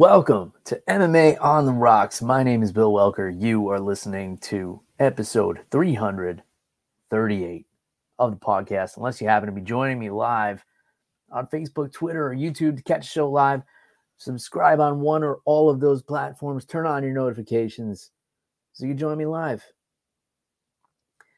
Welcome 0.00 0.54
to 0.64 0.80
MMA 0.88 1.36
on 1.42 1.66
the 1.66 1.74
Rocks. 1.74 2.22
My 2.22 2.42
name 2.42 2.62
is 2.62 2.72
Bill 2.72 2.90
Welker. 2.90 3.38
You 3.38 3.68
are 3.68 3.78
listening 3.78 4.38
to 4.38 4.80
episode 4.98 5.60
338 5.70 7.66
of 8.18 8.30
the 8.30 8.38
podcast. 8.38 8.96
Unless 8.96 9.20
you 9.20 9.28
happen 9.28 9.48
to 9.48 9.54
be 9.54 9.60
joining 9.60 9.98
me 9.98 10.08
live 10.08 10.64
on 11.30 11.48
Facebook, 11.48 11.92
Twitter, 11.92 12.28
or 12.28 12.34
YouTube 12.34 12.78
to 12.78 12.82
catch 12.82 13.02
the 13.02 13.08
show 13.08 13.30
live, 13.30 13.60
subscribe 14.16 14.80
on 14.80 15.00
one 15.00 15.22
or 15.22 15.40
all 15.44 15.68
of 15.68 15.80
those 15.80 16.00
platforms. 16.00 16.64
Turn 16.64 16.86
on 16.86 17.02
your 17.02 17.12
notifications 17.12 18.10
so 18.72 18.86
you 18.86 18.92
can 18.92 18.98
join 18.98 19.18
me 19.18 19.26
live. 19.26 19.62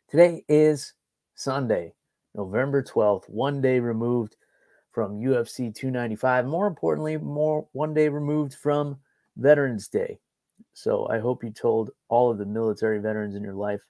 Today 0.08 0.44
is 0.48 0.92
Sunday, 1.34 1.94
November 2.32 2.80
12th, 2.80 3.28
one 3.28 3.60
day 3.60 3.80
removed 3.80 4.36
from 4.92 5.20
UFC 5.20 5.74
295. 5.74 6.46
More 6.46 6.66
importantly, 6.66 7.16
more 7.16 7.66
one 7.72 7.94
day 7.94 8.08
removed 8.08 8.54
from 8.54 8.98
Veterans 9.36 9.88
Day. 9.88 10.18
So 10.74 11.08
I 11.08 11.18
hope 11.18 11.42
you 11.42 11.50
told 11.50 11.90
all 12.08 12.30
of 12.30 12.38
the 12.38 12.46
military 12.46 12.98
veterans 13.00 13.34
in 13.34 13.42
your 13.42 13.54
life 13.54 13.82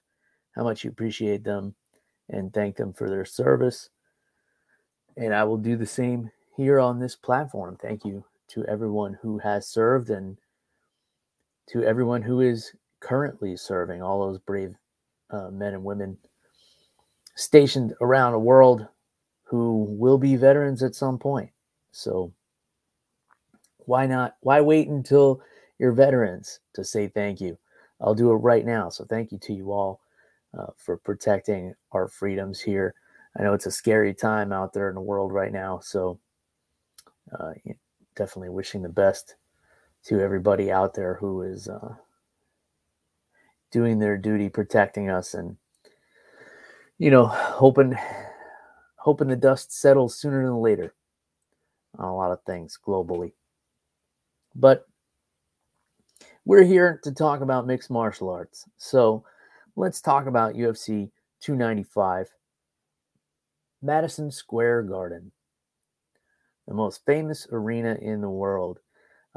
how 0.55 0.63
much 0.63 0.83
you 0.83 0.89
appreciate 0.89 1.43
them 1.43 1.75
and 2.29 2.53
thank 2.53 2.75
them 2.75 2.93
for 2.93 3.09
their 3.09 3.25
service. 3.25 3.89
And 5.17 5.33
I 5.33 5.43
will 5.43 5.57
do 5.57 5.75
the 5.75 5.85
same 5.85 6.31
here 6.55 6.79
on 6.79 6.99
this 6.99 7.15
platform. 7.15 7.77
Thank 7.81 8.05
you 8.05 8.23
to 8.49 8.65
everyone 8.65 9.17
who 9.21 9.37
has 9.39 9.67
served 9.67 10.09
and 10.09 10.37
to 11.69 11.83
everyone 11.83 12.21
who 12.21 12.41
is 12.41 12.73
currently 12.99 13.55
serving, 13.55 14.01
all 14.01 14.25
those 14.25 14.39
brave 14.39 14.75
uh, 15.29 15.49
men 15.49 15.73
and 15.73 15.83
women 15.83 16.17
stationed 17.35 17.93
around 18.01 18.33
the 18.33 18.39
world 18.39 18.87
who 19.53 19.85
will 19.87 20.17
be 20.17 20.35
veterans 20.35 20.81
at 20.81 20.95
some 20.95 21.19
point. 21.19 21.51
So 21.91 22.33
why 23.85 24.07
not? 24.07 24.35
Why 24.39 24.61
wait 24.61 24.87
until 24.87 25.41
you're 25.77 25.91
veterans 25.91 26.59
to 26.73 26.83
say 26.83 27.07
thank 27.07 27.39
you? 27.39 27.59
I'll 28.01 28.15
do 28.15 28.31
it 28.31 28.37
right 28.37 28.65
now. 28.65 28.89
So 28.89 29.05
thank 29.05 29.31
you 29.31 29.37
to 29.37 29.53
you 29.53 29.71
all 29.71 30.01
uh, 30.57 30.71
for 30.75 30.97
protecting 30.97 31.75
our 31.91 32.07
freedoms 32.07 32.61
here. 32.61 32.95
I 33.37 33.43
know 33.43 33.53
it's 33.53 33.67
a 33.67 33.71
scary 33.71 34.15
time 34.15 34.51
out 34.51 34.73
there 34.73 34.89
in 34.89 34.95
the 34.95 35.01
world 35.01 35.31
right 35.31 35.51
now. 35.51 35.81
So 35.83 36.17
uh, 37.39 37.51
definitely 38.15 38.49
wishing 38.49 38.81
the 38.81 38.89
best 38.89 39.35
to 40.05 40.19
everybody 40.19 40.71
out 40.71 40.95
there 40.95 41.13
who 41.13 41.43
is 41.43 41.67
uh, 41.67 41.93
doing 43.69 43.99
their 43.99 44.17
duty, 44.17 44.49
protecting 44.49 45.11
us, 45.11 45.35
and 45.35 45.57
you 46.97 47.11
know, 47.11 47.27
hoping 47.27 47.95
hoping 49.03 49.27
the 49.27 49.35
dust 49.35 49.69
settles 49.77 50.17
sooner 50.17 50.45
than 50.45 50.61
later 50.61 50.93
on 51.99 52.05
a 52.05 52.15
lot 52.15 52.31
of 52.31 52.41
things 52.43 52.79
globally. 52.87 53.33
But 54.55 54.87
we're 56.45 56.63
here 56.63 57.01
to 57.03 57.11
talk 57.11 57.41
about 57.41 57.67
mixed 57.67 57.91
martial 57.91 58.29
arts. 58.29 58.63
So 58.77 59.25
let's 59.75 59.99
talk 59.99 60.25
about 60.25 60.55
UFC 60.55 61.11
295, 61.41 62.29
Madison 63.81 64.31
Square 64.31 64.83
Garden, 64.83 65.33
the 66.65 66.73
most 66.73 67.05
famous 67.05 67.45
arena 67.51 67.97
in 68.01 68.21
the 68.21 68.29
world. 68.29 68.79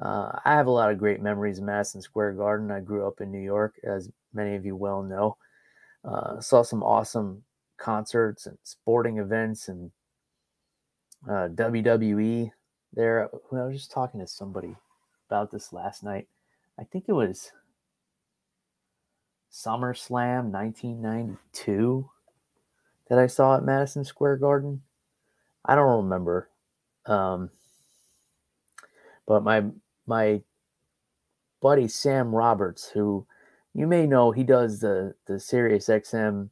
Uh, 0.01 0.31
I 0.45 0.53
have 0.53 0.69
a 0.69 0.71
lot 0.71 0.93
of 0.93 0.99
great 0.99 1.21
memories 1.21 1.59
of 1.59 1.65
Madison 1.65 2.01
Square 2.01 2.35
Garden. 2.35 2.71
I 2.71 2.79
grew 2.79 3.05
up 3.05 3.21
in 3.21 3.33
New 3.33 3.43
York, 3.43 3.75
as 3.83 4.11
many 4.33 4.55
of 4.55 4.65
you 4.65 4.77
well 4.77 5.03
know. 5.03 5.37
Uh, 6.05 6.41
saw 6.41 6.63
some 6.63 6.85
awesome 6.85 7.43
concerts 7.77 8.47
and 8.47 8.59
sporting 8.63 9.19
events 9.19 9.69
and 9.69 9.91
uh, 11.29 11.49
WWE 11.49 12.51
there. 12.93 13.29
I 13.53 13.65
was 13.65 13.77
just 13.77 13.91
talking 13.91 14.21
to 14.21 14.27
somebody 14.27 14.75
about 15.29 15.51
this 15.51 15.73
last 15.73 16.03
night. 16.03 16.29
I 16.79 16.85
think 16.85 17.07
it 17.09 17.13
was 17.13 17.53
SummerSlam 19.53 20.51
1992 20.51 22.09
that 23.09 23.19
I 23.19 23.27
saw 23.27 23.57
at 23.57 23.65
Madison 23.65 24.05
Square 24.05 24.39
Garden. 24.39 24.83
I 25.65 25.75
don't 25.75 26.05
remember. 26.05 26.51
Um, 27.07 27.51
but 29.27 29.43
my 29.43 29.65
my 30.07 30.43
buddy 31.61 31.89
Sam 31.89 32.35
Roberts, 32.35 32.89
who 32.89 33.27
you 33.75 33.87
may 33.87 34.07
know, 34.07 34.31
he 34.31 34.45
does 34.45 34.81
the 34.81 35.15
the 35.27 35.41
Sirius 35.41 35.89
XM 35.89 36.51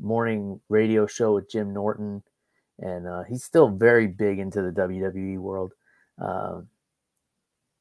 morning 0.00 0.60
radio 0.68 1.06
show 1.06 1.34
with 1.34 1.50
Jim 1.50 1.72
Norton, 1.72 2.22
and 2.78 3.06
uh, 3.06 3.22
he's 3.24 3.44
still 3.44 3.68
very 3.68 4.06
big 4.06 4.38
into 4.38 4.62
the 4.62 4.70
WWE 4.70 5.38
world. 5.38 5.72
Uh, 6.22 6.62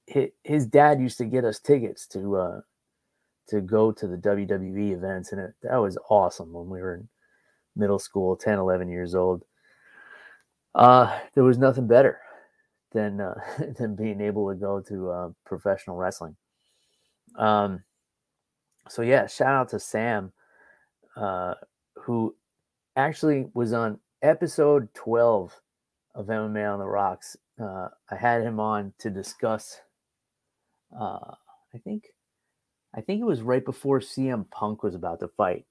his, 0.08 0.30
his, 0.44 0.66
dad 0.68 1.00
used 1.00 1.18
to 1.18 1.26
get 1.26 1.46
us 1.46 1.60
tickets 1.60 2.06
to 2.08 2.36
uh, 2.38 2.62
to 3.48 3.62
go 3.62 3.92
to 3.92 4.08
the 4.08 4.18
WWE 4.18 4.94
events, 4.94 5.32
and 5.32 5.42
it, 5.42 5.54
that 5.64 5.78
was 5.78 5.98
awesome 6.10 6.54
when 6.54 6.70
we 6.70 6.80
were 6.80 6.96
in 6.96 7.08
middle 7.76 8.00
school, 8.00 8.36
10, 8.36 8.58
11 8.58 8.90
years 8.90 9.16
old. 9.16 9.44
Uh, 10.74 11.20
there 11.34 11.44
was 11.44 11.58
nothing 11.58 11.88
better 11.88 12.20
than 12.92 13.22
uh, 13.22 13.36
than 13.78 13.96
being 13.96 14.22
able 14.22 14.50
to 14.50 14.56
go 14.56 14.82
to 14.82 15.10
uh, 15.10 15.30
professional 15.46 15.96
wrestling. 15.96 16.36
Um, 17.38 17.84
so 18.90 19.02
yeah, 19.02 19.28
shout 19.28 19.54
out 19.54 19.70
to 19.70 19.80
Sam 19.80 20.32
uh, 21.16 21.56
who 22.06 22.36
actually 22.96 23.48
was 23.56 23.74
on 23.74 24.00
episode 24.22 24.94
12 24.94 25.60
of 26.14 26.28
MMA 26.28 26.72
on 26.72 26.78
the 26.78 26.86
Rocks. 26.86 27.36
Uh, 27.60 27.88
I 28.12 28.16
had 28.16 28.44
him 28.44 28.60
on 28.60 28.94
to 29.00 29.10
discuss. 29.10 29.82
Uh, 30.96 31.34
I 31.74 31.80
think, 31.84 32.06
I 32.94 33.02
think 33.02 33.22
it 33.22 33.26
was 33.26 33.42
right 33.42 33.66
before 33.66 34.00
CM 34.00 34.48
Punk 34.52 34.84
was 34.84 34.94
about 34.94 35.20
to 35.22 35.28
fight, 35.28 35.66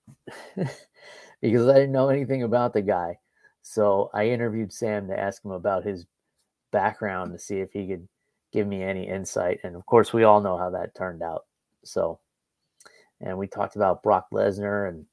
because 1.41 1.69
I 1.69 1.75
didn't 1.75 1.93
know 1.93 2.09
anything 2.09 2.43
about 2.43 2.73
the 2.73 2.83
guy. 2.83 3.19
So 3.63 4.11
I 4.13 4.27
interviewed 4.27 4.73
Sam 4.73 5.07
to 5.07 5.19
ask 5.19 5.45
him 5.45 5.53
about 5.53 5.85
his 5.85 6.05
background 6.73 7.33
to 7.33 7.39
see 7.39 7.61
if 7.61 7.71
he 7.73 7.87
could 7.87 8.09
give 8.53 8.67
me 8.67 8.83
any 8.83 9.07
insight. 9.09 9.61
And 9.63 9.77
of 9.77 9.87
course, 9.87 10.13
we 10.13 10.25
all 10.25 10.41
know 10.41 10.59
how 10.59 10.71
that 10.71 10.97
turned 10.97 11.23
out. 11.23 11.45
So, 11.85 12.19
and 13.21 13.39
we 13.39 13.47
talked 13.47 13.77
about 13.77 14.03
Brock 14.03 14.27
Lesnar 14.33 14.89
and 14.89 15.07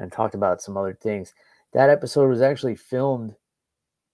and 0.00 0.10
talked 0.10 0.34
about 0.34 0.62
some 0.62 0.76
other 0.76 0.94
things. 0.94 1.34
That 1.72 1.90
episode 1.90 2.28
was 2.28 2.42
actually 2.42 2.74
filmed 2.74 3.34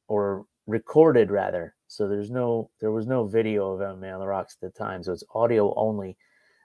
or 0.08 0.44
recorded 0.66 1.30
rather. 1.30 1.74
So 1.88 2.08
there's 2.08 2.30
no 2.30 2.70
there 2.80 2.90
was 2.90 3.06
no 3.06 3.24
video 3.24 3.72
of 3.72 3.80
MMA 3.80 4.12
on 4.12 4.20
the 4.20 4.26
Rocks 4.26 4.56
at 4.60 4.72
the 4.72 4.78
time. 4.78 5.02
So 5.02 5.12
it's 5.12 5.24
audio 5.34 5.72
only. 5.76 6.18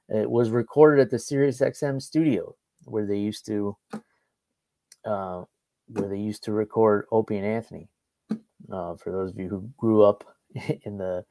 It 0.10 0.30
was 0.30 0.50
recorded 0.50 1.02
at 1.02 1.10
the 1.10 1.20
Sirius 1.20 1.62
XM 1.62 2.02
studio 2.02 2.56
where 2.86 3.06
they 3.06 3.18
used 3.18 3.46
to 3.46 3.78
uh, 5.06 5.44
where 5.88 6.10
they 6.10 6.18
used 6.18 6.44
to 6.44 6.52
record 6.52 7.06
Opie 7.12 7.38
and 7.38 7.46
Anthony. 7.46 7.88
Uh, 8.72 8.96
for 8.96 9.12
those 9.12 9.32
of 9.32 9.40
you 9.40 9.48
who 9.48 9.70
grew 9.78 10.04
up 10.04 10.24
in 10.84 10.98
the 10.98 11.24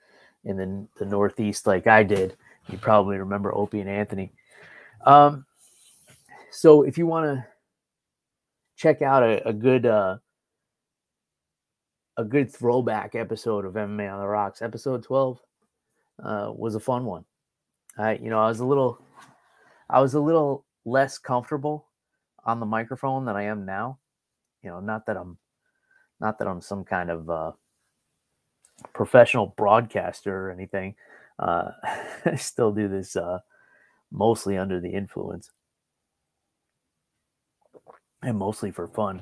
in 0.45 0.57
the, 0.57 0.87
the 0.99 1.05
Northeast 1.05 1.67
like 1.67 1.87
I 1.87 2.03
did, 2.03 2.37
you 2.69 2.78
probably 2.78 3.19
remember 3.19 3.55
Opie 3.55 3.81
and 3.81 3.91
Anthony. 3.91 4.33
Um, 5.05 5.45
so 6.51 6.83
if 6.83 6.97
you 6.97 7.07
want 7.07 7.27
to 7.27 7.47
check 8.80 9.02
out 9.02 9.22
a, 9.22 9.46
a 9.46 9.52
good 9.52 9.84
uh, 9.84 10.16
a 12.16 12.24
good 12.24 12.50
throwback 12.50 13.14
episode 13.14 13.66
of 13.66 13.74
MMA 13.74 14.10
on 14.10 14.20
the 14.20 14.26
Rocks. 14.26 14.62
Episode 14.62 15.02
12 15.02 15.38
uh, 16.24 16.52
was 16.54 16.74
a 16.74 16.80
fun 16.80 17.04
one. 17.04 17.24
I, 17.98 18.14
you 18.14 18.30
know, 18.30 18.41
I 18.41 18.48
was 18.48 18.60
a 18.60 18.64
little, 18.64 18.98
I 19.91 20.00
was 20.00 20.14
a 20.14 20.20
little 20.20 20.64
less 20.84 21.18
comfortable 21.18 21.86
on 22.44 22.58
the 22.58 22.66
microphone 22.66 23.26
than 23.26 23.36
I 23.36 23.44
am 23.44 23.66
now. 23.66 23.98
You 24.62 24.70
know, 24.70 24.80
not 24.80 25.06
that 25.06 25.16
I'm, 25.16 25.36
not 26.18 26.38
that 26.38 26.48
I'm 26.48 26.62
some 26.62 26.84
kind 26.84 27.10
of 27.10 27.28
uh, 27.28 27.52
professional 28.94 29.54
broadcaster 29.58 30.48
or 30.48 30.50
anything. 30.50 30.94
Uh, 31.38 31.71
I 32.24 32.36
still 32.36 32.72
do 32.72 32.88
this 32.88 33.15
uh, 33.15 33.41
mostly 34.10 34.56
under 34.56 34.80
the 34.80 34.91
influence 34.91 35.50
and 38.22 38.39
mostly 38.39 38.71
for 38.71 38.87
fun. 38.87 39.21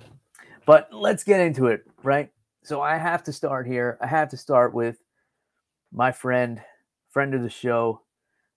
But 0.67 0.93
let's 0.93 1.25
get 1.25 1.41
into 1.41 1.67
it, 1.67 1.85
right? 2.03 2.31
So 2.63 2.83
I 2.83 2.97
have 2.97 3.23
to 3.25 3.33
start 3.33 3.67
here. 3.67 3.99
I 4.01 4.07
have 4.07 4.29
to 4.31 4.37
start 4.37 4.75
with 4.75 4.99
my 5.93 6.13
friend, 6.13 6.61
friend 7.09 7.35
of 7.35 7.43
the 7.43 7.51
show, 7.51 8.03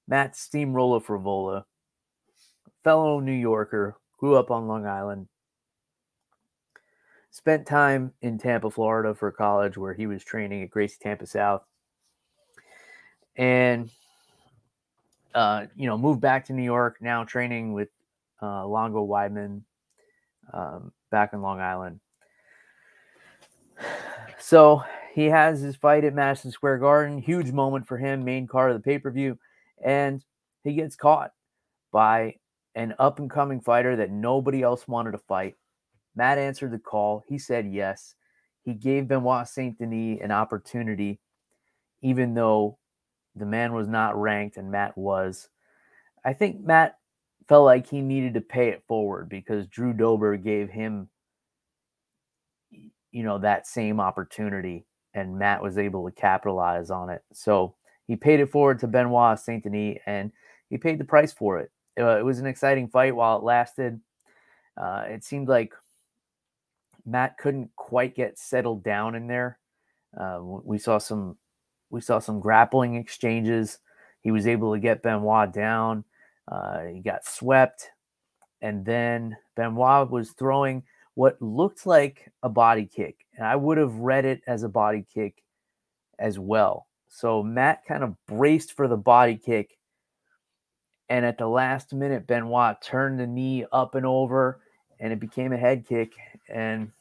Matt 0.07 0.33
Steamrolla 0.33 1.03
Frevola, 1.03 1.63
fellow 2.83 3.19
New 3.19 3.31
Yorker, 3.31 3.97
grew 4.17 4.35
up 4.35 4.51
on 4.51 4.67
Long 4.67 4.85
Island, 4.85 5.27
spent 7.29 7.65
time 7.65 8.13
in 8.21 8.37
Tampa, 8.37 8.69
Florida 8.69 9.15
for 9.15 9.31
college, 9.31 9.77
where 9.77 9.93
he 9.93 10.07
was 10.07 10.23
training 10.23 10.63
at 10.63 10.69
Gracie 10.69 10.97
Tampa 11.01 11.25
South, 11.25 11.63
and 13.37 13.89
uh, 15.33 15.67
you 15.75 15.87
know 15.87 15.97
moved 15.97 16.19
back 16.19 16.45
to 16.45 16.53
New 16.53 16.63
York. 16.63 16.97
Now 16.99 17.23
training 17.23 17.73
with 17.73 17.89
uh, 18.41 18.67
Longo 18.67 19.07
Weidman 19.07 19.61
um, 20.53 20.91
back 21.09 21.33
in 21.33 21.41
Long 21.41 21.59
Island. 21.59 21.99
So 24.39 24.83
he 25.13 25.25
has 25.25 25.61
his 25.61 25.75
fight 25.75 26.03
at 26.03 26.13
Madison 26.13 26.51
Square 26.51 26.79
Garden. 26.79 27.17
Huge 27.19 27.51
moment 27.51 27.87
for 27.87 27.97
him, 27.97 28.23
main 28.23 28.47
card 28.47 28.71
of 28.71 28.77
the 28.77 28.83
pay 28.83 28.99
per 28.99 29.11
view. 29.11 29.37
And 29.83 30.23
he 30.63 30.73
gets 30.73 30.95
caught 30.95 31.31
by 31.91 32.35
an 32.75 32.95
up 32.99 33.19
and 33.19 33.29
coming 33.29 33.61
fighter 33.61 33.95
that 33.97 34.11
nobody 34.11 34.61
else 34.61 34.87
wanted 34.87 35.11
to 35.11 35.17
fight. 35.17 35.55
Matt 36.15 36.37
answered 36.37 36.71
the 36.71 36.79
call. 36.79 37.23
He 37.27 37.37
said 37.37 37.67
yes. 37.71 38.15
He 38.63 38.73
gave 38.73 39.07
Benoit 39.07 39.47
Saint 39.47 39.79
Denis 39.79 40.19
an 40.21 40.31
opportunity, 40.31 41.19
even 42.01 42.33
though 42.33 42.77
the 43.35 43.45
man 43.45 43.73
was 43.73 43.87
not 43.87 44.19
ranked 44.19 44.57
and 44.57 44.71
Matt 44.71 44.97
was. 44.97 45.49
I 46.23 46.33
think 46.33 46.61
Matt 46.61 46.97
felt 47.51 47.65
like 47.65 47.89
he 47.89 47.99
needed 47.99 48.35
to 48.35 48.39
pay 48.39 48.69
it 48.69 48.81
forward 48.87 49.27
because 49.27 49.67
Drew 49.67 49.91
Dober 49.91 50.37
gave 50.37 50.69
him, 50.69 51.09
you 53.11 53.23
know, 53.23 53.39
that 53.39 53.67
same 53.67 53.99
opportunity 53.99 54.85
and 55.13 55.37
Matt 55.37 55.61
was 55.61 55.77
able 55.77 56.09
to 56.09 56.15
capitalize 56.15 56.89
on 56.89 57.09
it. 57.09 57.23
So 57.33 57.75
he 58.07 58.15
paid 58.15 58.39
it 58.39 58.49
forward 58.49 58.79
to 58.79 58.87
Benoit 58.87 59.37
Saint 59.37 59.65
Denis 59.65 59.97
and 60.05 60.31
he 60.69 60.77
paid 60.77 60.97
the 60.97 61.03
price 61.03 61.33
for 61.33 61.59
it. 61.59 61.71
Uh, 61.99 62.17
it 62.17 62.23
was 62.23 62.39
an 62.39 62.45
exciting 62.45 62.87
fight 62.87 63.17
while 63.17 63.39
it 63.39 63.43
lasted. 63.43 63.99
Uh, 64.81 65.03
it 65.07 65.25
seemed 65.25 65.49
like 65.49 65.73
Matt 67.05 67.37
couldn't 67.37 67.71
quite 67.75 68.15
get 68.15 68.39
settled 68.39 68.81
down 68.81 69.13
in 69.13 69.27
there. 69.27 69.59
Uh, 70.17 70.39
we 70.41 70.77
saw 70.77 70.99
some 70.99 71.35
we 71.89 71.99
saw 71.99 72.19
some 72.19 72.39
grappling 72.39 72.95
exchanges. 72.95 73.79
He 74.21 74.31
was 74.31 74.47
able 74.47 74.73
to 74.73 74.79
get 74.79 75.03
Benoit 75.03 75.51
down. 75.51 76.05
Uh, 76.51 76.85
he 76.85 76.99
got 76.99 77.25
swept, 77.25 77.89
and 78.61 78.85
then 78.85 79.37
Benoit 79.55 80.11
was 80.11 80.31
throwing 80.31 80.83
what 81.15 81.41
looked 81.41 81.85
like 81.85 82.31
a 82.43 82.49
body 82.49 82.85
kick, 82.85 83.25
and 83.37 83.47
I 83.47 83.55
would 83.55 83.77
have 83.77 83.95
read 83.95 84.25
it 84.25 84.41
as 84.47 84.63
a 84.63 84.69
body 84.69 85.05
kick 85.13 85.43
as 86.19 86.37
well. 86.37 86.87
So 87.07 87.41
Matt 87.41 87.85
kind 87.85 88.03
of 88.03 88.15
braced 88.27 88.73
for 88.73 88.87
the 88.87 88.97
body 88.97 89.37
kick, 89.37 89.77
and 91.09 91.25
at 91.25 91.37
the 91.37 91.47
last 91.47 91.93
minute, 91.93 92.27
Benoit 92.27 92.81
turned 92.81 93.19
the 93.19 93.27
knee 93.27 93.65
up 93.71 93.95
and 93.95 94.05
over, 94.05 94.61
and 94.99 95.11
it 95.11 95.19
became 95.19 95.53
a 95.53 95.57
head 95.57 95.85
kick. 95.87 96.13
And 96.49 96.91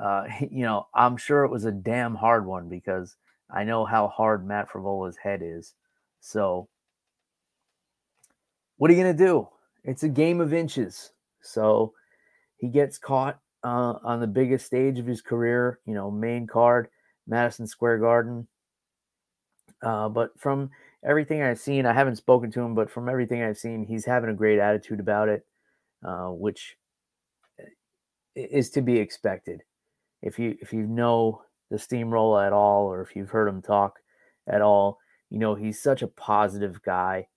uh, 0.00 0.24
you 0.50 0.62
know, 0.64 0.86
I'm 0.94 1.16
sure 1.16 1.44
it 1.44 1.50
was 1.50 1.64
a 1.64 1.72
damn 1.72 2.14
hard 2.14 2.46
one 2.46 2.68
because 2.68 3.16
I 3.50 3.64
know 3.64 3.84
how 3.84 4.08
hard 4.08 4.46
Matt 4.46 4.70
Frevola's 4.70 5.16
head 5.16 5.40
is. 5.42 5.74
So, 6.20 6.68
what 8.80 8.90
are 8.90 8.94
you 8.94 9.02
going 9.02 9.14
to 9.14 9.24
do? 9.24 9.46
It's 9.84 10.04
a 10.04 10.08
game 10.08 10.40
of 10.40 10.54
inches. 10.54 11.10
So, 11.42 11.92
he 12.56 12.68
gets 12.68 12.96
caught 12.96 13.38
uh, 13.62 13.98
on 14.02 14.20
the 14.20 14.26
biggest 14.26 14.64
stage 14.64 14.98
of 14.98 15.04
his 15.04 15.20
career, 15.20 15.80
you 15.84 15.92
know, 15.92 16.10
main 16.10 16.46
card, 16.46 16.88
Madison 17.26 17.66
Square 17.66 17.98
Garden. 17.98 18.48
Uh, 19.82 20.08
but 20.08 20.30
from 20.40 20.70
everything 21.04 21.42
I've 21.42 21.58
seen, 21.58 21.84
I 21.84 21.92
haven't 21.92 22.16
spoken 22.16 22.50
to 22.52 22.60
him, 22.62 22.74
but 22.74 22.90
from 22.90 23.06
everything 23.06 23.42
I've 23.42 23.58
seen, 23.58 23.84
he's 23.84 24.06
having 24.06 24.30
a 24.30 24.34
great 24.34 24.58
attitude 24.58 24.98
about 24.98 25.28
it, 25.28 25.44
uh, 26.02 26.28
which 26.28 26.78
eh, 27.58 27.66
is 28.34 28.70
to 28.70 28.80
be 28.80 28.98
expected. 28.98 29.62
If 30.22 30.38
you 30.38 30.56
if 30.62 30.72
you 30.72 30.86
know 30.86 31.42
the 31.70 31.78
steamroller 31.78 32.46
at 32.46 32.54
all, 32.54 32.86
or 32.86 33.02
if 33.02 33.14
you've 33.14 33.30
heard 33.30 33.48
him 33.48 33.60
talk 33.60 33.98
at 34.48 34.62
all, 34.62 34.98
you 35.28 35.38
know, 35.38 35.54
he's 35.54 35.82
such 35.82 36.00
a 36.00 36.08
positive 36.08 36.82
guy. 36.82 37.28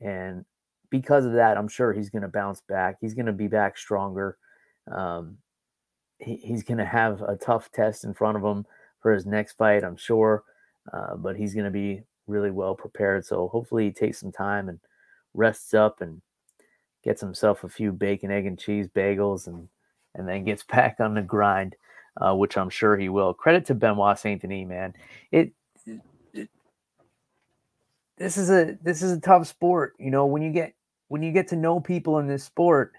And 0.00 0.44
because 0.92 1.24
of 1.24 1.32
that, 1.32 1.58
I'm 1.58 1.66
sure 1.66 1.92
he's 1.92 2.10
going 2.10 2.22
to 2.22 2.28
bounce 2.28 2.60
back. 2.60 2.98
He's 3.00 3.14
going 3.14 3.26
to 3.26 3.32
be 3.32 3.48
back 3.48 3.76
stronger. 3.76 4.38
Um, 4.94 5.38
he, 6.18 6.36
he's 6.36 6.62
going 6.62 6.78
to 6.78 6.84
have 6.84 7.20
a 7.22 7.34
tough 7.34 7.72
test 7.72 8.04
in 8.04 8.14
front 8.14 8.36
of 8.36 8.44
him 8.44 8.64
for 9.00 9.12
his 9.12 9.26
next 9.26 9.54
fight, 9.54 9.82
I'm 9.82 9.96
sure. 9.96 10.44
Uh, 10.92 11.16
but 11.16 11.36
he's 11.36 11.54
going 11.54 11.64
to 11.64 11.72
be 11.72 12.02
really 12.28 12.50
well 12.52 12.76
prepared. 12.76 13.24
So 13.26 13.48
hopefully 13.48 13.86
he 13.86 13.90
takes 13.90 14.20
some 14.20 14.32
time 14.32 14.68
and 14.68 14.78
rests 15.34 15.74
up 15.74 16.00
and 16.00 16.22
gets 17.02 17.20
himself 17.20 17.64
a 17.64 17.68
few 17.68 17.90
bacon, 17.90 18.30
egg, 18.30 18.46
and 18.46 18.58
cheese 18.58 18.86
bagels 18.86 19.48
and 19.48 19.68
and 20.14 20.28
then 20.28 20.44
gets 20.44 20.62
back 20.68 21.00
on 21.00 21.14
the 21.14 21.22
grind 21.22 21.74
uh, 22.20 22.34
which 22.34 22.56
I'm 22.56 22.70
sure 22.70 22.96
he 22.96 23.08
will. 23.08 23.34
Credit 23.34 23.64
to 23.66 23.74
Benoit 23.74 24.18
Saint 24.18 24.42
Denis, 24.42 24.68
man. 24.68 24.94
It, 25.30 25.52
it, 26.34 26.48
this 28.18 28.36
is 28.36 28.50
a 28.50 28.76
this 28.82 29.02
is 29.02 29.12
a 29.12 29.20
tough 29.20 29.46
sport. 29.46 29.94
You 29.98 30.10
know, 30.10 30.26
when 30.26 30.42
you 30.42 30.52
get 30.52 30.74
when 31.12 31.22
you 31.22 31.30
get 31.30 31.48
to 31.48 31.56
know 31.56 31.78
people 31.78 32.20
in 32.20 32.26
this 32.26 32.42
sport, 32.42 32.92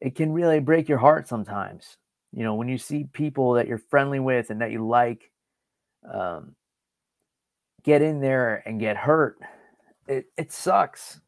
it 0.00 0.14
can 0.14 0.30
really 0.30 0.60
break 0.60 0.88
your 0.88 0.98
heart 0.98 1.26
sometimes. 1.26 1.96
You 2.32 2.44
know, 2.44 2.54
when 2.54 2.68
you 2.68 2.78
see 2.78 3.08
people 3.12 3.54
that 3.54 3.66
you're 3.66 3.82
friendly 3.90 4.20
with 4.20 4.50
and 4.50 4.60
that 4.60 4.70
you 4.70 4.86
like 4.86 5.32
um, 6.08 6.54
get 7.82 8.02
in 8.02 8.20
there 8.20 8.62
and 8.64 8.78
get 8.78 8.96
hurt, 8.96 9.38
it, 10.06 10.26
it 10.36 10.52
sucks. 10.52 11.20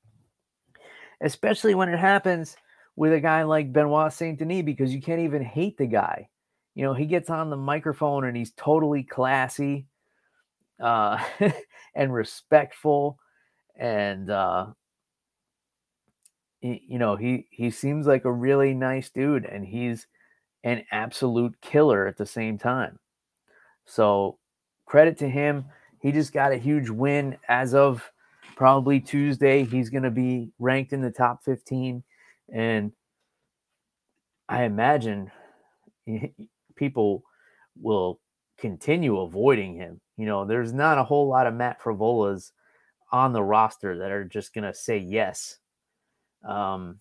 Especially 1.21 1.75
when 1.75 1.89
it 1.89 1.99
happens 1.99 2.57
with 2.95 3.13
a 3.13 3.21
guy 3.21 3.43
like 3.43 3.73
Benoit 3.73 4.13
Saint 4.13 4.39
Denis 4.39 4.63
because 4.63 4.95
you 4.95 5.03
can't 5.03 5.23
even 5.23 5.43
hate 5.43 5.77
the 5.77 5.87
guy 5.87 6.29
you 6.75 6.85
know, 6.85 6.95
he 6.95 7.05
gets 7.07 7.29
on 7.29 7.51
the 7.51 7.57
microphone 7.57 8.25
and 8.25 8.37
he's 8.37 8.53
totally 8.53 9.03
classy 9.03 9.87
uh, 10.81 11.23
and 11.95 12.13
respectful. 12.13 13.19
And, 13.77 14.31
uh, 14.31 14.69
you 16.63 16.99
know, 16.99 17.17
he, 17.17 17.47
he 17.51 17.71
seems 17.71 18.07
like 18.07 18.25
a 18.25 18.33
really 18.33 18.73
nice 18.73 19.11
dude 19.11 19.45
and 19.45 19.67
he's 19.67 20.07
an 20.65 20.85
absolute 20.93 21.61
killer 21.61 22.07
at 22.07 22.17
the 22.17 22.27
same 22.27 22.57
time. 22.57 22.99
So 23.85 24.39
credit 24.87 25.19
to 25.19 25.29
him. 25.29 25.67
He 26.01 26.13
just 26.13 26.33
got 26.33 26.53
a 26.53 26.57
huge 26.57 26.89
win 26.89 27.37
as 27.49 27.75
of 27.75 28.11
probably 28.57 29.01
Tuesday. 29.01 29.65
He's 29.65 29.91
going 29.91 30.03
to 30.05 30.11
be 30.11 30.53
ranked 30.59 30.93
in 30.93 31.01
the 31.01 31.11
top 31.11 31.45
15. 31.45 32.03
And 32.53 32.93
I 34.49 34.65
imagine 34.65 35.31
people 36.77 37.25
will 37.81 38.21
continue 38.59 39.19
avoiding 39.19 39.75
him. 39.75 40.01
You 40.17 40.27
know, 40.27 40.45
there's 40.45 40.73
not 40.73 40.99
a 40.99 41.05
whole 41.05 41.27
lot 41.27 41.47
of 41.47 41.55
Matt 41.55 41.81
Frevolas 41.81 42.53
on 43.11 43.33
the 43.33 43.43
roster 43.43 43.99
that 43.99 44.11
are 44.11 44.25
just 44.25 44.55
going 44.55 44.65
to 44.65 44.75
say 44.75 44.99
yes. 44.99 45.59
Um, 46.45 46.99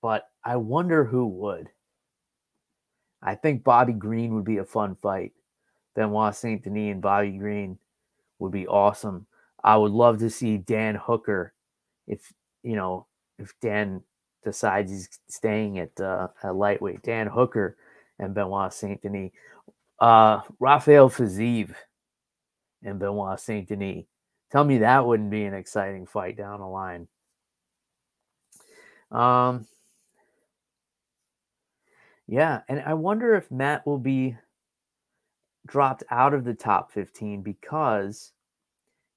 but 0.00 0.28
I 0.44 0.56
wonder 0.56 1.04
who 1.04 1.26
would. 1.26 1.70
I 3.22 3.34
think 3.34 3.64
Bobby 3.64 3.92
Green 3.92 4.34
would 4.34 4.44
be 4.44 4.58
a 4.58 4.64
fun 4.64 4.94
fight. 4.94 5.32
Benoit 5.94 6.34
Saint 6.34 6.62
Denis 6.62 6.92
and 6.92 7.02
Bobby 7.02 7.32
Green 7.32 7.78
would 8.38 8.52
be 8.52 8.66
awesome. 8.66 9.26
I 9.64 9.76
would 9.76 9.92
love 9.92 10.18
to 10.18 10.30
see 10.30 10.58
Dan 10.58 10.94
Hooker 10.94 11.52
if 12.06 12.32
you 12.62 12.76
know 12.76 13.06
if 13.38 13.52
Dan 13.60 14.02
decides 14.44 14.90
he's 14.90 15.08
staying 15.28 15.78
at 15.78 16.00
uh, 16.00 16.28
at 16.42 16.54
lightweight. 16.54 17.02
Dan 17.02 17.26
Hooker 17.26 17.76
and 18.18 18.34
Benoit 18.34 18.72
Saint 18.72 19.02
Denis. 19.02 19.32
Uh, 19.98 20.42
Rafael 20.60 21.10
Fiziev 21.10 21.74
and 22.84 23.00
Benoit 23.00 23.40
Saint 23.40 23.68
Denis. 23.68 24.04
Tell 24.52 24.64
me 24.64 24.78
that 24.78 25.04
wouldn't 25.04 25.30
be 25.30 25.44
an 25.44 25.54
exciting 25.54 26.06
fight 26.06 26.36
down 26.36 26.60
the 26.60 26.66
line. 26.66 27.08
Um, 29.10 29.66
yeah, 32.26 32.60
and 32.68 32.80
I 32.80 32.94
wonder 32.94 33.34
if 33.34 33.50
Matt 33.50 33.86
will 33.86 33.98
be 33.98 34.36
dropped 35.66 36.04
out 36.10 36.34
of 36.34 36.44
the 36.44 36.54
top 36.54 36.92
15 36.92 37.42
because 37.42 38.32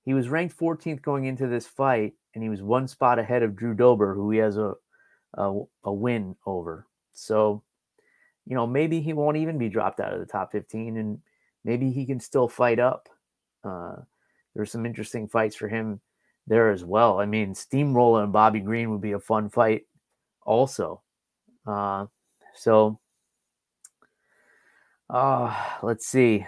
he 0.03 0.13
was 0.13 0.29
ranked 0.29 0.57
14th 0.57 1.01
going 1.01 1.25
into 1.25 1.47
this 1.47 1.67
fight 1.67 2.13
and 2.33 2.43
he 2.43 2.49
was 2.49 2.61
one 2.61 2.87
spot 2.87 3.19
ahead 3.19 3.43
of 3.43 3.55
Drew 3.55 3.73
Dober, 3.73 4.13
who 4.13 4.31
he 4.31 4.39
has 4.39 4.57
a 4.57 4.73
a, 5.35 5.61
a 5.83 5.93
win 5.93 6.35
over. 6.45 6.87
So, 7.13 7.63
you 8.45 8.55
know, 8.55 8.67
maybe 8.67 9.01
he 9.01 9.13
won't 9.13 9.37
even 9.37 9.57
be 9.57 9.69
dropped 9.69 9.99
out 9.99 10.13
of 10.13 10.19
the 10.19 10.25
top 10.25 10.51
15 10.51 10.97
and 10.97 11.19
maybe 11.63 11.91
he 11.91 12.05
can 12.05 12.19
still 12.19 12.47
fight 12.47 12.79
up. 12.79 13.09
Uh, 13.63 13.97
there's 14.55 14.71
some 14.71 14.85
interesting 14.85 15.27
fights 15.27 15.55
for 15.55 15.67
him 15.67 16.01
there 16.47 16.71
as 16.71 16.83
well. 16.83 17.19
I 17.19 17.25
mean, 17.25 17.53
Steamrolla 17.53 18.23
and 18.23 18.33
Bobby 18.33 18.59
Green 18.59 18.91
would 18.91 19.01
be 19.01 19.13
a 19.13 19.19
fun 19.19 19.49
fight 19.49 19.83
also. 20.45 21.01
Uh, 21.65 22.07
so, 22.55 22.99
uh, 25.09 25.55
let's 25.83 26.07
see. 26.07 26.45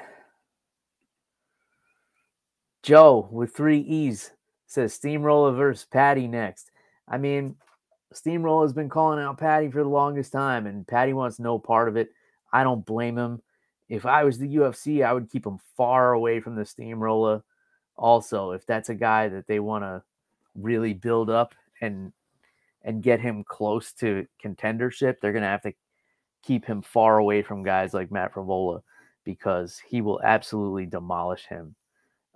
Joe 2.81 3.29
with 3.31 3.55
three 3.55 3.79
E's 3.79 4.31
says 4.67 4.97
Steamrolla 4.97 5.55
versus 5.55 5.85
Patty 5.85 6.27
next. 6.27 6.71
I 7.07 7.17
mean, 7.17 7.55
Steamrolla 8.13 8.63
has 8.63 8.73
been 8.73 8.89
calling 8.89 9.19
out 9.19 9.37
Patty 9.37 9.69
for 9.69 9.83
the 9.83 9.89
longest 9.89 10.31
time, 10.31 10.67
and 10.67 10.87
Patty 10.87 11.13
wants 11.13 11.39
no 11.39 11.57
part 11.59 11.87
of 11.87 11.95
it. 11.95 12.09
I 12.51 12.63
don't 12.63 12.85
blame 12.85 13.17
him. 13.17 13.41
If 13.89 14.05
I 14.05 14.23
was 14.23 14.37
the 14.37 14.55
UFC, 14.55 15.05
I 15.05 15.13
would 15.13 15.29
keep 15.29 15.45
him 15.45 15.59
far 15.77 16.13
away 16.13 16.39
from 16.39 16.55
the 16.55 16.63
Steamrolla. 16.63 17.43
Also, 17.97 18.51
if 18.51 18.65
that's 18.65 18.89
a 18.89 18.95
guy 18.95 19.27
that 19.29 19.47
they 19.47 19.59
want 19.59 19.83
to 19.83 20.01
really 20.55 20.93
build 20.93 21.29
up 21.29 21.53
and 21.81 22.11
and 22.83 23.01
get 23.01 23.21
him 23.21 23.43
close 23.43 23.93
to 23.93 24.27
contendership, 24.43 25.15
they're 25.21 25.31
going 25.31 25.41
to 25.43 25.47
have 25.47 25.61
to 25.61 25.73
keep 26.41 26.65
him 26.65 26.81
far 26.81 27.17
away 27.17 27.41
from 27.41 27.63
guys 27.63 27.93
like 27.93 28.11
Matt 28.11 28.33
Frevola 28.33 28.81
because 29.23 29.81
he 29.87 30.01
will 30.01 30.21
absolutely 30.21 30.85
demolish 30.85 31.45
him. 31.45 31.75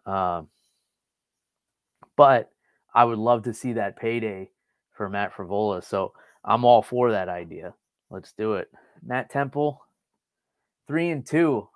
Um, 0.06 0.48
but 2.16 2.50
I 2.96 3.04
would 3.04 3.18
love 3.18 3.44
to 3.44 3.54
see 3.54 3.74
that 3.74 3.98
payday 3.98 4.50
for 4.94 5.10
Matt 5.10 5.34
Frevola. 5.34 5.84
So 5.84 6.14
I'm 6.46 6.64
all 6.64 6.82
for 6.82 7.12
that 7.12 7.28
idea. 7.28 7.74
Let's 8.10 8.32
do 8.32 8.54
it. 8.54 8.72
Matt 9.06 9.30
Temple, 9.30 9.82
three 10.88 11.10
and 11.10 11.26
two 11.26 11.68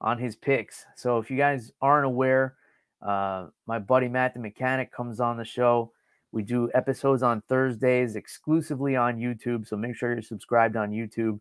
on 0.00 0.18
his 0.18 0.34
picks. 0.36 0.86
So 0.96 1.18
if 1.18 1.30
you 1.30 1.36
guys 1.36 1.70
aren't 1.82 2.06
aware, 2.06 2.56
uh, 3.02 3.46
my 3.66 3.78
buddy 3.78 4.08
Matt 4.08 4.34
the 4.34 4.40
mechanic 4.40 4.92
comes 4.92 5.20
on 5.20 5.36
the 5.36 5.44
show. 5.44 5.92
We 6.32 6.42
do 6.42 6.70
episodes 6.74 7.22
on 7.22 7.42
Thursdays 7.48 8.14
exclusively 8.14 8.94
on 8.96 9.16
YouTube. 9.16 9.66
So 9.66 9.76
make 9.76 9.96
sure 9.96 10.12
you're 10.12 10.22
subscribed 10.22 10.76
on 10.76 10.90
YouTube, 10.90 11.40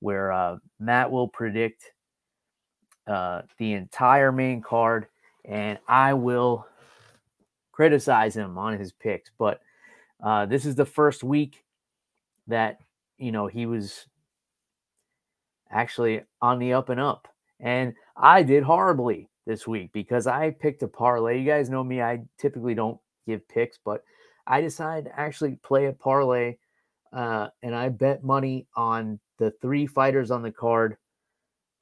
where 0.00 0.30
uh, 0.32 0.58
Matt 0.78 1.10
will 1.10 1.26
predict 1.26 1.92
uh, 3.06 3.42
the 3.58 3.72
entire 3.72 4.30
main 4.30 4.60
card, 4.60 5.06
and 5.44 5.78
I 5.88 6.14
will 6.14 6.66
criticize 7.72 8.36
him 8.36 8.58
on 8.58 8.78
his 8.78 8.92
picks. 8.92 9.30
But 9.38 9.60
uh, 10.22 10.46
this 10.46 10.66
is 10.66 10.74
the 10.74 10.84
first 10.84 11.24
week 11.24 11.64
that 12.46 12.78
you 13.18 13.32
know 13.32 13.46
he 13.46 13.66
was 13.66 14.06
actually 15.70 16.22
on 16.42 16.58
the 16.58 16.74
up 16.74 16.90
and 16.90 17.00
up, 17.00 17.28
and 17.58 17.94
I 18.16 18.42
did 18.42 18.62
horribly 18.62 19.28
this 19.48 19.66
week 19.66 19.90
because 19.92 20.28
I 20.28 20.50
picked 20.50 20.82
a 20.84 20.88
parlay. 20.88 21.40
You 21.40 21.46
guys 21.46 21.70
know 21.70 21.82
me; 21.82 22.00
I 22.00 22.20
typically 22.38 22.74
don't 22.74 23.00
give 23.26 23.48
picks, 23.48 23.78
but 23.84 24.04
I 24.46 24.60
decided 24.60 25.06
to 25.06 25.18
actually 25.18 25.56
play 25.56 25.86
a 25.86 25.92
parlay, 25.92 26.58
uh, 27.12 27.48
and 27.62 27.74
I 27.74 27.88
bet 27.88 28.22
money 28.22 28.68
on 28.76 29.18
the 29.38 29.50
three 29.62 29.86
fighters 29.86 30.30
on 30.30 30.42
the 30.42 30.52
card 30.52 30.98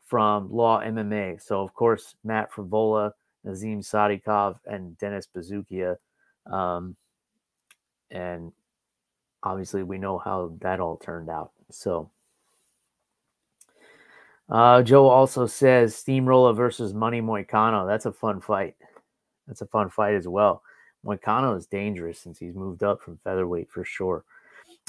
from 0.06 0.50
Law 0.50 0.80
MMA. 0.80 1.42
So, 1.42 1.60
of 1.60 1.74
course, 1.74 2.14
Matt 2.24 2.52
Frevola, 2.52 3.10
Nazim 3.44 3.80
Sadykhov, 3.80 4.58
and 4.64 4.96
Dennis 4.98 5.26
Buzukja. 5.34 5.96
Um, 6.50 6.96
and 8.10 8.52
obviously, 9.42 9.82
we 9.82 9.98
know 9.98 10.18
how 10.18 10.52
that 10.60 10.78
all 10.78 10.96
turned 10.96 11.28
out. 11.28 11.50
So, 11.70 12.10
uh, 14.48 14.82
Joe 14.82 15.08
also 15.08 15.46
says 15.46 15.94
Steamrolla 15.94 16.54
versus 16.54 16.94
Money 16.94 17.20
Moicano. 17.20 17.86
That's 17.86 18.06
a 18.06 18.12
fun 18.12 18.40
fight. 18.40 18.76
That's 19.46 19.60
a 19.60 19.66
fun 19.66 19.90
fight 19.90 20.14
as 20.14 20.28
well. 20.28 20.62
Moicano 21.04 21.56
is 21.56 21.66
dangerous 21.66 22.18
since 22.18 22.38
he's 22.38 22.54
moved 22.54 22.82
up 22.82 23.00
from 23.00 23.18
featherweight 23.18 23.70
for 23.70 23.84
sure. 23.84 24.24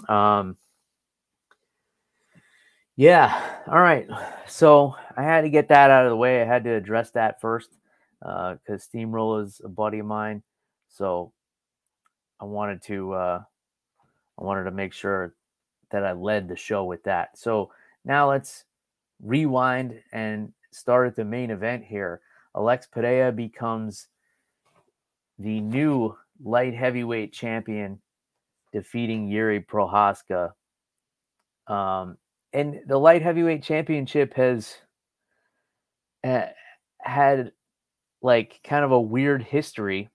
Um, 0.07 0.57
yeah. 2.95 3.59
All 3.67 3.79
right. 3.79 4.07
So 4.47 4.95
I 5.15 5.23
had 5.23 5.41
to 5.41 5.49
get 5.49 5.67
that 5.69 5.91
out 5.91 6.05
of 6.05 6.09
the 6.09 6.15
way. 6.15 6.41
I 6.41 6.45
had 6.45 6.63
to 6.63 6.73
address 6.73 7.11
that 7.11 7.39
first 7.39 7.69
because 8.19 8.59
uh, 8.67 8.97
Steamrolla 8.97 9.45
is 9.45 9.61
a 9.63 9.69
buddy 9.69 9.99
of 9.99 10.07
mine. 10.07 10.41
So 10.89 11.31
I 12.39 12.45
wanted 12.45 12.81
to 12.83 13.13
uh, 13.13 13.43
I 14.39 14.43
wanted 14.43 14.63
to 14.65 14.71
make 14.71 14.93
sure 14.93 15.35
that 15.91 16.03
I 16.03 16.13
led 16.13 16.47
the 16.47 16.55
show 16.55 16.85
with 16.85 17.03
that. 17.03 17.37
So 17.37 17.71
now 18.03 18.29
let's 18.29 18.65
rewind 19.21 19.99
and 20.11 20.53
start 20.71 21.07
at 21.07 21.15
the 21.15 21.25
main 21.25 21.51
event 21.51 21.83
here. 21.83 22.21
Alex 22.55 22.87
Pereira 22.87 23.31
becomes 23.31 24.07
the 25.39 25.61
new 25.61 26.15
light 26.43 26.73
heavyweight 26.73 27.33
champion, 27.33 27.99
defeating 28.71 29.29
Jiri 29.29 29.65
Prochazka. 29.65 30.51
Um, 31.67 32.17
and 32.53 32.79
the 32.87 32.97
light 32.97 33.21
heavyweight 33.21 33.63
championship 33.63 34.33
has 34.35 34.75
uh, 36.23 36.45
had 36.99 37.51
like 38.21 38.59
kind 38.63 38.83
of 38.83 38.91
a 38.91 38.99
weird 38.99 39.43
history 39.43 40.09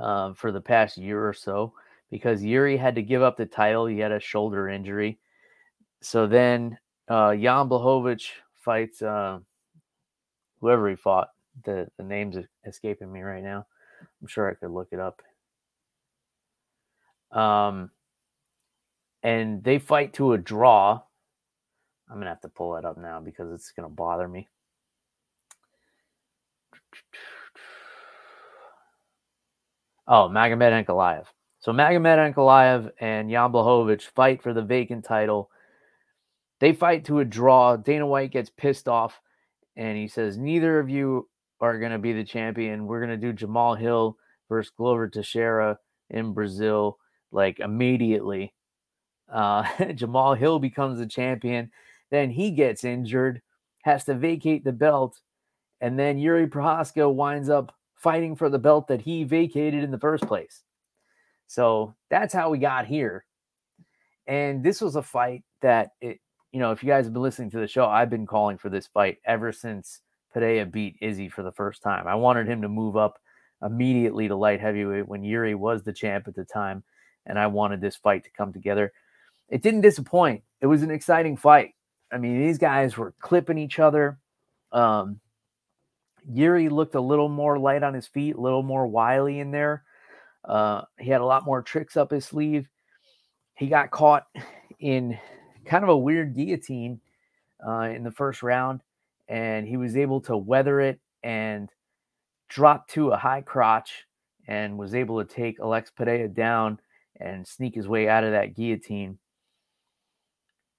uh, 0.00 0.32
for 0.32 0.50
the 0.50 0.60
past 0.60 0.98
year 0.98 1.26
or 1.26 1.32
so 1.32 1.72
because 2.10 2.42
Jiri 2.42 2.78
had 2.78 2.94
to 2.96 3.02
give 3.02 3.22
up 3.22 3.36
the 3.36 3.46
title. 3.46 3.86
He 3.86 3.98
had 3.98 4.12
a 4.12 4.20
shoulder 4.20 4.68
injury. 4.68 5.18
So 6.02 6.26
then 6.26 6.78
uh, 7.08 7.34
Jan 7.34 7.68
Blachowicz 7.68 8.28
fights 8.56 9.02
uh, 9.02 9.38
whoever 10.60 10.88
he 10.88 10.96
fought. 10.96 11.28
The, 11.64 11.88
the 11.96 12.02
name's 12.02 12.36
escaping 12.66 13.12
me 13.12 13.22
right 13.22 13.42
now. 13.42 13.66
I'm 14.20 14.28
sure 14.28 14.50
I 14.50 14.54
could 14.54 14.70
look 14.70 14.88
it 14.92 15.00
up. 15.00 15.22
Um, 17.32 17.90
and 19.22 19.62
they 19.64 19.78
fight 19.78 20.14
to 20.14 20.32
a 20.32 20.38
draw. 20.38 21.00
I'm 22.08 22.18
gonna 22.18 22.30
have 22.30 22.40
to 22.42 22.48
pull 22.48 22.74
that 22.74 22.84
up 22.84 22.98
now 22.98 23.20
because 23.20 23.52
it's 23.52 23.72
gonna 23.72 23.88
bother 23.88 24.28
me. 24.28 24.48
Oh, 30.08 30.28
Magomed 30.30 30.86
Ankalaev. 30.86 31.26
So 31.58 31.72
Magomed 31.72 32.32
Ankalaev 32.32 32.92
and 33.00 33.28
Jan 33.28 33.50
Blachowicz 33.50 34.02
fight 34.02 34.40
for 34.40 34.52
the 34.52 34.62
vacant 34.62 35.04
title. 35.04 35.50
They 36.60 36.72
fight 36.72 37.04
to 37.06 37.20
a 37.20 37.24
draw. 37.24 37.76
Dana 37.76 38.06
White 38.06 38.32
gets 38.32 38.50
pissed 38.50 38.88
off 38.88 39.20
and 39.76 39.96
he 39.96 40.08
says, 40.08 40.38
Neither 40.38 40.78
of 40.78 40.88
you 40.88 41.28
are 41.60 41.78
going 41.78 41.92
to 41.92 41.98
be 41.98 42.12
the 42.12 42.24
champion. 42.24 42.86
We're 42.86 43.04
going 43.04 43.18
to 43.18 43.26
do 43.26 43.32
Jamal 43.32 43.74
Hill 43.74 44.16
versus 44.48 44.72
Glover 44.76 45.08
Teixeira 45.08 45.78
in 46.10 46.32
Brazil 46.32 46.98
like 47.32 47.60
immediately. 47.60 48.54
Uh, 49.30 49.62
Jamahal 49.78 50.36
Hill 50.36 50.58
becomes 50.58 50.98
the 50.98 51.06
champion. 51.06 51.70
Then 52.10 52.30
he 52.30 52.50
gets 52.50 52.84
injured, 52.84 53.42
has 53.82 54.04
to 54.04 54.14
vacate 54.14 54.64
the 54.64 54.72
belt. 54.72 55.20
And 55.80 55.98
then 55.98 56.18
Jiri 56.18 56.48
Prochazka 56.48 57.12
winds 57.12 57.48
up 57.48 57.74
fighting 57.96 58.36
for 58.36 58.48
the 58.48 58.58
belt 58.58 58.88
that 58.88 59.02
he 59.02 59.24
vacated 59.24 59.82
in 59.82 59.90
the 59.90 59.98
first 59.98 60.26
place. 60.26 60.62
So 61.46 61.94
that's 62.10 62.32
how 62.32 62.50
we 62.50 62.58
got 62.58 62.86
here. 62.86 63.24
And 64.26 64.64
this 64.64 64.80
was 64.80 64.96
a 64.96 65.02
fight 65.02 65.44
that 65.62 65.90
it, 66.00 66.20
you 66.56 66.62
know, 66.62 66.72
if 66.72 66.82
you 66.82 66.88
guys 66.88 67.04
have 67.04 67.12
been 67.12 67.20
listening 67.20 67.50
to 67.50 67.58
the 67.58 67.68
show, 67.68 67.84
I've 67.84 68.08
been 68.08 68.24
calling 68.24 68.56
for 68.56 68.70
this 68.70 68.86
fight 68.86 69.18
ever 69.26 69.52
since 69.52 70.00
Pereira 70.32 70.64
beat 70.64 70.96
Izzy 71.02 71.28
for 71.28 71.42
the 71.42 71.52
first 71.52 71.82
time. 71.82 72.08
I 72.08 72.14
wanted 72.14 72.48
him 72.48 72.62
to 72.62 72.68
move 72.70 72.96
up 72.96 73.18
immediately 73.62 74.26
to 74.26 74.36
light 74.36 74.58
heavyweight 74.58 75.06
when 75.06 75.20
Jiri 75.20 75.54
was 75.54 75.82
the 75.82 75.92
champ 75.92 76.26
at 76.28 76.34
the 76.34 76.46
time, 76.46 76.82
and 77.26 77.38
I 77.38 77.46
wanted 77.46 77.82
this 77.82 77.96
fight 77.96 78.24
to 78.24 78.30
come 78.30 78.54
together. 78.54 78.90
It 79.50 79.60
didn't 79.60 79.82
disappoint. 79.82 80.44
It 80.62 80.66
was 80.66 80.82
an 80.82 80.90
exciting 80.90 81.36
fight. 81.36 81.74
I 82.10 82.16
mean, 82.16 82.40
these 82.40 82.56
guys 82.56 82.96
were 82.96 83.12
clipping 83.20 83.58
each 83.58 83.78
other. 83.78 84.18
Um, 84.72 85.20
Jiri 86.32 86.70
looked 86.70 86.94
a 86.94 87.00
little 87.02 87.28
more 87.28 87.58
light 87.58 87.82
on 87.82 87.92
his 87.92 88.06
feet, 88.06 88.36
a 88.36 88.40
little 88.40 88.62
more 88.62 88.86
wily 88.86 89.40
in 89.40 89.50
there. 89.50 89.84
Uh, 90.42 90.84
he 90.98 91.10
had 91.10 91.20
a 91.20 91.26
lot 91.26 91.44
more 91.44 91.60
tricks 91.60 91.98
up 91.98 92.12
his 92.12 92.24
sleeve. 92.24 92.66
He 93.56 93.66
got 93.66 93.90
caught 93.90 94.24
in 94.80 95.18
kind 95.66 95.84
of 95.84 95.90
a 95.90 95.96
weird 95.96 96.34
guillotine 96.34 97.00
uh, 97.66 97.88
in 97.94 98.02
the 98.02 98.10
first 98.10 98.42
round, 98.42 98.80
and 99.28 99.66
he 99.66 99.76
was 99.76 99.96
able 99.96 100.20
to 100.22 100.36
weather 100.36 100.80
it 100.80 101.00
and 101.22 101.70
drop 102.48 102.88
to 102.88 103.10
a 103.10 103.16
high 103.16 103.40
crotch 103.40 104.06
and 104.46 104.78
was 104.78 104.94
able 104.94 105.22
to 105.22 105.34
take 105.34 105.58
Alex 105.60 105.90
Pereira 105.90 106.28
down 106.28 106.78
and 107.18 107.46
sneak 107.46 107.74
his 107.74 107.88
way 107.88 108.08
out 108.08 108.24
of 108.24 108.32
that 108.32 108.54
guillotine. 108.54 109.18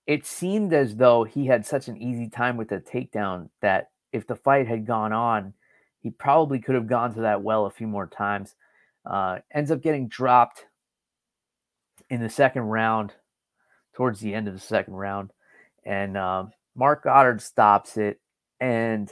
It 0.05 0.25
seemed 0.25 0.71
as 0.71 0.95
though 0.95 1.25
he 1.25 1.47
had 1.47 1.65
such 1.65 1.89
an 1.89 1.97
easy 1.97 2.29
time 2.29 2.55
with 2.55 2.69
the 2.69 2.79
takedown 2.79 3.49
that 3.61 3.89
if 4.13 4.25
the 4.25 4.35
fight 4.37 4.67
had 4.67 4.85
gone 4.85 5.11
on, 5.11 5.53
he 5.99 6.09
probably 6.11 6.59
could 6.59 6.75
have 6.75 6.87
gone 6.87 7.13
to 7.15 7.21
that 7.21 7.41
well 7.41 7.65
a 7.65 7.71
few 7.71 7.87
more 7.87 8.07
times. 8.07 8.55
Uh, 9.05 9.39
ends 9.53 9.71
up 9.71 9.81
getting 9.81 10.07
dropped 10.07 10.65
in 12.09 12.21
the 12.21 12.29
second 12.29 12.63
round, 12.63 13.13
towards 13.97 14.19
the 14.19 14.35
end 14.35 14.47
of 14.47 14.53
the 14.53 14.59
second 14.59 14.93
round, 14.93 15.33
and 15.83 16.15
uh, 16.15 16.45
Marc 16.75 17.03
Goddard 17.03 17.41
stops 17.41 17.97
it. 17.97 18.21
And 18.61 19.11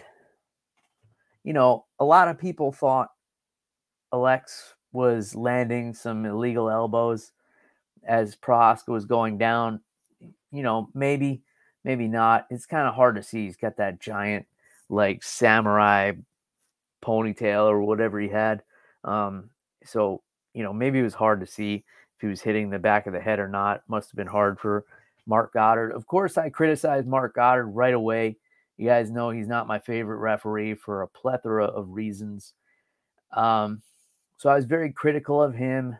you 1.43 1.53
know, 1.53 1.85
a 1.99 2.05
lot 2.05 2.27
of 2.27 2.37
people 2.37 2.71
thought 2.71 3.09
Alex 4.13 4.75
was 4.91 5.35
landing 5.35 5.93
some 5.95 6.23
illegal 6.25 6.69
elbows 6.69 7.31
as 8.07 8.35
Prochazka 8.35 8.89
was 8.89 9.05
going 9.05 9.39
down. 9.39 9.81
You 10.51 10.61
know, 10.61 10.89
maybe, 10.93 11.41
maybe 11.83 12.07
not. 12.07 12.45
It's 12.51 12.67
kind 12.67 12.87
of 12.87 12.93
hard 12.93 13.15
to 13.15 13.23
see. 13.23 13.45
He's 13.45 13.57
got 13.57 13.77
that 13.77 13.99
giant, 13.99 14.45
like 14.87 15.23
samurai 15.23 16.11
ponytail 17.03 17.65
or 17.65 17.81
whatever 17.81 18.19
he 18.19 18.29
had. 18.29 18.61
Um, 19.03 19.49
so 19.83 20.21
you 20.53 20.61
know, 20.61 20.73
maybe 20.73 20.99
it 20.99 21.03
was 21.03 21.15
hard 21.15 21.39
to 21.39 21.47
see 21.47 21.83
if 22.15 22.21
he 22.21 22.27
was 22.27 22.41
hitting 22.41 22.69
the 22.69 22.79
back 22.79 23.07
of 23.07 23.13
the 23.13 23.19
head 23.19 23.39
or 23.39 23.47
not. 23.47 23.83
Must 23.87 24.09
have 24.09 24.17
been 24.17 24.27
hard 24.27 24.59
for 24.59 24.85
Marc 25.25 25.53
Goddard. 25.53 25.91
Of 25.91 26.07
course, 26.07 26.37
I 26.37 26.49
criticized 26.49 27.07
Marc 27.07 27.35
Goddard 27.35 27.67
right 27.67 27.93
away 27.93 28.37
you 28.77 28.87
guys 28.87 29.09
know 29.09 29.29
he's 29.29 29.47
not 29.47 29.67
my 29.67 29.79
favorite 29.79 30.17
referee 30.17 30.75
for 30.75 31.01
a 31.01 31.07
plethora 31.07 31.65
of 31.65 31.91
reasons. 31.91 32.53
Um, 33.31 33.81
so 34.37 34.49
I 34.49 34.55
was 34.55 34.65
very 34.65 34.91
critical 34.91 35.41
of 35.41 35.55
him 35.55 35.97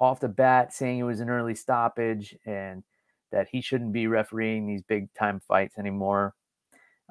off 0.00 0.20
the 0.20 0.28
bat, 0.28 0.72
saying 0.72 0.98
it 0.98 1.04
was 1.04 1.20
an 1.20 1.30
early 1.30 1.54
stoppage 1.54 2.36
and 2.44 2.82
that 3.30 3.48
he 3.50 3.60
shouldn't 3.60 3.92
be 3.92 4.06
refereeing 4.08 4.66
these 4.66 4.82
big 4.82 5.12
time 5.14 5.40
fights 5.40 5.78
anymore. 5.78 6.34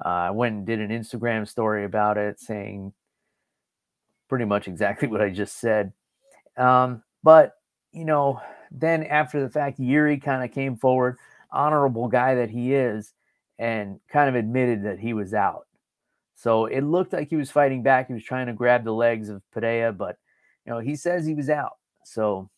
Uh, 0.03 0.09
I 0.09 0.31
went 0.31 0.55
and 0.55 0.65
did 0.65 0.81
an 0.81 0.89
Instagram 0.89 1.47
story 1.47 1.85
about 1.85 2.17
it 2.17 2.39
saying 2.39 2.93
pretty 4.27 4.45
much 4.45 4.67
exactly 4.67 5.07
what 5.07 5.21
I 5.21 5.29
just 5.29 5.59
said. 5.59 5.93
Um, 6.57 7.03
but, 7.24 7.53
you 7.95 8.03
know, 8.03 8.41
then 8.71 9.03
after 9.03 9.41
the 9.41 9.49
fact, 9.49 9.79
Jiri 9.79 10.21
kind 10.21 10.43
of 10.43 10.53
came 10.53 10.75
forward, 10.75 11.17
honorable 11.49 12.09
guy 12.09 12.35
that 12.35 12.49
he 12.49 12.73
is, 12.73 13.13
and 13.57 14.01
kind 14.09 14.27
of 14.27 14.35
admitted 14.35 14.83
that 14.83 14.99
he 14.99 15.13
was 15.13 15.33
out. 15.33 15.65
So 16.35 16.65
it 16.65 16.81
looked 16.81 17.13
like 17.13 17.29
he 17.29 17.37
was 17.37 17.49
fighting 17.49 17.83
back. 17.83 18.07
He 18.07 18.13
was 18.13 18.23
trying 18.23 18.47
to 18.47 18.53
grab 18.53 18.83
the 18.83 18.91
legs 18.91 19.29
of 19.29 19.41
Pereira, 19.51 19.93
but 19.93 20.17
you 20.65 20.73
know, 20.73 20.79
he 20.79 20.97
says 20.97 21.25
he 21.25 21.33
was 21.33 21.49
out. 21.49 21.77
So, 22.03 22.49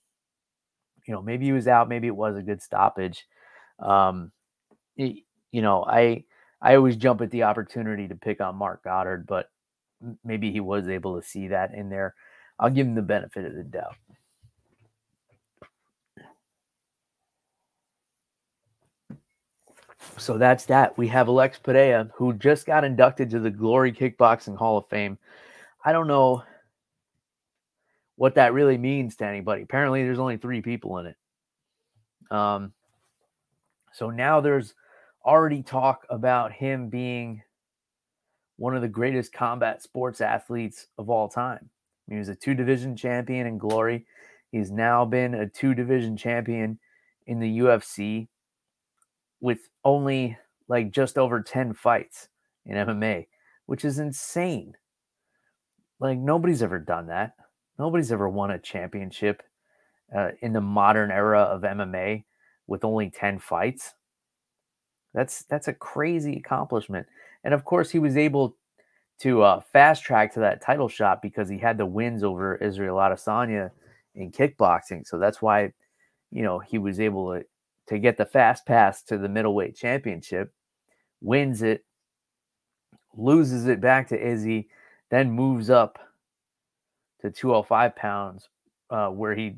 you 1.06 1.14
know, 1.14 1.22
maybe 1.22 1.46
he 1.46 1.52
was 1.52 1.68
out, 1.68 1.88
maybe 1.88 2.08
it 2.08 2.16
was 2.16 2.36
a 2.36 2.42
good 2.42 2.62
stoppage. 2.62 3.28
Um, 3.80 4.32
you 4.96 5.22
know, 5.54 5.84
I 5.84 6.24
I 6.60 6.76
always 6.76 6.96
jump 6.96 7.22
at 7.22 7.30
the 7.30 7.44
opportunity 7.44 8.08
to 8.08 8.16
pick 8.16 8.42
on 8.42 8.56
Marc 8.56 8.84
Goddard, 8.84 9.28
but 9.28 9.52
maybe 10.26 10.52
he 10.52 10.60
was 10.60 10.88
able 10.90 11.22
to 11.22 11.28
see 11.28 11.50
that 11.50 11.76
in 11.76 11.90
there. 11.90 12.16
I'll 12.60 12.72
give 12.72 12.88
him 12.88 12.96
the 12.96 13.04
benefit 13.04 13.46
of 13.46 13.54
the 13.54 13.64
doubt. 13.64 13.96
So 20.18 20.38
that's 20.38 20.66
that. 20.66 20.98
We 20.98 21.08
have 21.08 21.28
Alex 21.28 21.60
Pereira, 21.60 22.10
who 22.16 22.34
just 22.34 22.66
got 22.66 22.84
inducted 22.84 23.30
to 23.32 23.40
the 23.40 23.50
Glory 23.50 23.92
Kickboxing 23.92 24.58
Hall 24.58 24.78
of 24.78 24.88
Fame. 24.88 25.18
I 25.84 25.92
don't 25.92 26.08
know 26.08 26.44
what 28.16 28.36
that 28.36 28.54
really 28.54 28.78
means 28.78 29.16
to 29.18 29.26
anybody. 29.26 29.62
Apparently, 29.62 30.04
there's 30.04 30.20
only 30.20 30.38
three 30.38 30.62
people 30.62 30.98
in 30.98 31.08
it. 31.08 31.16
Um, 32.32 32.74
so 33.94 34.10
now 34.10 34.42
there's 34.42 34.74
already 35.26 35.62
talk 35.62 36.06
about 36.10 36.52
him 36.52 36.90
being 36.90 37.44
one 38.58 38.76
of 38.76 38.82
the 38.82 38.88
greatest 38.88 39.34
combat 39.34 39.84
sports 39.84 40.20
athletes 40.22 40.88
of 40.98 41.10
all 41.10 41.28
time. 41.30 41.70
He 42.10 42.16
was 42.16 42.30
a 42.30 42.36
two 42.36 42.54
division 42.54 42.96
champion 42.96 43.48
in 43.48 43.58
Glory. 43.58 44.06
He's 44.52 44.72
now 44.72 45.06
been 45.06 45.34
a 45.36 45.48
two 45.48 45.74
division 45.74 46.18
champion 46.18 46.80
in 47.28 47.40
the 47.40 47.60
UFC 47.60 48.28
with 49.40 49.70
only 49.84 50.38
like 50.68 50.92
just 50.92 51.18
over 51.18 51.42
10 51.42 51.74
fights 51.74 52.30
in 52.66 52.76
MMA, 52.76 53.28
which 53.66 53.86
is 53.86 54.00
insane. 54.00 54.76
Like 56.00 56.18
nobody's 56.18 56.62
ever 56.62 56.80
done 56.80 57.08
that. 57.08 57.34
Nobody's 57.80 58.12
ever 58.12 58.28
won 58.28 58.52
a 58.52 58.60
championship 58.60 59.44
uh, 60.16 60.30
in 60.42 60.54
the 60.54 60.62
modern 60.62 61.12
era 61.12 61.42
of 61.42 61.62
MMA 61.62 62.24
with 62.68 62.84
only 62.84 63.10
10 63.10 63.40
fights. 63.40 63.94
That's 65.14 65.44
that's 65.46 65.68
a 65.68 65.74
crazy 65.74 66.38
accomplishment. 66.38 67.08
And 67.44 67.54
of 67.54 67.66
course, 67.66 67.90
he 67.90 68.00
was 68.00 68.18
able 68.18 68.56
to 69.20 69.42
uh, 69.42 69.62
fast 69.62 70.04
track 70.04 70.34
to 70.34 70.40
that 70.42 70.62
title 70.62 70.88
shot 70.88 71.22
because 71.22 71.50
he 71.50 71.58
had 71.58 71.78
the 71.78 71.86
wins 71.86 72.24
over 72.24 72.56
Israel 72.58 72.98
Adesanya 72.98 73.72
in 74.14 74.32
kickboxing. 74.32 75.08
So 75.08 75.18
that's 75.18 75.42
why, 75.42 75.74
you 76.32 76.44
know, 76.44 76.60
he 76.60 76.78
was 76.78 77.00
able 77.00 77.34
to 77.34 77.46
to 77.88 78.00
get 78.00 78.18
the 78.18 78.26
fast 78.26 78.66
pass 78.66 79.02
to 79.04 79.18
the 79.18 79.30
middleweight 79.30 79.76
championship, 79.76 80.54
wins 81.22 81.62
it, 81.62 81.86
loses 83.16 83.68
it 83.68 83.82
back 83.82 84.08
to 84.10 84.20
Izzy, 84.20 84.70
then 85.10 85.32
moves 85.32 85.70
up 85.70 85.98
to 87.22 87.32
205 87.32 87.96
pounds, 87.96 88.50
uh, 88.90 89.08
where 89.08 89.36
he 89.36 89.56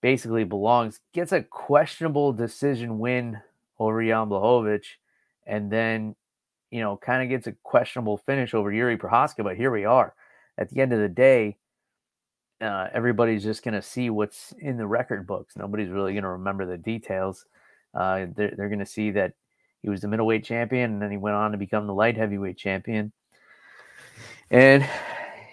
basically 0.00 0.44
belongs, 0.44 1.00
gets 1.12 1.32
a 1.32 1.42
questionable 1.42 2.32
decision 2.32 2.98
win 2.98 3.38
over 3.78 4.02
Jan 4.02 4.28
Blachowicz, 4.28 4.86
and 5.46 5.70
then, 5.70 6.14
you 6.70 6.80
know, 6.80 6.96
kind 6.96 7.22
of 7.22 7.28
gets 7.28 7.46
a 7.46 7.52
questionable 7.62 8.16
finish 8.18 8.54
over 8.54 8.72
Jiri 8.72 8.96
Prochazka. 8.96 9.42
But 9.42 9.56
here 9.56 9.70
we 9.70 9.84
are. 9.84 10.14
At 10.56 10.68
the 10.70 10.80
end 10.80 10.92
of 10.92 11.00
the 11.00 11.08
day, 11.08 11.56
uh, 12.60 12.88
everybody's 12.92 13.42
just 13.42 13.62
going 13.62 13.74
to 13.74 13.82
see 13.82 14.10
what's 14.10 14.52
in 14.58 14.76
the 14.76 14.86
record 14.86 15.26
books. 15.26 15.56
Nobody's 15.56 15.88
really 15.88 16.12
going 16.12 16.24
to 16.24 16.30
remember 16.30 16.66
the 16.66 16.76
details. 16.78 17.46
Uh, 17.94 18.26
they're, 18.36 18.52
they're 18.56 18.68
going 18.68 18.80
to 18.80 18.86
see 18.86 19.10
that 19.12 19.32
he 19.82 19.88
was 19.88 20.00
the 20.00 20.08
middleweight 20.08 20.44
champion 20.44 20.92
and 20.92 21.02
then 21.02 21.10
he 21.10 21.16
went 21.16 21.36
on 21.36 21.52
to 21.52 21.58
become 21.58 21.86
the 21.86 21.94
light 21.94 22.16
heavyweight 22.16 22.58
champion. 22.58 23.12
And 24.50 24.86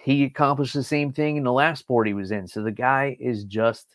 he 0.03 0.23
accomplished 0.25 0.73
the 0.73 0.83
same 0.83 1.13
thing 1.13 1.37
in 1.37 1.43
the 1.43 1.51
last 1.51 1.79
sport 1.79 2.07
he 2.07 2.13
was 2.13 2.31
in. 2.31 2.47
So 2.47 2.61
the 2.61 2.71
guy 2.71 3.15
is 3.19 3.45
just 3.45 3.87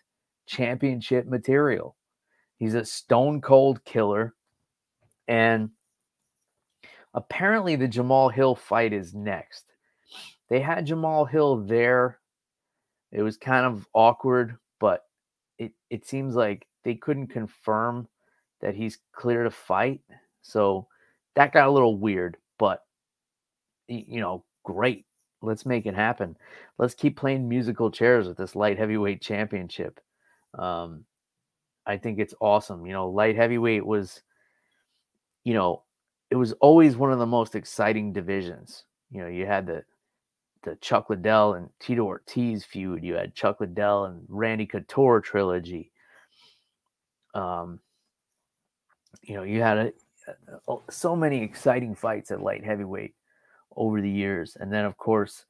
championship 0.46 1.26
material. 1.26 1.96
He's 2.58 2.74
a 2.74 2.84
stone 2.84 3.40
cold 3.40 3.84
killer. 3.84 4.34
And 5.28 5.70
apparently 7.14 7.76
the 7.76 7.88
Jamal 7.88 8.28
Hill 8.28 8.54
fight 8.54 8.92
is 8.92 9.14
next. 9.14 9.64
They 10.48 10.60
had 10.60 10.86
Jamal 10.86 11.24
Hill 11.24 11.64
there 11.64 12.18
it 13.12 13.22
was 13.22 13.36
kind 13.36 13.66
of 13.66 13.86
awkward, 13.92 14.56
but 14.80 15.04
it, 15.58 15.72
it 15.90 16.06
seems 16.06 16.34
like 16.34 16.66
they 16.84 16.94
couldn't 16.94 17.28
confirm 17.28 18.08
that 18.60 18.74
he's 18.74 18.98
clear 19.12 19.44
to 19.44 19.50
fight. 19.50 20.00
So 20.40 20.88
that 21.36 21.52
got 21.52 21.68
a 21.68 21.70
little 21.70 21.96
weird, 21.96 22.36
but 22.58 22.80
you 23.88 24.20
know, 24.20 24.44
great. 24.64 25.04
Let's 25.42 25.66
make 25.66 25.86
it 25.86 25.94
happen. 25.94 26.36
Let's 26.78 26.94
keep 26.94 27.16
playing 27.16 27.48
musical 27.48 27.90
chairs 27.90 28.28
with 28.28 28.36
this 28.36 28.54
light 28.54 28.78
heavyweight 28.78 29.20
championship. 29.20 30.00
Um, 30.56 31.04
I 31.84 31.96
think 31.96 32.18
it's 32.18 32.34
awesome. 32.40 32.86
You 32.86 32.92
know, 32.92 33.10
light 33.10 33.36
heavyweight 33.36 33.84
was, 33.84 34.22
you 35.44 35.54
know, 35.54 35.82
it 36.30 36.36
was 36.36 36.52
always 36.54 36.96
one 36.96 37.12
of 37.12 37.18
the 37.18 37.26
most 37.26 37.56
exciting 37.56 38.12
divisions. 38.12 38.84
You 39.10 39.22
know, 39.22 39.26
you 39.26 39.46
had 39.46 39.66
the 39.66 39.84
the 40.62 40.76
Chuck 40.76 41.10
Liddell 41.10 41.54
and 41.54 41.68
Tito 41.80 42.02
Ortiz 42.02 42.64
feud. 42.64 43.02
You 43.02 43.14
had 43.14 43.34
Chuck 43.34 43.60
Liddell 43.60 44.04
and 44.04 44.24
Randy 44.28 44.66
Couture 44.66 45.20
trilogy. 45.20 45.90
Um, 47.34 47.80
you 49.22 49.34
know, 49.34 49.42
you 49.42 49.60
had 49.62 49.78
a, 49.78 49.92
a, 50.68 50.76
so 50.90 51.16
many 51.16 51.42
exciting 51.42 51.94
fights 51.94 52.30
at 52.30 52.42
light 52.42 52.64
heavyweight 52.64 53.14
over 53.76 54.00
the 54.00 54.10
years, 54.10 54.56
and 54.58 54.72
then 54.72 54.84
of 54.84 54.96
course, 54.96 55.46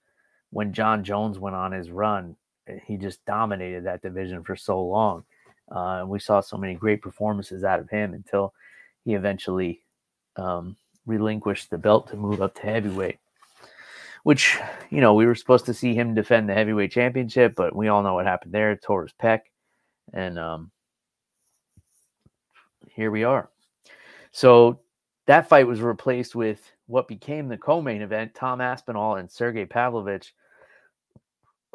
when 0.50 0.72
Jon 0.72 1.02
Jones 1.02 1.38
went 1.38 1.56
on 1.56 1.72
his 1.72 1.90
run, 1.90 2.36
eh, 2.68 2.78
he 2.86 2.96
just 2.96 3.24
dominated 3.24 3.84
that 3.84 4.02
division 4.02 4.44
for 4.44 4.54
so 4.54 4.82
long, 4.82 5.24
uh, 5.74 6.00
and 6.00 6.08
we 6.08 6.18
saw 6.18 6.40
so 6.40 6.56
many 6.56 6.74
great 6.74 7.02
performances 7.02 7.64
out 7.64 7.80
of 7.80 7.90
him 7.90 8.14
until 8.14 8.54
he 9.04 9.14
eventually 9.14 9.82
um, 10.36 10.76
relinquished 11.06 11.70
the 11.70 11.78
belt 11.78 12.08
to 12.08 12.16
move 12.16 12.40
up 12.40 12.54
to 12.54 12.62
heavyweight 12.62 13.18
which 14.22 14.58
you 14.90 15.00
know 15.00 15.14
we 15.14 15.26
were 15.26 15.34
supposed 15.34 15.66
to 15.66 15.74
see 15.74 15.94
him 15.94 16.14
defend 16.14 16.48
the 16.48 16.54
heavyweight 16.54 16.92
championship, 16.92 17.54
but 17.56 17.74
we 17.74 17.88
all 17.88 18.02
know 18.02 18.14
what 18.14 18.26
happened 18.26 18.52
there. 18.52 18.76
Tore 18.76 19.02
his 19.02 19.14
pec, 19.20 19.40
and 20.12 20.38
um, 20.38 20.70
here 22.88 23.10
we 23.10 23.24
are. 23.24 23.50
So 24.30 24.80
that 25.26 25.48
fight 25.48 25.66
was 25.66 25.80
replaced 25.80 26.34
with 26.34 26.60
what 26.86 27.08
became 27.08 27.48
the 27.48 27.58
co-main 27.58 28.02
event: 28.02 28.34
Tom 28.34 28.60
Aspinall 28.60 29.16
and 29.16 29.30
Sergei 29.30 29.66
Pavlovich 29.66 30.34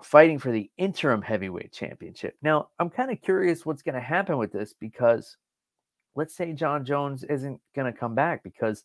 fighting 0.04 0.38
for 0.38 0.52
the 0.52 0.70
interim 0.78 1.22
heavyweight 1.22 1.74
championship. 1.74 2.36
Now, 2.42 2.70
I'm 2.80 2.90
kind 2.90 3.12
of 3.12 3.22
curious 3.22 3.66
what's 3.66 3.82
going 3.82 3.96
to 3.96 4.02
happen 4.02 4.38
with 4.38 4.52
this 4.52 4.74
because 4.74 5.38
let's 6.16 6.36
say 6.36 6.54
Jon 6.54 6.86
Jones 6.86 7.24
isn't 7.24 7.60
going 7.76 7.92
to 7.92 7.98
come 7.98 8.16
back 8.16 8.44
because 8.44 8.84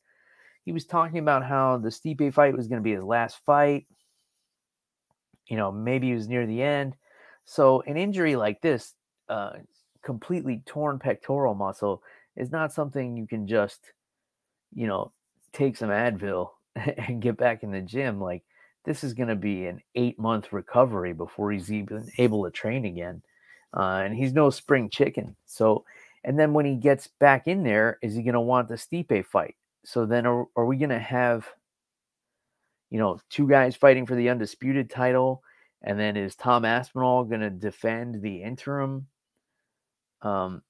he 0.64 0.72
was 0.72 0.84
talking 0.84 1.18
about 1.18 1.44
how 1.44 1.78
the 1.78 1.88
Stipe 1.88 2.32
fight 2.32 2.56
was 2.56 2.68
going 2.68 2.80
to 2.80 2.84
be 2.84 2.94
his 2.94 3.02
last 3.02 3.38
fight. 3.44 3.86
You 5.48 5.56
know, 5.56 5.72
maybe 5.72 6.08
he 6.08 6.14
was 6.14 6.28
near 6.28 6.46
the 6.46 6.62
end. 6.62 6.94
So 7.44 7.82
an 7.82 7.96
injury 7.96 8.36
like 8.36 8.60
this, 8.60 8.94
uh, 9.28 9.54
completely 10.02 10.62
torn 10.64 10.98
pectoral 10.98 11.54
muscle, 11.54 12.02
is 12.36 12.50
not 12.50 12.72
something 12.72 13.16
you 13.16 13.26
can 13.26 13.46
just, 13.46 13.80
you 14.72 14.86
know, 14.86 15.12
take 15.52 15.76
some 15.76 15.90
Advil 15.90 16.50
and 16.76 17.20
get 17.20 17.36
back 17.36 17.62
in 17.62 17.72
the 17.72 17.80
gym. 17.80 18.20
Like 18.20 18.44
this 18.84 19.02
is 19.02 19.14
going 19.14 19.28
to 19.28 19.36
be 19.36 19.66
an 19.66 19.80
eight 19.96 20.18
month 20.18 20.52
recovery 20.52 21.12
before 21.12 21.50
he's 21.50 21.72
even 21.72 22.08
able 22.18 22.44
to 22.44 22.50
train 22.50 22.84
again. 22.84 23.22
Uh, 23.74 24.02
and 24.04 24.14
he's 24.14 24.32
no 24.32 24.50
spring 24.50 24.90
chicken. 24.90 25.34
So, 25.46 25.84
and 26.24 26.38
then 26.38 26.52
when 26.52 26.66
he 26.66 26.76
gets 26.76 27.08
back 27.18 27.48
in 27.48 27.64
there, 27.64 27.98
is 28.02 28.14
he 28.14 28.22
going 28.22 28.34
to 28.34 28.40
want 28.40 28.68
the 28.68 28.74
Stipe 28.74 29.24
fight? 29.26 29.56
So 29.84 30.06
then 30.06 30.26
are, 30.26 30.46
are 30.56 30.66
we 30.66 30.76
going 30.76 30.90
to 30.90 30.98
have 30.98 31.46
you 32.90 32.98
know 32.98 33.18
two 33.30 33.48
guys 33.48 33.74
fighting 33.74 34.06
for 34.06 34.14
the 34.14 34.28
undisputed 34.28 34.90
title 34.90 35.42
and 35.82 35.98
then 35.98 36.16
is 36.16 36.36
tom 36.36 36.64
aspinall 36.64 37.24
going 37.24 37.40
to 37.40 37.50
defend 37.50 38.22
the 38.22 38.42
interim? 38.42 39.06
Um 40.20 40.62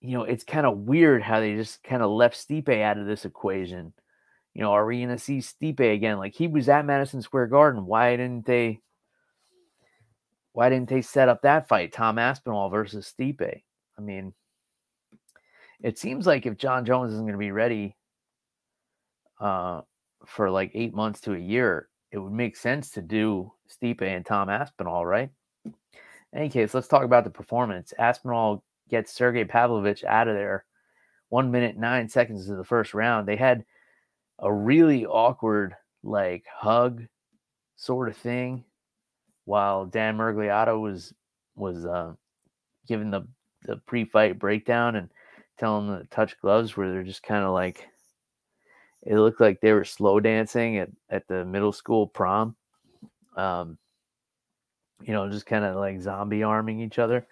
you 0.00 0.18
know 0.18 0.24
it's 0.24 0.44
kind 0.44 0.66
of 0.66 0.78
weird 0.78 1.22
how 1.22 1.40
they 1.40 1.54
just 1.54 1.82
kind 1.84 2.02
of 2.02 2.10
left 2.10 2.36
stipe 2.36 2.68
out 2.68 2.98
of 2.98 3.06
this 3.06 3.24
equation. 3.24 3.92
You 4.54 4.62
know 4.62 4.72
are 4.72 4.86
we 4.86 4.98
going 4.98 5.08
to 5.10 5.18
see 5.18 5.38
stipe 5.38 5.80
again? 5.80 6.18
Like 6.18 6.34
he 6.34 6.48
was 6.48 6.68
at 6.68 6.86
madison 6.86 7.22
square 7.22 7.46
garden. 7.46 7.86
Why 7.86 8.16
didn't 8.16 8.46
they 8.46 8.80
why 10.52 10.68
didn't 10.68 10.88
they 10.88 11.02
set 11.02 11.28
up 11.28 11.42
that 11.42 11.68
fight 11.68 11.92
tom 11.92 12.18
aspinall 12.18 12.70
versus 12.70 13.12
stipe? 13.16 13.62
I 13.96 14.00
mean 14.00 14.34
it 15.82 15.98
seems 15.98 16.26
like 16.26 16.46
if 16.46 16.56
Jon 16.56 16.86
Jones 16.86 17.12
isn't 17.12 17.24
going 17.24 17.32
to 17.32 17.38
be 17.38 17.50
ready 17.50 17.94
uh, 19.40 19.82
for 20.26 20.50
like 20.50 20.70
eight 20.74 20.94
months 20.94 21.20
to 21.20 21.34
a 21.34 21.38
year, 21.38 21.88
it 22.10 22.18
would 22.18 22.32
make 22.32 22.56
sense 22.56 22.90
to 22.90 23.02
do 23.02 23.52
Stipe 23.68 24.02
and 24.02 24.24
Tom 24.24 24.48
Aspinall, 24.48 25.04
right? 25.04 25.30
In 25.64 25.72
any 26.32 26.48
case, 26.48 26.74
let's 26.74 26.88
talk 26.88 27.04
about 27.04 27.24
the 27.24 27.30
performance. 27.30 27.92
Aspinall 27.98 28.64
gets 28.88 29.12
Sergei 29.12 29.44
Pavlovich 29.44 30.04
out 30.04 30.28
of 30.28 30.34
there 30.34 30.64
one 31.28 31.50
minute 31.50 31.76
nine 31.76 32.08
seconds 32.08 32.48
of 32.48 32.56
the 32.56 32.64
first 32.64 32.94
round. 32.94 33.26
They 33.26 33.36
had 33.36 33.64
a 34.38 34.52
really 34.52 35.06
awkward 35.06 35.74
like 36.02 36.44
hug 36.52 37.02
sort 37.76 38.08
of 38.08 38.16
thing 38.16 38.64
while 39.44 39.86
Dan 39.86 40.16
Miragliotta 40.16 40.80
was 40.80 41.12
was 41.56 41.84
uh, 41.84 42.12
giving 42.86 43.10
the 43.10 43.26
the 43.62 43.76
pre-fight 43.86 44.38
breakdown 44.38 44.96
and 44.96 45.10
telling 45.58 45.88
them 45.88 46.00
to 46.00 46.06
touch 46.06 46.38
gloves 46.40 46.76
where 46.76 46.90
they're 46.90 47.02
just 47.02 47.22
kind 47.22 47.44
of 47.44 47.52
like 47.52 47.88
it 49.04 49.16
looked 49.16 49.40
like 49.40 49.60
they 49.60 49.72
were 49.72 49.84
slow 49.84 50.18
dancing 50.20 50.78
at, 50.78 50.90
at 51.10 51.28
the 51.28 51.44
middle 51.44 51.72
school 51.72 52.06
prom. 52.06 52.56
Um 53.36 53.78
you 55.02 55.12
know 55.12 55.28
just 55.28 55.46
kind 55.46 55.64
of 55.64 55.76
like 55.76 56.00
zombie 56.00 56.42
arming 56.42 56.80
each 56.80 56.98
other. 56.98 57.26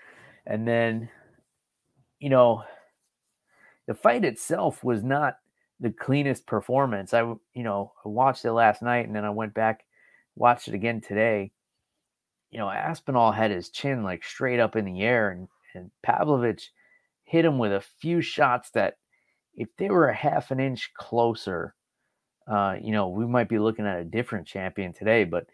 And 0.47 0.67
then 0.67 1.09
you 2.19 2.29
know 2.29 2.65
the 3.87 3.95
fight 3.95 4.25
itself 4.25 4.85
was 4.85 5.03
not 5.03 5.37
the 5.81 5.91
cleanest 5.91 6.47
performance. 6.47 7.15
I 7.15 7.21
you 7.21 7.63
know 7.63 7.93
i 8.05 8.09
watched 8.09 8.45
it 8.45 8.53
last 8.53 8.83
night 8.83 9.07
and 9.07 9.17
then 9.17 9.25
i 9.25 9.31
went 9.31 9.55
back 9.55 9.85
watched 10.37 10.69
it 10.69 10.75
again 10.75 11.01
today. 11.01 11.53
You 12.51 12.59
know 12.59 12.69
aspinall 12.69 13.33
had 13.33 13.51
his 13.51 13.71
chin 13.71 14.03
like 14.03 14.25
straight 14.25 14.61
up 14.61 14.77
in 14.77 14.85
the 14.85 15.03
air 15.03 15.31
and 15.31 15.49
and 15.75 15.91
pavlovich 16.03 16.71
hit 17.25 17.45
him 17.45 17.59
with 17.59 17.73
a 17.73 17.81
few 17.81 18.21
shots 18.21 18.71
that 18.71 18.97
if 19.55 19.69
they 19.77 19.91
were 19.91 20.09
a 20.09 20.15
half 20.15 20.51
an 20.51 20.61
inch 20.61 20.93
closer, 20.95 21.75
uh, 22.47 22.77
you 22.81 22.93
know, 22.93 23.09
we 23.09 23.27
might 23.27 23.49
be 23.49 23.59
looking 23.59 23.87
at 23.87 24.01
a 24.01 24.05
different 24.05 24.47
champion 24.47 24.93
today. 24.93 25.25
But 25.25 25.47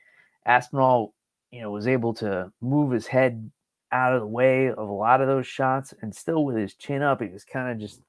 Aspinall, 0.47 1.15
you 1.51 1.61
know, 1.61 1.71
was 1.71 1.87
able 1.87 2.15
to 2.15 2.53
move 2.61 2.93
his 2.93 3.07
head 3.07 3.51
out 3.91 4.15
of 4.15 4.21
the 4.21 4.27
way 4.27 4.69
of 4.69 4.79
a 4.89 4.93
lot 4.93 5.21
of 5.21 5.29
those 5.29 5.47
shots, 5.47 5.95
and 6.03 6.15
still 6.15 6.45
with 6.45 6.57
his 6.57 6.75
chin 6.75 7.03
up, 7.03 7.23
he 7.23 7.29
was 7.29 7.45
kind 7.45 7.71
of 7.71 7.79
just 7.79 8.03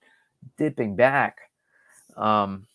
dipping 0.57 0.95
back. 0.95 1.37
Um, 2.17 2.67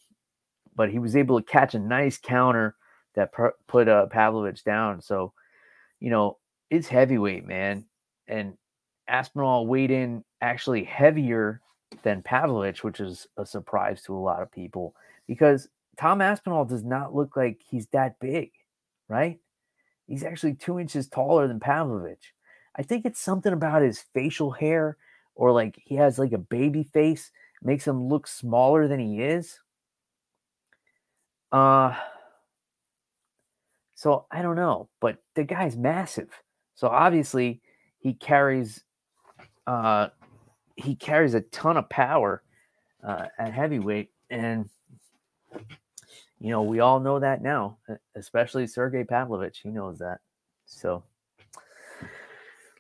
but 0.75 0.91
he 0.91 0.99
was 0.99 1.17
able 1.17 1.41
to 1.41 1.47
catch 1.47 1.75
a 1.75 1.79
nice 1.79 2.19
counter 2.19 2.75
that 3.15 3.31
put 3.69 3.89
uh, 3.89 4.07
Pavlovich 4.07 4.65
down. 4.65 5.01
So, 5.01 5.33
you 6.01 6.11
know, 6.11 6.39
it's 6.71 6.89
heavyweight, 6.89 7.47
man, 7.47 7.85
and 8.27 8.57
Aspinall 9.07 9.67
weighed 9.67 9.91
in 9.91 10.25
actually 10.41 10.85
heavier 10.85 11.61
than 12.03 12.23
Pavlovich, 12.23 12.85
which 12.85 13.01
is 13.01 13.27
a 13.37 13.47
surprise 13.47 14.03
to 14.03 14.15
a 14.15 14.19
lot 14.19 14.43
of 14.43 14.53
people 14.53 14.95
because 15.27 15.69
Tom 15.97 16.21
Aspinall 16.21 16.65
does 16.65 16.85
not 16.85 17.15
look 17.15 17.37
like 17.37 17.61
he's 17.69 17.87
that 17.89 18.19
big, 18.21 18.51
right? 19.09 19.39
He's 20.07 20.25
actually 20.25 20.55
two 20.55 20.79
inches 20.79 21.09
taller 21.09 21.49
than 21.49 21.61
Pavlovich. 21.61 22.35
I 22.77 22.83
think 22.83 23.07
it's 23.07 23.21
something 23.21 23.53
about 23.53 23.83
his 23.83 24.05
facial 24.13 24.51
hair 24.51 24.97
or 25.35 25.53
like 25.53 25.81
he 25.85 25.95
has 25.97 26.19
like 26.19 26.33
a 26.33 26.39
baby 26.39 26.83
face 26.83 27.31
makes 27.63 27.87
him 27.87 28.09
look 28.09 28.27
smaller 28.27 28.89
than 28.89 29.01
he 29.01 29.23
is. 29.23 29.61
Uh 31.53 31.95
so 33.95 34.27
I 34.31 34.43
don't 34.43 34.57
know, 34.57 34.89
but 35.01 35.19
the 35.35 35.45
guy's 35.45 35.77
massive. 35.77 36.31
So 36.75 36.89
obviously 36.89 37.63
he 38.01 38.13
carries 38.13 38.85
uh, 39.67 40.09
he 40.77 40.95
carries 40.95 41.35
a 41.35 41.41
ton 41.41 41.77
of 41.77 41.89
power 41.89 42.43
uh, 43.07 43.27
at 43.39 43.53
heavyweight, 43.53 44.11
and 44.31 44.69
you 46.41 46.51
know 46.51 46.63
we 46.63 46.81
all 46.81 47.01
know 47.01 47.21
that 47.21 47.43
now, 47.43 47.79
especially 48.15 48.67
Sergei 48.67 49.05
Pavlovich. 49.05 49.61
He 49.63 49.71
knows 49.71 49.99
that. 49.99 50.19
So 50.67 51.05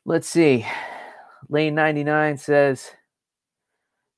let's 0.05 0.29
see. 0.29 0.67
Lane 1.49 1.75
ninety 1.75 2.05
nine 2.05 2.37
says, 2.39 2.91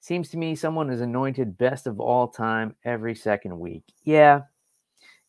"Seems 0.00 0.30
to 0.30 0.38
me 0.38 0.54
someone 0.54 0.90
is 0.90 1.00
anointed 1.00 1.58
best 1.58 1.86
of 1.86 2.00
all 2.00 2.28
time 2.28 2.74
every 2.84 3.14
second 3.14 3.58
week." 3.58 3.84
Yeah, 4.04 4.42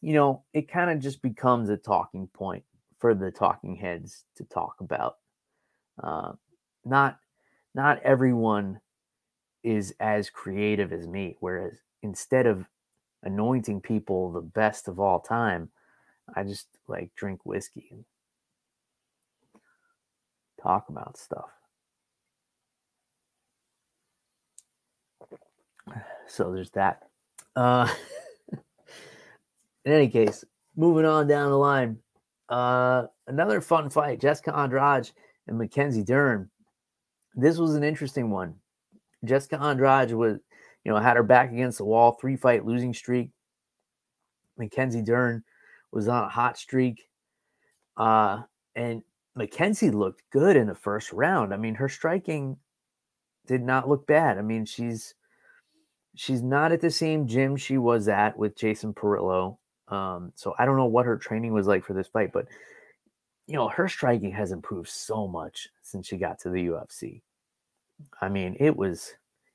you 0.02 0.14
know 0.14 0.44
it 0.54 0.70
kind 0.70 0.92
of 0.92 1.00
just 1.00 1.22
becomes 1.22 1.70
a 1.70 1.78
talking 1.78 2.28
point 2.28 2.64
for 3.00 3.14
the 3.14 3.32
talking 3.32 3.76
heads 3.76 4.26
to 4.36 4.44
talk 4.46 4.76
about. 4.80 5.18
Uh, 6.02 6.34
not 6.86 7.20
not 7.78 8.02
everyone 8.02 8.82
is 9.64 9.94
as 10.00 10.32
creative 10.32 10.92
as 10.92 11.08
me. 11.08 11.38
Whereas 11.40 11.78
instead 12.02 12.48
of 12.48 12.66
anointing 13.22 13.82
people 13.82 14.32
the 14.32 14.42
best 14.42 14.88
of 14.88 15.00
all 15.00 15.20
time, 15.20 15.70
I 16.36 16.44
just 16.44 16.68
like 16.88 17.12
drink 17.16 17.46
whiskey 17.46 17.88
and 17.92 18.04
talk 20.62 20.90
about 20.90 21.18
stuff. 21.18 21.50
So 26.30 26.52
there's 26.52 26.72
that. 26.72 27.04
Uh, 27.56 27.88
in 29.86 29.92
any 29.94 30.10
case, 30.10 30.44
moving 30.76 31.06
on 31.06 31.26
down 31.26 31.52
the 31.52 31.58
line, 31.58 32.00
uh, 32.50 33.04
another 33.28 33.62
fun 33.62 33.90
fight: 33.90 34.20
Jessica 34.20 34.54
Andrade 34.54 35.10
and 35.48 35.58
Mackenzie 35.58 36.04
Dern 36.04 36.50
this 37.38 37.58
was 37.58 37.76
an 37.76 37.84
interesting 37.84 38.32
one. 38.32 38.56
Jessica 39.24 39.62
Andrade 39.62 40.12
was, 40.12 40.40
you 40.84 40.92
know, 40.92 40.98
had 40.98 41.18
her 41.18 41.24
back 41.24 41.52
against 41.52 41.78
the 41.78 41.86
wall, 41.86 42.18
three 42.20 42.36
fight 42.36 42.66
losing 42.66 42.94
streak. 42.94 43.30
Mackenzie 44.58 45.04
Dern 45.04 45.44
was 45.92 46.08
on 46.08 46.24
a 46.24 46.30
hot 46.30 46.58
streak. 46.58 47.08
Uh, 47.96 48.42
and 48.76 49.04
Mackenzie 49.36 49.92
looked 49.92 50.24
good 50.32 50.56
in 50.56 50.68
the 50.68 50.76
first 50.76 51.14
round. 51.14 51.54
I 51.54 51.58
mean, 51.58 51.76
her 51.76 51.90
striking 51.90 52.58
did 53.46 53.62
not 53.62 53.88
look 53.88 54.08
bad. 54.08 54.38
I 54.38 54.42
mean, 54.42 54.66
she's 54.66 55.14
she's 56.16 56.42
not 56.42 56.72
at 56.72 56.82
the 56.82 56.90
same 56.90 57.28
gym 57.28 57.56
she 57.56 57.78
was 57.78 58.08
at 58.08 58.38
with 58.38 58.58
Jason 58.58 58.94
Parillo. 58.94 59.58
Um, 59.90 60.34
so 60.36 60.56
I 60.58 60.66
don't 60.66 60.78
know 60.78 60.86
what 60.86 61.06
her 61.06 61.18
training 61.18 61.54
was 61.54 61.68
like 61.68 61.86
for 61.86 61.94
this 61.94 62.08
fight, 62.08 62.32
but 62.34 62.48
you 63.48 63.56
know, 63.56 63.70
her 63.70 63.88
striking 63.88 64.32
has 64.32 64.52
improved 64.52 64.90
so 64.90 65.28
much 65.28 65.70
since 65.82 66.08
she 66.08 66.18
got 66.18 66.40
to 66.40 66.50
the 66.50 66.68
UFC. 66.68 67.22
I 68.22 68.30
mean, 68.30 68.56
it 68.60 68.76
was 68.76 69.14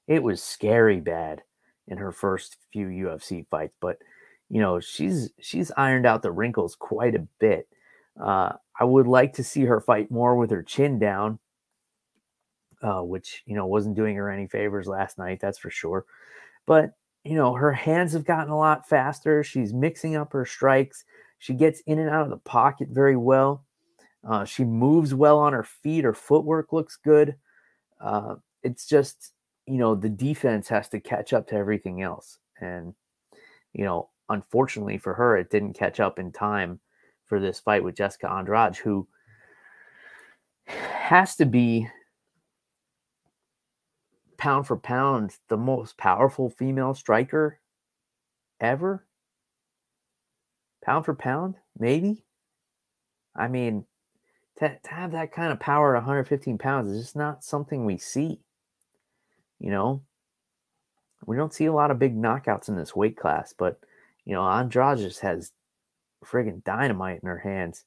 it 0.09 0.23
was 0.23 0.43
scary 0.43 1.01
bad 1.01 1.43
in 1.87 1.99
her 1.99 2.11
first 2.11 2.57
few 2.73 2.87
UFC 2.87 3.47
fights, 3.49 3.77
but 3.81 3.99
you 4.49 4.61
know, 4.61 4.81
she's 4.81 5.31
she's 5.41 5.71
ironed 5.77 6.07
out 6.07 6.23
the 6.23 6.33
wrinkles 6.33 6.75
quite 6.75 7.15
a 7.15 7.27
bit. 7.39 7.69
Uh, 8.21 8.53
I 8.79 8.85
would 8.85 9.07
like 9.07 9.35
to 9.35 9.45
see 9.45 9.65
her 9.65 9.81
fight 9.81 10.11
more 10.11 10.37
with 10.37 10.51
her 10.51 10.63
chin 10.63 10.99
down, 10.99 11.39
uh, 12.83 13.03
which 13.03 13.43
you 13.47 13.55
know 13.55 13.67
wasn't 13.67 13.97
doing 13.97 14.17
her 14.17 14.31
any 14.31 14.47
favors 14.47 14.87
last 14.87 15.19
night, 15.19 15.39
that's 15.41 15.59
for 15.59 15.71
sure. 15.71 16.07
But 16.67 16.93
you 17.25 17.37
know, 17.37 17.55
her 17.55 17.73
hands 17.73 18.15
have 18.15 18.25
gotten 18.25 18.53
a 18.53 18.59
lot 18.59 18.89
faster. 18.89 19.45
She's 19.45 19.73
mixing 19.73 20.17
up 20.17 20.33
her 20.33 20.47
strikes. 20.47 21.05
She 21.39 21.55
gets 21.55 21.81
in 21.87 21.99
and 21.99 22.11
out 22.11 22.25
of 22.25 22.31
the 22.31 22.37
pocket 22.39 22.89
very 22.91 23.17
well. 23.17 23.65
Uh, 24.25 24.45
she 24.45 24.65
moves 24.65 25.15
well 25.15 25.39
on 25.39 25.53
her 25.53 25.65
feet. 25.65 26.05
Her 26.05 26.15
footwork 26.15 26.73
looks 26.73 26.97
good. 26.97 27.37
Uh, 28.01 28.37
it's 28.63 28.87
just 28.87 29.33
you 29.67 29.79
know 29.79 29.95
the 29.95 30.09
defense 30.09 30.69
has 30.69 30.89
to 30.91 31.01
catch 31.01 31.33
up 31.33 31.49
to 31.49 31.55
everything 31.55 32.03
else, 32.03 32.39
and 32.61 32.95
you 33.73 33.85
know 33.85 34.11
unfortunately 34.29 34.99
for 34.99 35.15
her, 35.15 35.37
it 35.37 35.51
didn't 35.51 35.75
catch 35.75 36.01
up 36.01 36.19
in 36.19 36.33
time 36.33 36.81
for 37.27 37.41
this 37.41 37.61
fight 37.61 37.83
with 37.83 37.97
Jessica 37.97 38.31
Andrade, 38.31 38.77
who 38.77 39.07
has 40.67 41.37
to 41.37 41.47
be 41.47 41.89
pound 44.37 44.67
for 44.67 44.77
pound 44.77 45.37
the 45.49 45.57
most 45.57 45.97
powerful 45.97 46.51
female 46.51 46.95
striker 46.95 47.61
ever. 48.61 49.07
Pound 50.85 51.05
for 51.05 51.15
pound, 51.15 51.55
maybe. 51.79 52.25
I 53.37 53.49
mean, 53.49 53.85
to, 54.59 54.79
to 54.79 54.91
have 54.91 55.13
that 55.13 55.33
kind 55.33 55.53
of 55.53 55.61
power 55.61 55.95
at 55.97 56.01
115 56.01 56.59
pounds 56.59 56.89
is 56.89 57.03
just 57.03 57.17
not 57.17 57.45
something 57.45 57.85
we 57.85 57.99
see. 57.99 58.41
You 59.59 59.71
know, 59.71 60.03
we 61.27 61.37
don't 61.37 61.55
see 61.55 61.67
a 61.67 61.73
lot 61.73 61.91
of 61.91 61.99
big 61.99 62.17
knockouts 62.17 62.69
in 62.69 62.77
this 62.77 62.97
weight 62.97 63.17
class, 63.17 63.55
but 63.57 63.81
you 64.25 64.35
know, 64.35 64.43
Andrade 64.43 64.99
just 64.99 65.21
has 65.21 65.53
friggin' 66.25 66.65
dynamite 66.65 67.21
in 67.23 67.29
her 67.29 67.39
hands. 67.39 67.85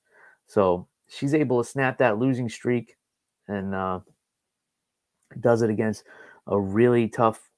So 0.48 0.88
she's 1.08 1.34
able 1.34 1.64
to 1.64 1.70
snap 1.70 1.98
that 2.00 2.18
losing 2.18 2.50
streak 2.50 2.98
and 3.48 3.74
uh, 3.74 4.00
does 5.40 5.62
it 5.62 5.70
against 5.70 6.04
a 6.48 6.60
really 6.60 7.08
tough 7.08 7.50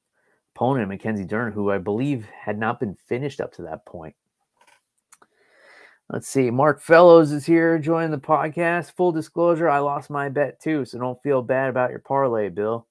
opponent, 0.55 0.89
Mackenzie 0.89 1.25
Dern, 1.25 1.51
who 1.51 1.71
I 1.71 1.77
believe 1.77 2.25
had 2.27 2.57
not 2.57 2.79
been 2.79 2.95
finished 3.07 3.41
up 3.41 3.53
to 3.53 3.61
that 3.63 3.85
point. 3.85 4.15
Let's 6.09 6.29
see. 6.29 6.49
Mark 6.51 6.81
Fellows 6.81 7.33
is 7.33 7.45
here 7.45 7.77
joining 7.79 8.11
the 8.11 8.17
podcast. 8.17 8.93
Full 8.93 9.11
disclosure, 9.11 9.69
I 9.69 9.79
lost 9.79 10.09
my 10.09 10.29
bet 10.29 10.61
too, 10.61 10.85
so 10.85 10.97
don't 10.97 11.21
feel 11.21 11.41
bad 11.41 11.69
about 11.69 11.89
your 11.89 11.99
parlay, 11.99 12.47
Bill. 12.47 12.87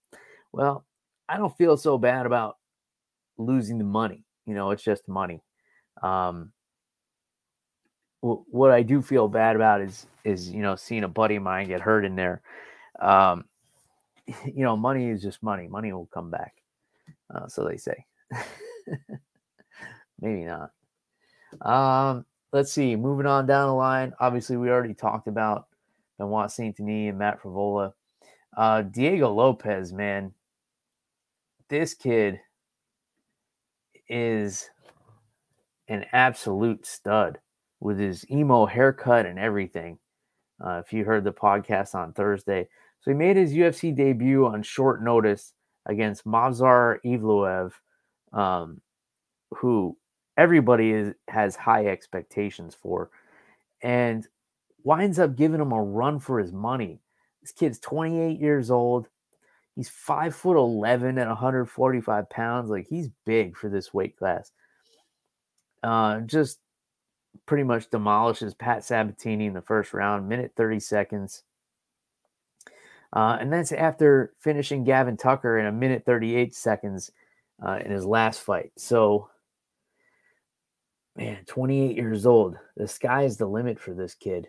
Well, 0.53 0.85
I 1.27 1.39
don't 1.39 1.57
feel 1.57 1.79
so 1.79 1.97
bad 1.97 2.27
about 2.27 2.59
losing 3.39 3.79
the 3.79 3.85
money. 3.85 4.25
You 4.45 4.55
know, 4.55 4.71
it's 4.71 4.83
just 4.83 5.09
money. 5.09 5.43
Um, 6.03 6.53
what 8.21 8.71
I 8.71 8.83
do 8.83 9.01
feel 9.01 9.29
bad 9.29 9.57
about 9.57 9.81
is 9.81 10.07
is 10.25 10.51
you 10.51 10.61
know 10.61 10.77
seeing 10.77 11.05
a 11.05 11.09
buddy 11.09 11.37
of 11.37 11.43
mine 11.43 11.69
get 11.69 11.81
hurt 11.81 12.05
in 12.05 12.17
there. 12.17 12.43
Um, 13.01 13.47
you 14.45 14.63
know, 14.63 14.77
money 14.77 15.09
is 15.09 15.23
just 15.23 15.43
money. 15.43 15.69
Money 15.69 15.91
will 15.93 16.11
come 16.13 16.31
back, 16.31 16.55
uh, 17.35 17.49
so 17.49 17.65
they 17.65 17.79
say. 17.79 18.05
Maybe 20.21 20.45
not. 20.45 20.71
Um, 21.63 22.27
let's 22.53 22.73
see. 22.73 22.97
Moving 22.97 23.27
on 23.27 23.47
down 23.47 23.69
the 23.69 23.75
line. 23.75 24.13
Obviously, 24.21 24.57
we 24.57 24.71
already 24.71 24.95
talked 24.95 25.29
about 25.29 25.67
Benoit 26.19 26.51
Saint 26.51 26.77
Denis 26.77 27.11
and 27.11 27.19
Matt 27.19 27.43
Frevola. 27.43 27.93
Uh, 28.57 28.83
Diego 28.83 29.33
Lopes, 29.33 29.93
man, 29.93 30.33
this 31.69 31.95
kid 31.95 32.41
is 34.09 34.71
an 35.89 36.05
absolute 36.13 36.87
stud 36.87 37.39
with 37.81 37.99
his 37.99 38.25
emo 38.31 38.67
haircut 38.67 39.27
and 39.27 39.39
everything. 39.39 39.99
Uh, 40.65 40.81
if 40.85 40.93
you 40.93 41.05
heard 41.05 41.25
the 41.25 41.33
podcast 41.33 41.95
on 41.95 42.13
Thursday, 42.13 42.67
so 43.01 43.11
he 43.11 43.17
made 43.17 43.37
his 43.37 43.53
UFC 43.53 43.95
debut 43.95 44.47
on 44.47 44.63
short 44.63 45.03
notice 45.03 45.53
against 45.85 46.25
Movsar 46.25 46.99
Evloev, 47.05 47.73
um, 48.33 48.81
who 49.51 49.97
everybody 50.37 50.91
is, 50.91 51.15
has 51.29 51.57
high 51.57 51.87
expectations 51.87 52.75
for, 52.75 53.11
and 53.83 54.27
winds 54.85 55.19
up 55.19 55.37
giving 55.37 55.61
him 55.61 55.73
a 55.73 55.83
run 55.83 56.19
for 56.19 56.39
his 56.39 56.53
money. 56.53 57.01
This 57.43 57.53
kid's 57.53 57.79
28 57.81 58.41
years 58.41 58.71
old. 58.71 59.09
He's 59.75 59.89
five 59.89 60.35
foot 60.35 60.57
11 60.57 61.19
and 61.19 61.29
145 61.29 62.31
pounds. 62.31 62.71
Like 62.71 62.87
he's 62.89 63.11
big 63.25 63.57
for 63.57 63.69
this 63.69 63.93
weight 63.93 64.17
class. 64.17 64.51
Uh, 65.83 66.21
just 66.21 66.61
pretty 67.45 67.63
much 67.63 67.91
demolishes 67.91 68.55
Pat 68.55 68.85
Sabatini 68.85 69.47
in 69.47 69.53
the 69.53 69.61
first 69.61 69.93
round, 69.93 70.29
minute 70.29 70.53
30 70.57 70.81
seconds. 70.81 71.43
Uh, 73.13 73.39
and 73.41 73.53
that's 73.53 73.73
after 73.73 74.33
finishing 74.41 74.85
Gavin 74.85 75.17
Tucker 75.17 75.59
in 75.59 75.67
a 75.67 75.73
minute 75.73 76.05
38 76.05 76.55
seconds 76.55 77.11
uh, 77.65 77.79
in 77.85 77.91
his 77.91 78.05
last 78.05 78.41
fight. 78.41 78.73
So, 78.77 79.31
man, 81.17 81.39
28 81.47 81.97
years 81.97 82.27
old. 82.27 82.57
The 82.77 82.87
sky 82.87 83.25
is 83.25 83.37
the 83.37 83.47
limit 83.47 83.81
for 83.81 83.95
this 83.95 84.15
kid. 84.15 84.49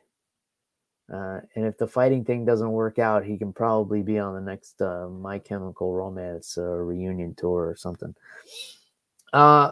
Uh, 1.11 1.39
and 1.55 1.65
if 1.65 1.77
the 1.77 1.87
fighting 1.87 2.25
thing 2.25 2.43
doesn't 2.43 2.71
work 2.71 2.99
out, 2.99 3.23
he 3.23 3.37
can 3.37 3.53
probably 3.53 4.01
be 4.01 4.19
on 4.19 4.33
the 4.33 4.41
next 4.41 4.81
uh, 4.81 5.07
My 5.07 5.39
Chemical 5.39 5.93
Romance 5.93 6.57
uh, 6.57 6.63
reunion 6.63 7.33
tour 7.35 7.67
or 7.67 7.75
something. 7.77 8.13
Uh, 9.31 9.71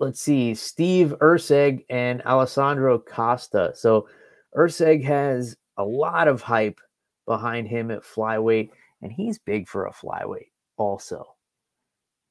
let's 0.00 0.20
see, 0.20 0.54
Steve 0.54 1.14
Erceg 1.20 1.84
and 1.90 2.22
Alessandro 2.22 2.98
Costa. 2.98 3.72
So 3.76 4.08
Erceg 4.56 5.04
has 5.04 5.56
a 5.76 5.84
lot 5.84 6.26
of 6.26 6.42
hype 6.42 6.80
behind 7.26 7.68
him 7.68 7.92
at 7.92 8.02
flyweight, 8.02 8.70
and 9.02 9.12
he's 9.12 9.38
big 9.38 9.68
for 9.68 9.86
a 9.86 9.92
flyweight 9.92 10.50
also. 10.76 11.36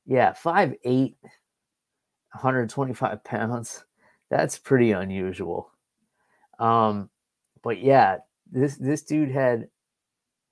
Yeah, 0.05 0.33
5'8, 0.33 1.15
125 2.33 3.23
pounds. 3.23 3.85
That's 4.33 4.57
pretty 4.57 4.91
unusual. 4.91 5.69
Um, 6.57 7.09
but 7.63 7.81
yeah, 7.81 8.17
this 8.51 8.77
this 8.77 9.03
dude 9.03 9.29
had 9.29 9.67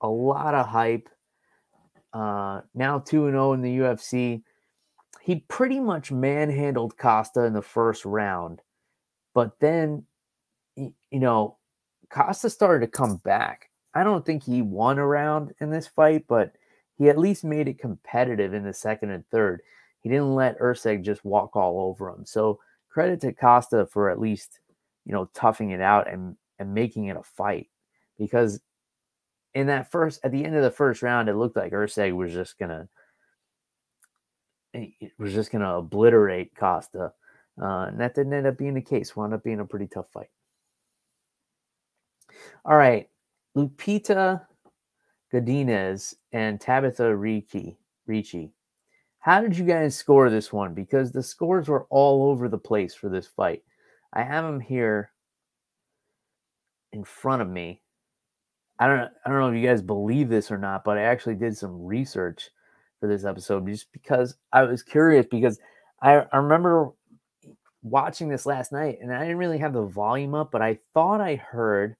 a 0.00 0.08
lot 0.08 0.54
of 0.54 0.66
hype. 0.66 1.08
Uh, 2.12 2.60
now 2.74 2.98
2 3.00 3.26
and 3.26 3.34
0 3.34 3.54
in 3.54 3.62
the 3.62 3.78
UFC 3.78 4.42
he 5.22 5.36
pretty 5.48 5.78
much 5.78 6.10
manhandled 6.10 6.96
Costa 6.98 7.44
in 7.44 7.52
the 7.52 7.62
first 7.62 8.04
round, 8.04 8.60
but 9.34 9.52
then, 9.60 10.04
you 10.74 10.92
know, 11.12 11.58
Costa 12.10 12.50
started 12.50 12.84
to 12.84 12.90
come 12.90 13.18
back. 13.18 13.70
I 13.94 14.02
don't 14.02 14.26
think 14.26 14.42
he 14.42 14.62
won 14.62 14.98
a 14.98 15.06
round 15.06 15.52
in 15.60 15.70
this 15.70 15.86
fight, 15.86 16.24
but 16.26 16.52
he 16.98 17.08
at 17.08 17.18
least 17.18 17.44
made 17.44 17.68
it 17.68 17.78
competitive 17.78 18.52
in 18.52 18.64
the 18.64 18.72
second 18.72 19.10
and 19.10 19.24
third. 19.28 19.62
He 20.00 20.08
didn't 20.08 20.34
let 20.34 20.58
Erceg 20.58 21.02
just 21.02 21.24
walk 21.24 21.54
all 21.54 21.80
over 21.80 22.08
him. 22.10 22.24
So 22.26 22.58
credit 22.92 23.20
to 23.22 23.32
Costa 23.32 23.86
for 23.86 24.10
at 24.10 24.20
least, 24.20 24.60
you 25.04 25.12
know, 25.12 25.30
toughing 25.34 25.70
it 25.70 25.80
out 25.80 26.08
and 26.08 26.36
and 26.58 26.74
making 26.74 27.06
it 27.06 27.16
a 27.16 27.22
fight. 27.22 27.68
Because 28.18 28.60
in 29.54 29.66
that 29.68 29.90
first 29.90 30.20
at 30.24 30.32
the 30.32 30.44
end 30.44 30.56
of 30.56 30.62
the 30.62 30.70
first 30.70 31.02
round, 31.02 31.28
it 31.28 31.36
looked 31.36 31.56
like 31.56 31.72
Erceg 31.72 32.14
was 32.14 32.32
just 32.32 32.58
gonna 32.58 32.88
it 34.74 35.12
was 35.18 35.32
just 35.32 35.50
to 35.52 35.68
obliterate 35.68 36.54
Costa. 36.56 37.12
Uh, 37.60 37.86
and 37.88 38.00
that 38.00 38.14
didn't 38.14 38.32
end 38.32 38.46
up 38.46 38.56
being 38.56 38.74
the 38.74 38.80
case. 38.80 39.14
Wound 39.14 39.34
up 39.34 39.44
being 39.44 39.60
a 39.60 39.64
pretty 39.64 39.86
tough 39.86 40.08
fight. 40.10 40.30
All 42.64 42.76
right. 42.76 43.08
Lupita 43.56 44.46
Godinez 45.32 46.14
and 46.32 46.58
Tabatha 46.58 47.14
Ricci. 47.18 47.76
Ricci. 48.06 48.52
How 49.22 49.40
did 49.40 49.56
you 49.56 49.64
guys 49.64 49.94
score 49.94 50.28
this 50.30 50.52
one? 50.52 50.74
Because 50.74 51.12
the 51.12 51.22
scores 51.22 51.68
were 51.68 51.86
all 51.90 52.28
over 52.30 52.48
the 52.48 52.58
place 52.58 52.92
for 52.92 53.08
this 53.08 53.28
fight. 53.28 53.62
I 54.12 54.24
have 54.24 54.44
them 54.44 54.58
here 54.58 55.12
in 56.92 57.04
front 57.04 57.40
of 57.40 57.48
me. 57.48 57.82
I 58.80 58.88
don't 58.88 58.98
I 59.24 59.30
don't 59.30 59.38
know 59.38 59.48
if 59.48 59.54
you 59.54 59.66
guys 59.66 59.80
believe 59.80 60.28
this 60.28 60.50
or 60.50 60.58
not, 60.58 60.82
but 60.82 60.98
I 60.98 61.02
actually 61.02 61.36
did 61.36 61.56
some 61.56 61.84
research 61.84 62.50
for 62.98 63.08
this 63.08 63.24
episode 63.24 63.64
just 63.68 63.92
because 63.92 64.34
I 64.52 64.62
was 64.62 64.82
curious 64.82 65.26
because 65.30 65.60
I, 66.00 66.26
I 66.32 66.38
remember 66.38 66.90
watching 67.84 68.28
this 68.28 68.44
last 68.44 68.72
night 68.72 68.98
and 69.00 69.14
I 69.14 69.20
didn't 69.20 69.38
really 69.38 69.58
have 69.58 69.72
the 69.72 69.82
volume 69.82 70.34
up, 70.34 70.50
but 70.50 70.62
I 70.62 70.80
thought 70.94 71.20
I 71.20 71.36
heard 71.36 71.94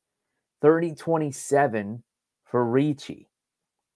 30 0.60 0.96
27 0.96 2.02
for 2.50 2.64
Ricci. 2.64 3.28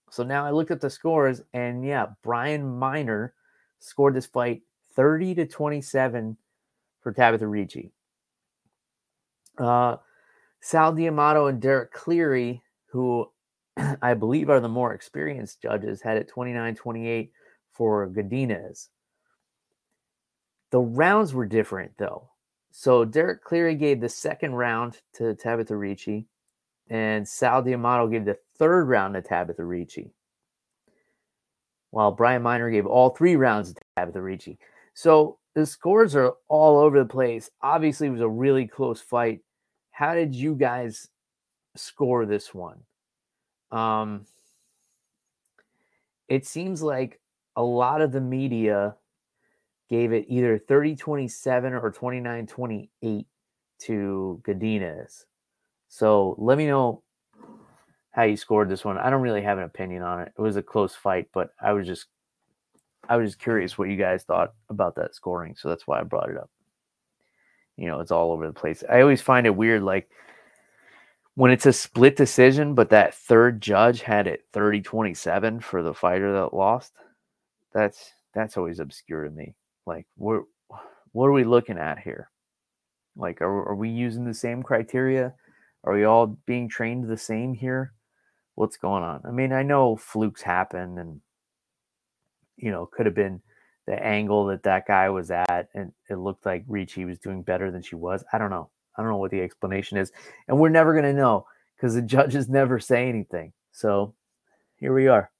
So 0.09 0.23
now 0.23 0.45
I 0.45 0.51
looked 0.51 0.71
at 0.71 0.81
the 0.81 0.89
scores 0.89 1.41
and 1.53 1.85
yeah, 1.85 2.07
Brian 2.23 2.77
Miner 2.77 3.33
scored 3.79 4.15
this 4.15 4.25
fight 4.25 4.61
30 4.95 5.35
to 5.35 5.45
27 5.45 6.37
for 7.01 7.13
Tabatha 7.13 7.49
Ricci. 7.49 7.91
Uh, 9.57 9.97
Sal 10.61 10.93
D'Amato 10.93 11.47
and 11.47 11.61
Derek 11.61 11.91
Cleary, 11.91 12.61
who 12.87 13.29
I 14.01 14.13
believe 14.13 14.49
are 14.49 14.59
the 14.59 14.67
more 14.67 14.93
experienced 14.93 15.61
judges, 15.61 16.01
had 16.01 16.17
it 16.17 16.27
29 16.27 16.75
28 16.75 17.31
for 17.71 18.09
Godinez. 18.09 18.87
The 20.71 20.79
rounds 20.79 21.33
were 21.33 21.45
different 21.45 21.91
though. 21.97 22.29
So 22.71 23.05
Derek 23.05 23.43
Cleary 23.43 23.75
gave 23.75 24.01
the 24.01 24.09
second 24.09 24.53
round 24.53 24.99
to 25.13 25.35
Tabatha 25.35 25.79
Ricci, 25.79 26.27
and 26.89 27.27
Sal 27.27 27.61
D'Amato 27.61 28.07
gave 28.07 28.25
the 28.25 28.37
third 28.57 28.87
round 28.87 29.13
to 29.15 29.21
Tabatha 29.21 29.67
Ricci, 29.67 30.11
while 31.91 32.11
Brian 32.11 32.41
Miner 32.41 32.69
gave 32.69 32.85
all 32.85 33.09
three 33.09 33.35
rounds 33.35 33.73
to 33.73 33.81
Tabatha 33.97 34.23
Ricci. 34.23 34.57
So 34.93 35.37
the 35.53 35.65
scores 35.65 36.15
are 36.15 36.33
all 36.47 36.77
over 36.79 36.99
the 36.99 37.05
place. 37.05 37.49
Obviously, 37.61 38.07
it 38.07 38.11
was 38.11 38.21
a 38.21 38.29
really 38.29 38.67
close 38.67 39.01
fight. 39.01 39.41
How 39.91 40.13
did 40.13 40.35
you 40.35 40.55
guys 40.55 41.07
score 41.75 42.25
this 42.25 42.53
one? 42.53 42.79
Um, 43.71 44.25
it 46.27 46.45
seems 46.45 46.81
like 46.81 47.19
a 47.55 47.63
lot 47.63 48.01
of 48.01 48.11
the 48.11 48.21
media 48.21 48.95
gave 49.89 50.13
it 50.13 50.25
either 50.27 50.57
30 50.57 50.95
27 50.95 51.73
or 51.73 51.91
29 51.91 52.47
28 52.47 53.27
to 53.79 54.41
Godinez. 54.45 55.25
So 55.87 56.35
let 56.37 56.57
me 56.57 56.67
know 56.67 57.03
how 58.11 58.23
you 58.23 58.37
scored 58.37 58.69
this 58.69 58.83
one. 58.83 58.97
I 58.97 59.09
don't 59.09 59.21
really 59.21 59.43
have 59.43 59.57
an 59.57 59.63
opinion 59.63 60.03
on 60.03 60.21
it. 60.21 60.33
It 60.37 60.41
was 60.41 60.55
a 60.55 60.63
close 60.63 60.95
fight, 60.95 61.29
but 61.33 61.51
I 61.61 61.73
was 61.73 61.87
just 61.87 62.07
I 63.09 63.15
was 63.17 63.31
just 63.31 63.39
curious 63.39 63.77
what 63.77 63.89
you 63.89 63.95
guys 63.95 64.23
thought 64.23 64.53
about 64.69 64.95
that 64.95 65.15
scoring. 65.15 65.55
So 65.57 65.69
that's 65.69 65.87
why 65.87 65.99
I 65.99 66.03
brought 66.03 66.29
it 66.29 66.37
up. 66.37 66.49
You 67.77 67.87
know, 67.87 67.99
it's 67.99 68.11
all 68.11 68.31
over 68.31 68.47
the 68.47 68.53
place. 68.53 68.83
I 68.89 69.01
always 69.01 69.21
find 69.21 69.45
it 69.45 69.55
weird 69.55 69.83
like 69.83 70.09
when 71.35 71.51
it's 71.51 71.67
a 71.67 71.73
split 71.73 72.15
decision, 72.15 72.73
but 72.73 72.89
that 72.89 73.13
third 73.13 73.61
judge 73.61 74.01
had 74.01 74.25
it 74.25 74.45
30 74.51 74.81
27 74.81 75.59
for 75.59 75.83
the 75.83 75.93
fighter 75.93 76.33
that 76.33 76.55
lost, 76.55 76.93
that's 77.73 78.13
that's 78.33 78.57
always 78.57 78.79
obscure 78.79 79.23
to 79.23 79.29
me. 79.29 79.53
Like, 79.85 80.07
what 80.15 80.43
what 81.11 81.27
are 81.27 81.31
we 81.33 81.43
looking 81.43 81.77
at 81.77 81.99
here? 81.99 82.31
Like, 83.15 83.41
are, 83.41 83.69
are 83.69 83.75
we 83.75 83.89
using 83.89 84.25
the 84.25 84.33
same 84.33 84.63
criteria? 84.63 85.35
Are 85.83 85.93
we 85.93 86.03
all 86.03 86.27
being 86.45 86.69
trained 86.69 87.07
the 87.07 87.17
same 87.17 87.53
here? 87.53 87.93
What's 88.55 88.77
going 88.77 89.03
on? 89.03 89.21
I 89.25 89.31
mean, 89.31 89.53
I 89.53 89.63
know 89.63 89.95
flukes 89.95 90.41
happen 90.41 90.97
and, 90.97 91.21
you 92.57 92.71
know, 92.71 92.87
could 92.87 93.05
have 93.05 93.15
been 93.15 93.41
the 93.85 93.93
angle 94.03 94.47
that 94.47 94.63
that 94.63 94.87
guy 94.87 95.09
was 95.09 95.31
at 95.31 95.69
and 95.73 95.93
it 96.09 96.15
looked 96.15 96.45
like 96.45 96.65
Ricci 96.67 97.05
was 97.05 97.19
doing 97.19 97.41
better 97.41 97.71
than 97.71 97.81
she 97.81 97.95
was. 97.95 98.23
I 98.33 98.37
don't 98.37 98.49
know. 98.49 98.69
I 98.97 99.01
don't 99.01 99.11
know 99.11 99.17
what 99.17 99.31
the 99.31 99.41
explanation 99.41 99.97
is. 99.97 100.11
And 100.47 100.59
we're 100.59 100.69
never 100.69 100.93
going 100.93 101.05
to 101.05 101.13
know 101.13 101.45
because 101.75 101.93
the 101.93 102.01
judges 102.01 102.49
never 102.49 102.79
say 102.79 103.07
anything. 103.07 103.53
So 103.71 104.15
here 104.77 104.93
we 104.93 105.07
are. 105.07 105.31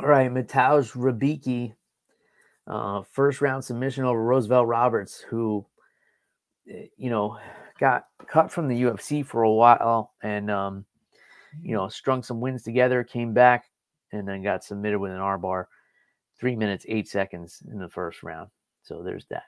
All 0.00 0.06
right, 0.06 0.30
Mateusz 0.30 0.92
Rebecki, 0.96 1.72
uh, 2.66 3.02
first 3.12 3.40
round 3.40 3.64
submission 3.64 4.04
over 4.04 4.20
Roosevelt 4.20 4.66
Roberts, 4.66 5.20
who, 5.20 5.64
you 6.66 7.10
know, 7.10 7.38
got 7.78 8.06
cut 8.26 8.50
from 8.50 8.68
the 8.68 8.82
UFC 8.82 9.24
for 9.24 9.42
a 9.42 9.52
while 9.52 10.12
and, 10.22 10.50
um, 10.50 10.84
you 11.60 11.74
know, 11.74 11.88
strung 11.88 12.22
some 12.22 12.40
wins 12.40 12.62
together, 12.62 13.04
came 13.04 13.32
back, 13.32 13.70
and 14.12 14.26
then 14.26 14.42
got 14.42 14.64
submitted 14.64 14.98
with 14.98 15.12
an 15.12 15.18
armbar. 15.18 15.66
Three 16.38 16.56
minutes, 16.56 16.84
eight 16.88 17.08
seconds 17.08 17.62
in 17.70 17.78
the 17.78 17.88
first 17.88 18.22
round. 18.22 18.50
So 18.82 19.02
there's 19.02 19.26
that. 19.26 19.44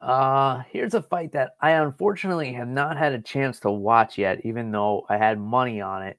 Uh, 0.00 0.62
here's 0.70 0.94
a 0.94 1.02
fight 1.02 1.32
that 1.32 1.52
I 1.60 1.72
unfortunately 1.72 2.52
have 2.52 2.68
not 2.68 2.98
had 2.98 3.12
a 3.12 3.20
chance 3.20 3.60
to 3.60 3.70
watch 3.70 4.18
yet, 4.18 4.44
even 4.44 4.70
though 4.70 5.06
I 5.08 5.16
had 5.16 5.38
money 5.38 5.80
on 5.80 6.02
it. 6.02 6.18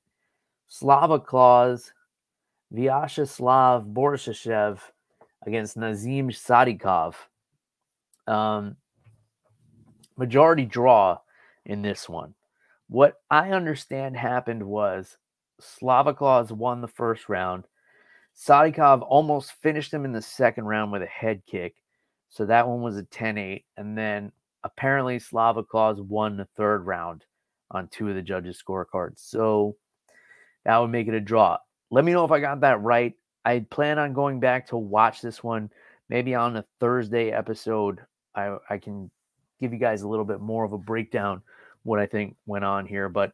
Slava 0.68 1.20
Claus, 1.20 1.94
Vyacheslav 2.74 3.94
Borshchev 3.94 4.80
against 5.46 5.78
Nazim 5.78 6.30
Sadykhov. 6.30 7.14
Um, 8.28 8.76
majority 10.18 10.66
draw 10.66 11.20
in 11.66 11.82
this 11.82 12.08
one. 12.08 12.34
What 12.88 13.20
I 13.30 13.52
understand 13.52 14.16
happened 14.16 14.64
was 14.64 15.18
Slava 15.60 16.14
Claus 16.14 16.52
won 16.52 16.82
the 16.82 16.88
first 16.88 17.30
round. 17.30 17.66
Sadykhov 18.36 19.02
almost 19.08 19.54
finished 19.62 19.94
him 19.94 20.06
in 20.06 20.12
the 20.12 20.22
second 20.22 20.66
round 20.66 20.92
with 20.92 21.02
a 21.02 21.08
head 21.08 21.42
kick. 21.48 21.76
So 22.30 22.46
that 22.46 22.68
one 22.68 22.82
was 22.82 22.98
a 22.98 23.04
10 23.04 23.38
8. 23.38 23.66
And 23.78 23.98
then 23.98 24.32
apparently 24.64 25.20
Slava 25.20 25.64
Claus 25.64 26.02
won 26.02 26.38
the 26.38 26.48
third 26.58 26.86
round 26.86 27.24
on 27.72 27.88
two 27.88 28.10
of 28.10 28.16
the 28.16 28.22
judges' 28.22 28.62
scorecards. 28.62 29.20
So 29.20 29.78
that 30.66 30.78
would 30.78 30.90
make 30.90 31.08
it 31.08 31.14
a 31.14 31.22
draw. 31.22 31.58
Let 31.92 32.04
me 32.04 32.12
know 32.12 32.26
if 32.26 32.32
I 32.32 32.40
got 32.40 32.62
that 32.62 32.82
right. 32.82 33.14
I 33.46 33.60
plan 33.70 34.00
on 34.00 34.14
going 34.14 34.40
back 34.40 34.68
to 34.68 34.78
watch 34.78 35.22
this 35.22 35.44
one 35.44 35.70
maybe 36.10 36.36
on 36.36 36.58
a 36.58 36.66
Thursday 36.80 37.32
episode. 37.32 38.02
I, 38.36 38.58
I 38.70 38.78
can 38.80 39.10
give 39.60 39.74
you 39.74 39.80
guys 39.80 40.02
a 40.02 40.08
little 40.08 40.26
bit 40.26 40.42
more 40.42 40.64
of 40.64 40.74
a 40.74 40.78
breakdown 40.78 41.42
what 41.84 42.00
I 42.00 42.06
think 42.06 42.36
went 42.46 42.66
on 42.66 42.86
here. 42.86 43.10
But 43.10 43.34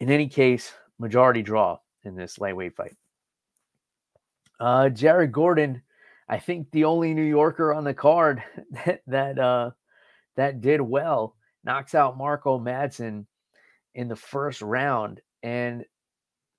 in 0.00 0.10
any 0.10 0.28
case, 0.28 0.72
majority 0.98 1.42
draw 1.42 1.78
in 2.04 2.14
this 2.14 2.38
lightweight 2.38 2.76
fight. 2.76 2.96
Uh, 4.60 4.88
Jared 4.88 5.32
Gordon, 5.32 5.82
I 6.28 6.38
think 6.38 6.70
the 6.70 6.84
only 6.84 7.14
New 7.14 7.22
Yorker 7.22 7.72
on 7.72 7.84
the 7.84 7.94
card 7.94 8.42
that 8.84 9.02
that 9.06 9.38
uh, 9.38 9.70
that 10.36 10.60
did 10.60 10.80
well, 10.80 11.36
knocks 11.64 11.94
out 11.94 12.18
Mark 12.18 12.46
O. 12.46 12.58
Madsen 12.58 13.26
in 13.94 14.08
the 14.08 14.16
first 14.16 14.62
round. 14.62 15.20
And 15.42 15.84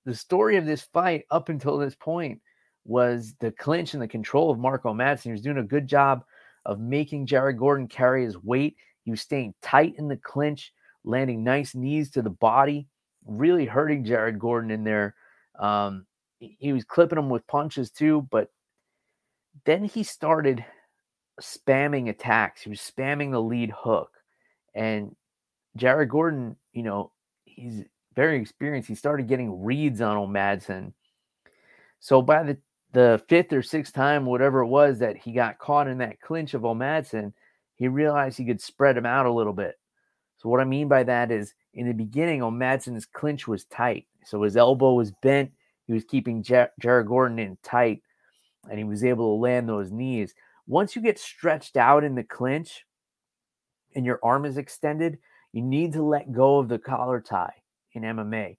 the 0.06 0.16
story 0.16 0.58
of 0.58 0.66
this 0.66 0.82
fight 0.82 1.26
up 1.32 1.50
until 1.50 1.78
this 1.78 1.96
point 1.96 2.42
was 2.86 3.34
the 3.40 3.52
clinch 3.52 3.94
and 3.94 4.02
the 4.02 4.08
control 4.08 4.52
of 4.52 4.60
Mark 4.60 4.86
O. 4.86 4.94
Madsen. 4.94 5.24
He 5.24 5.32
was 5.32 5.42
doing 5.42 5.58
a 5.58 5.64
good 5.64 5.88
job 5.88 6.24
of 6.66 6.80
making 6.80 7.28
Jared 7.28 7.58
Gordon 7.58 7.88
carry 7.88 8.24
his 8.24 8.38
weight. 8.38 8.76
He 9.04 9.12
was 9.12 9.22
staying 9.22 9.54
tight 9.62 9.96
in 9.98 10.08
the 10.08 10.18
clinch, 10.18 10.74
landing 11.04 11.44
nice 11.44 11.76
knees 11.76 12.10
to 12.12 12.22
the 12.22 12.30
body, 12.30 12.88
really 13.26 13.66
hurting 13.66 14.04
Jared 14.04 14.40
Gordon 14.40 14.72
in 14.72 14.84
there. 14.84 15.16
Um, 15.60 16.06
he 16.40 16.74
was 16.74 16.84
clipping 16.84 17.18
him 17.18 17.30
with 17.30 17.48
punches 17.48 17.92
too, 17.92 18.28
but 18.30 18.50
then 19.66 19.86
he 19.86 20.04
started 20.04 20.66
spamming 21.42 22.10
attacks. 22.10 22.62
He 22.62 22.70
was 22.70 22.80
spamming 22.80 23.32
the 23.32 23.42
lead 23.42 23.72
hook. 23.72 24.12
And 24.74 25.16
Jared 25.78 26.10
Gordon, 26.10 26.56
you 26.74 26.84
know, 26.84 27.12
he's 27.46 27.84
very 28.16 28.40
experienced. 28.40 28.90
He 28.90 28.96
started 28.96 29.28
getting 29.28 29.64
reads 29.64 30.02
on 30.02 30.18
O'Madsen. 30.18 30.94
So 32.00 32.22
by 32.22 32.44
the, 32.44 32.58
the 32.96 33.22
fifth 33.28 33.54
or 33.54 33.62
sixth 33.62 33.94
time, 33.94 34.26
whatever 34.26 34.62
it 34.62 34.68
was, 34.68 35.00
that 35.00 35.18
he 35.18 35.32
got 35.32 35.60
caught 35.60 35.88
in 35.88 36.00
that 36.00 36.20
clinch 36.22 36.54
of 36.54 36.66
O'Madsen, 36.66 37.34
he 37.76 37.88
realized 37.88 38.38
he 38.38 38.46
could 38.46 38.62
spread 38.62 38.98
him 38.98 39.06
out 39.06 39.28
a 39.28 39.32
little 39.32 39.54
bit. 39.54 39.76
So 40.38 40.50
what 40.50 40.62
I 40.62 40.66
mean 40.66 40.88
by 40.88 41.04
that 41.04 41.32
is 41.32 41.54
in 41.74 41.88
the 41.88 41.94
beginning, 41.94 42.42
O'Madsen's 42.42 43.06
clinch 43.06 43.48
was 43.48 43.66
tight. 43.66 44.08
So 44.24 44.42
his 44.42 44.58
elbow 44.58 44.94
was 44.94 45.12
bent 45.12 45.52
he 45.86 45.94
was 45.94 46.04
keeping 46.04 46.44
Jared 46.44 47.08
Gordon 47.08 47.40
in 47.40 47.58
tight, 47.62 48.02
and 48.70 48.78
he 48.78 48.84
was 48.84 49.04
able 49.04 49.36
to 49.36 49.42
land 49.42 49.70
those 49.70 49.92
knees. 49.92 50.34
Once 50.68 50.96
you 50.96 51.02
get 51.02 51.20
stretched 51.20 51.78
out 51.78 52.04
in 52.04 52.16
the 52.16 52.24
clinch 52.24 52.86
and 53.96 54.06
your 54.06 54.20
arm 54.24 54.46
is 54.46 54.58
extended, 54.58 55.20
you 55.54 55.62
need 55.62 55.94
to 55.94 56.04
let 56.04 56.32
go 56.32 56.58
of 56.58 56.68
the 56.68 56.80
collar 56.80 57.22
tie 57.22 57.54
in 57.94 58.02
MMA. 58.02 58.58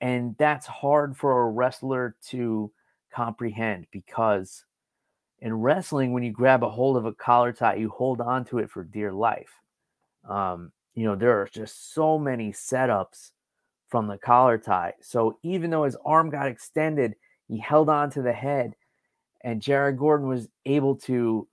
And 0.00 0.36
that's 0.38 0.66
hard 0.66 1.16
for 1.16 1.42
a 1.42 1.50
wrestler 1.50 2.14
to 2.28 2.70
comprehend 3.12 3.86
because 3.90 4.64
in 5.40 5.54
wrestling, 5.54 6.12
when 6.12 6.22
you 6.22 6.32
grab 6.32 6.62
a 6.62 6.70
hold 6.70 6.96
of 6.96 7.06
a 7.06 7.12
collar 7.12 7.52
tie, 7.52 7.76
you 7.76 7.88
hold 7.90 8.20
on 8.20 8.44
to 8.46 8.58
it 8.58 8.70
for 8.70 8.82
dear 8.82 9.12
life. 9.12 9.52
Um, 10.28 10.72
you 10.94 11.04
know, 11.04 11.14
there 11.14 11.40
are 11.40 11.48
just 11.52 11.94
so 11.94 12.18
many 12.18 12.52
setups 12.52 13.30
from 13.88 14.08
the 14.08 14.18
collar 14.18 14.58
tie. 14.58 14.94
So 15.00 15.38
even 15.42 15.70
though 15.70 15.84
his 15.84 15.96
arm 16.04 16.30
got 16.30 16.48
extended, 16.48 17.14
he 17.46 17.58
held 17.58 17.88
on 17.88 18.10
to 18.10 18.22
the 18.22 18.32
head, 18.32 18.74
and 19.42 19.62
Jared 19.62 19.96
Gordon 19.96 20.28
was 20.28 20.48
able 20.66 20.96
to 20.96 21.46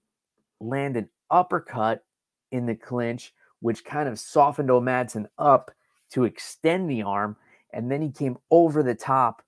land 0.59 0.97
an 0.97 1.09
uppercut 1.29 2.03
in 2.51 2.65
the 2.65 2.75
clinch, 2.75 3.33
which 3.59 3.85
kind 3.85 4.09
of 4.09 4.19
softened 4.19 4.71
O'Madsen 4.71 5.27
up 5.37 5.71
to 6.11 6.23
extend 6.23 6.89
the 6.89 7.03
arm. 7.03 7.37
And 7.71 7.91
then 7.91 8.01
he 8.01 8.09
came 8.09 8.37
over 8.49 8.83
the 8.83 8.95
top 8.95 9.43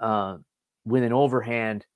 uh, 0.00 0.38
with 0.88 1.02
an 1.02 1.12
overhand. 1.12 1.86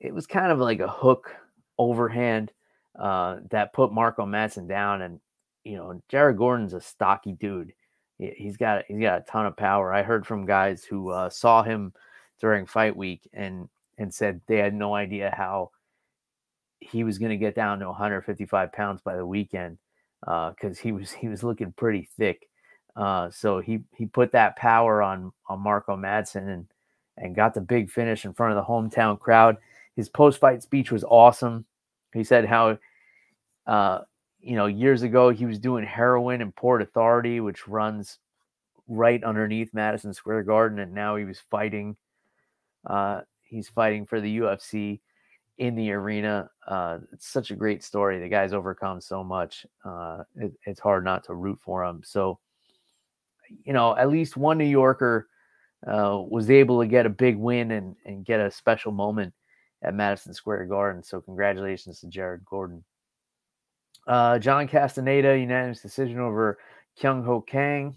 It 0.00 0.14
was 0.14 0.26
kind 0.26 0.52
of 0.52 0.58
like 0.58 0.80
a 0.80 0.88
hook 0.88 1.34
overhand 1.78 2.52
uh, 2.98 3.38
that 3.50 3.72
put 3.72 3.92
Mark 3.92 4.18
O. 4.18 4.24
Madsen 4.24 4.68
down. 4.68 5.02
And, 5.02 5.20
you 5.64 5.76
know, 5.76 6.02
Jared 6.08 6.36
Gordon's 6.36 6.74
a 6.74 6.80
stocky 6.80 7.32
dude 7.32 7.72
he's 8.18 8.56
got 8.56 8.84
he's 8.88 9.00
got 9.00 9.20
a 9.20 9.24
ton 9.24 9.46
of 9.46 9.56
power. 9.56 9.92
I 9.92 10.02
heard 10.02 10.26
from 10.26 10.46
guys 10.46 10.84
who 10.84 11.10
uh, 11.10 11.30
saw 11.30 11.62
him 11.62 11.92
during 12.40 12.66
fight 12.66 12.96
week 12.96 13.28
and 13.32 13.68
and 13.98 14.12
said 14.12 14.40
they 14.46 14.58
had 14.58 14.74
no 14.74 14.94
idea 14.94 15.34
how 15.36 15.70
he 16.80 17.04
was 17.04 17.18
going 17.18 17.30
to 17.30 17.36
get 17.36 17.54
down 17.54 17.78
to 17.78 17.86
155 17.86 18.72
pounds 18.72 19.00
by 19.00 19.16
the 19.16 19.26
weekend 19.26 19.78
because 20.20 20.78
uh, 20.78 20.82
he 20.82 20.92
was 20.92 21.12
he 21.12 21.28
was 21.28 21.42
looking 21.42 21.72
pretty 21.72 22.08
thick. 22.16 22.48
Uh, 22.96 23.30
so 23.30 23.60
he 23.60 23.80
he 23.96 24.06
put 24.06 24.32
that 24.32 24.56
power 24.56 25.02
on 25.02 25.32
on 25.48 25.60
Mark 25.60 25.88
O. 25.88 25.96
Madsen 25.96 26.48
and 26.48 26.66
and 27.16 27.34
got 27.34 27.54
the 27.54 27.60
big 27.60 27.90
finish 27.90 28.24
in 28.24 28.32
front 28.32 28.56
of 28.56 28.56
the 28.56 28.70
hometown 28.70 29.18
crowd. 29.18 29.56
His 29.96 30.08
post 30.08 30.40
fight 30.40 30.62
speech 30.62 30.90
was 30.90 31.04
awesome. 31.04 31.64
He 32.12 32.24
said 32.24 32.44
how 32.44 32.78
uh, 33.66 34.00
you 34.40 34.56
know, 34.56 34.66
years 34.66 35.02
ago 35.02 35.30
he 35.30 35.46
was 35.46 35.58
doing 35.58 35.84
heroin 35.84 36.42
in 36.42 36.52
Port 36.52 36.82
Authority, 36.82 37.40
which 37.40 37.66
runs 37.66 38.18
right 38.86 39.22
underneath 39.24 39.72
Madison 39.72 40.12
Square 40.12 40.42
Garden, 40.42 40.78
and 40.78 40.92
now 40.92 41.16
he 41.16 41.24
was 41.24 41.40
fighting. 41.50 41.96
Uh, 42.84 43.22
he's 43.42 43.68
fighting 43.68 44.04
for 44.04 44.20
the 44.20 44.38
UFC 44.38 45.00
in 45.56 45.74
the 45.74 45.92
arena. 45.92 46.50
Uh, 46.66 46.98
it's 47.12 47.26
such 47.26 47.50
a 47.50 47.56
great 47.56 47.82
story. 47.82 48.20
The 48.20 48.28
guy's 48.28 48.52
overcome 48.52 49.00
so 49.00 49.24
much. 49.24 49.64
Uh, 49.84 50.24
it, 50.36 50.52
it's 50.66 50.80
hard 50.80 51.04
not 51.04 51.24
to 51.24 51.34
root 51.34 51.58
for 51.62 51.82
him. 51.82 52.02
So, 52.04 52.38
you 53.64 53.72
know, 53.72 53.96
at 53.96 54.10
least 54.10 54.36
one 54.36 54.58
New 54.58 54.64
Yorker 54.64 55.28
uh, 55.86 56.22
was 56.28 56.50
able 56.50 56.80
to 56.80 56.86
get 56.86 57.06
a 57.06 57.10
big 57.10 57.36
win 57.36 57.70
and, 57.72 57.96
and 58.04 58.24
get 58.24 58.40
a 58.40 58.50
special 58.50 58.92
moment 58.92 59.34
at 59.82 59.94
Madison 59.94 60.34
Square 60.34 60.66
Garden. 60.66 61.02
So, 61.02 61.20
congratulations 61.20 62.00
to 62.00 62.06
Jared 62.06 62.44
Gordon. 62.44 62.84
Uh, 64.06 64.38
John 64.38 64.68
Castaneda, 64.68 65.38
unanimous 65.38 65.80
decision 65.80 66.18
over 66.18 66.58
Kyung 67.00 67.24
Ho 67.24 67.40
Kang. 67.40 67.96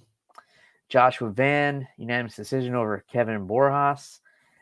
Joshua 0.89 1.29
Van, 1.29 1.87
unanimous 1.97 2.35
decision 2.35 2.75
over 2.75 3.03
Kevin 3.11 3.47
Borjas. 3.47 4.19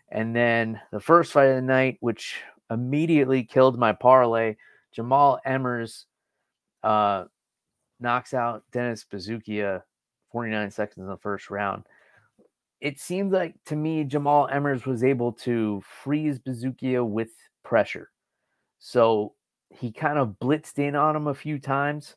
And 0.10 0.36
then 0.36 0.80
the 0.92 1.00
first 1.00 1.32
fight 1.32 1.46
of 1.46 1.56
the 1.56 1.62
night, 1.62 1.98
which 2.00 2.42
immediately 2.70 3.44
killed 3.44 3.78
my 3.78 3.94
parlay, 3.94 4.56
Jamal 4.92 5.40
Emmers 5.46 6.06
uh, 6.84 7.26
knocks 8.00 8.34
out 8.34 8.64
Dennis 8.72 9.06
Buzukja 9.12 9.84
49 10.32 10.72
seconds 10.72 10.98
in 10.98 11.08
the 11.08 11.18
first 11.18 11.50
round. 11.50 11.84
It 12.82 13.00
seemed 13.00 13.32
like 13.32 13.56
to 13.66 13.76
me 13.76 14.04
Jamal 14.04 14.48
Emmers 14.52 14.86
was 14.86 15.04
able 15.04 15.32
to 15.34 15.82
freeze 16.04 16.40
Buzukja 16.40 17.08
with 17.08 17.30
pressure. 17.64 18.12
So 18.80 19.34
he 19.70 19.92
kind 19.92 20.20
of 20.20 20.36
blitzed 20.42 20.78
in 20.80 20.96
on 20.96 21.16
him 21.16 21.28
a 21.28 21.34
few 21.34 21.60
times, 21.60 22.16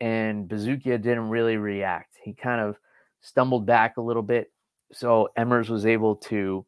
and 0.00 0.48
Buzukja 0.48 1.00
didn't 1.00 1.30
really 1.30 1.56
react. 1.56 2.18
He 2.22 2.34
kind 2.34 2.60
of 2.60 2.76
stumbled 3.20 3.66
back 3.66 3.96
a 3.96 4.02
little 4.02 4.22
bit. 4.22 4.52
So 4.92 5.28
Emmers 5.38 5.68
was 5.70 5.86
able 5.86 6.16
to 6.16 6.66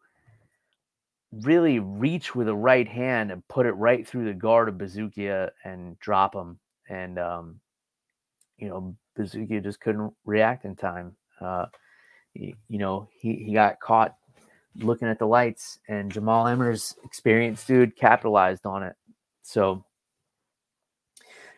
really 1.32 1.78
reach 1.80 2.34
with 2.34 2.48
a 2.48 2.54
right 2.54 2.88
hand 2.88 3.30
and 3.30 3.46
put 3.48 3.66
it 3.66 3.72
right 3.72 4.06
through 4.06 4.24
the 4.24 4.32
guard 4.34 4.68
of 4.68 4.76
Buzukja 4.76 5.50
and 5.64 5.98
drop 5.98 6.34
him. 6.34 6.58
And, 6.88 7.18
um, 7.18 7.60
you 8.56 8.68
know, 8.68 8.96
Buzukja 9.18 9.62
just 9.62 9.80
couldn't 9.80 10.14
react 10.24 10.64
in 10.64 10.76
time. 10.76 11.16
Uh, 11.40 11.66
you 12.68 12.78
know, 12.78 13.08
he, 13.20 13.34
he 13.34 13.54
got 13.54 13.80
caught 13.80 14.16
looking 14.78 15.08
at 15.08 15.18
the 15.18 15.26
lights, 15.26 15.78
and 15.88 16.10
Jamal 16.10 16.44
Emmers, 16.44 16.94
experienced 17.04 17.66
dude, 17.66 17.96
capitalized 17.96 18.66
on 18.66 18.82
it. 18.82 18.94
So 19.42 19.84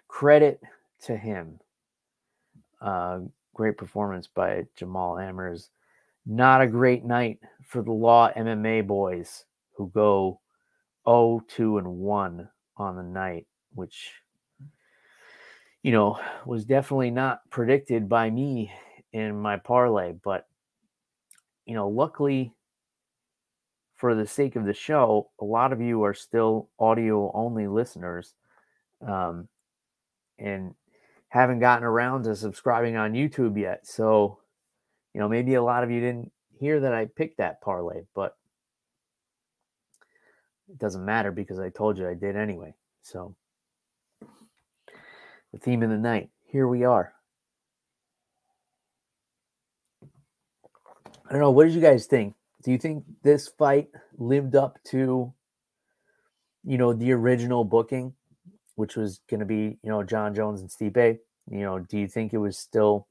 credit 0.06 0.60
to 1.02 1.16
him. 1.16 1.58
Uh, 2.80 3.20
great 3.54 3.76
performance 3.76 4.28
by 4.32 4.66
Jamal 4.76 5.16
Emmers. 5.16 5.68
Not 6.26 6.60
a 6.60 6.66
great 6.66 7.04
night 7.04 7.38
for 7.64 7.82
the 7.82 7.92
Law 7.92 8.30
MMA 8.36 8.86
boys 8.86 9.44
who 9.74 9.90
go 9.94 10.40
0 11.08 11.42
2 11.48 11.78
and 11.78 11.88
1 11.98 12.48
on 12.76 12.96
the 12.96 13.02
night, 13.02 13.46
which 13.74 14.12
you 15.82 15.92
know 15.92 16.18
was 16.44 16.64
definitely 16.64 17.10
not 17.10 17.40
predicted 17.50 18.08
by 18.08 18.30
me 18.30 18.70
in 19.12 19.40
my 19.40 19.56
parlay, 19.56 20.12
but 20.12 20.46
you 21.68 21.74
know, 21.74 21.86
luckily 21.86 22.54
for 23.96 24.14
the 24.14 24.26
sake 24.26 24.56
of 24.56 24.64
the 24.64 24.72
show, 24.72 25.30
a 25.38 25.44
lot 25.44 25.72
of 25.72 25.82
you 25.82 26.02
are 26.02 26.14
still 26.14 26.70
audio 26.78 27.30
only 27.34 27.66
listeners 27.66 28.34
um, 29.06 29.48
and 30.38 30.74
haven't 31.28 31.58
gotten 31.60 31.84
around 31.84 32.24
to 32.24 32.34
subscribing 32.34 32.96
on 32.96 33.12
YouTube 33.12 33.60
yet. 33.60 33.86
So, 33.86 34.38
you 35.12 35.20
know, 35.20 35.28
maybe 35.28 35.54
a 35.54 35.62
lot 35.62 35.84
of 35.84 35.90
you 35.90 36.00
didn't 36.00 36.32
hear 36.58 36.80
that 36.80 36.94
I 36.94 37.04
picked 37.04 37.36
that 37.36 37.60
parlay, 37.60 38.04
but 38.14 38.34
it 40.70 40.78
doesn't 40.78 41.04
matter 41.04 41.30
because 41.30 41.58
I 41.58 41.68
told 41.68 41.98
you 41.98 42.08
I 42.08 42.14
did 42.14 42.34
anyway. 42.34 42.72
So, 43.02 43.34
the 45.52 45.58
theme 45.58 45.82
of 45.82 45.90
the 45.90 45.98
night, 45.98 46.30
here 46.46 46.66
we 46.66 46.84
are. 46.84 47.12
I 51.28 51.32
don't 51.32 51.42
know. 51.42 51.50
What 51.50 51.64
did 51.64 51.74
you 51.74 51.82
guys 51.82 52.06
think? 52.06 52.34
Do 52.62 52.72
you 52.72 52.78
think 52.78 53.04
this 53.22 53.48
fight 53.48 53.88
lived 54.16 54.56
up 54.56 54.78
to, 54.84 55.32
you 56.64 56.78
know, 56.78 56.94
the 56.94 57.12
original 57.12 57.64
booking, 57.64 58.14
which 58.76 58.96
was 58.96 59.20
going 59.28 59.40
to 59.40 59.46
be, 59.46 59.78
you 59.82 59.90
know, 59.90 60.02
Jon 60.02 60.34
Jones 60.34 60.62
and 60.62 60.70
Stipe? 60.70 61.18
You 61.50 61.60
know, 61.60 61.78
do 61.80 61.98
you 61.98 62.08
think 62.08 62.32
it 62.32 62.38
was 62.38 62.58
still 62.58 63.08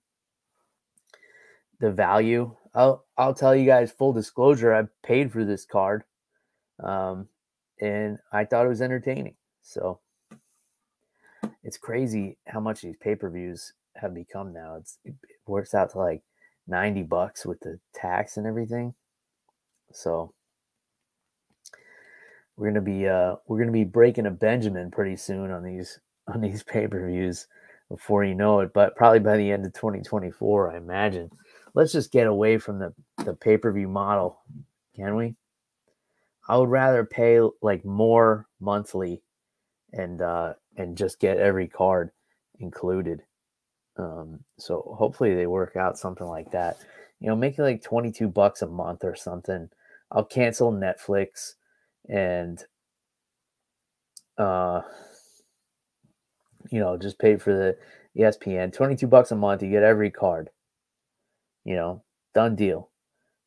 the 1.79 1.91
value? 1.91 2.55
I'll 2.73 3.05
I'll 3.17 3.35
tell 3.35 3.55
you 3.55 3.67
guys 3.67 3.91
full 3.91 4.13
disclosure. 4.13 4.73
I 4.73 4.83
paid 5.05 5.31
for 5.31 5.45
this 5.45 5.65
card, 5.65 6.03
um, 6.83 7.27
and 7.79 8.17
I 8.31 8.45
thought 8.45 8.65
it 8.65 8.69
was 8.69 8.81
entertaining. 8.81 9.35
So 9.61 9.99
it's 11.63 11.77
crazy 11.77 12.37
how 12.47 12.59
much 12.59 12.81
these 12.81 12.97
pay 12.97 13.15
per 13.15 13.29
views 13.29 13.73
have 13.95 14.13
become 14.13 14.53
now. 14.53 14.75
It's 14.75 14.97
it 15.05 15.15
works 15.45 15.73
out 15.73 15.91
to 15.91 15.99
like 15.99 16.23
90 16.67 17.03
bucks 17.03 17.45
with 17.45 17.59
the 17.61 17.79
tax 17.93 18.37
and 18.37 18.45
everything. 18.45 18.93
So 19.91 20.33
we're 22.55 22.67
gonna 22.67 22.81
be 22.81 23.07
uh 23.07 23.35
we're 23.47 23.59
gonna 23.59 23.71
be 23.71 23.83
breaking 23.83 24.25
a 24.25 24.31
Benjamin 24.31 24.91
pretty 24.91 25.15
soon 25.15 25.51
on 25.51 25.63
these 25.63 25.99
on 26.27 26.41
these 26.41 26.63
pay-per-views 26.63 27.47
before 27.89 28.25
you 28.25 28.35
know 28.35 28.59
it, 28.59 28.73
but 28.73 28.95
probably 28.97 29.19
by 29.19 29.37
the 29.37 29.49
end 29.49 29.65
of 29.65 29.71
2024, 29.71 30.73
I 30.73 30.77
imagine. 30.77 31.29
Let's 31.73 31.93
just 31.93 32.11
get 32.11 32.27
away 32.27 32.57
from 32.57 32.79
the, 32.79 32.93
the 33.23 33.33
pay-per-view 33.33 33.87
model, 33.87 34.41
can 34.93 35.15
we? 35.15 35.35
I 36.49 36.57
would 36.57 36.69
rather 36.69 37.05
pay 37.05 37.39
like 37.61 37.85
more 37.85 38.47
monthly 38.59 39.21
and 39.93 40.21
uh 40.21 40.53
and 40.75 40.97
just 40.97 41.19
get 41.19 41.37
every 41.37 41.67
card 41.67 42.11
included. 42.59 43.23
Um, 43.97 44.39
so 44.57 44.95
hopefully 44.97 45.35
they 45.35 45.47
work 45.47 45.75
out 45.75 45.97
something 45.97 46.27
like 46.27 46.51
that. 46.51 46.77
You 47.19 47.27
know, 47.27 47.35
make 47.35 47.57
it 47.57 47.63
like 47.63 47.81
22 47.81 48.27
bucks 48.27 48.61
a 48.61 48.67
month 48.67 49.03
or 49.03 49.15
something. 49.15 49.69
I'll 50.11 50.23
cancel 50.25 50.71
Netflix 50.71 51.55
and 52.07 52.63
uh 54.37 54.81
you 56.69 56.79
know, 56.79 56.97
just 56.97 57.19
pay 57.19 57.37
for 57.37 57.53
the 57.53 57.77
ESPN. 58.21 58.73
22 58.73 59.07
bucks 59.07 59.31
a 59.31 59.35
month, 59.35 59.63
you 59.63 59.69
get 59.69 59.83
every 59.83 60.11
card. 60.11 60.49
You 61.63 61.75
know, 61.75 62.03
done 62.33 62.55
deal. 62.55 62.89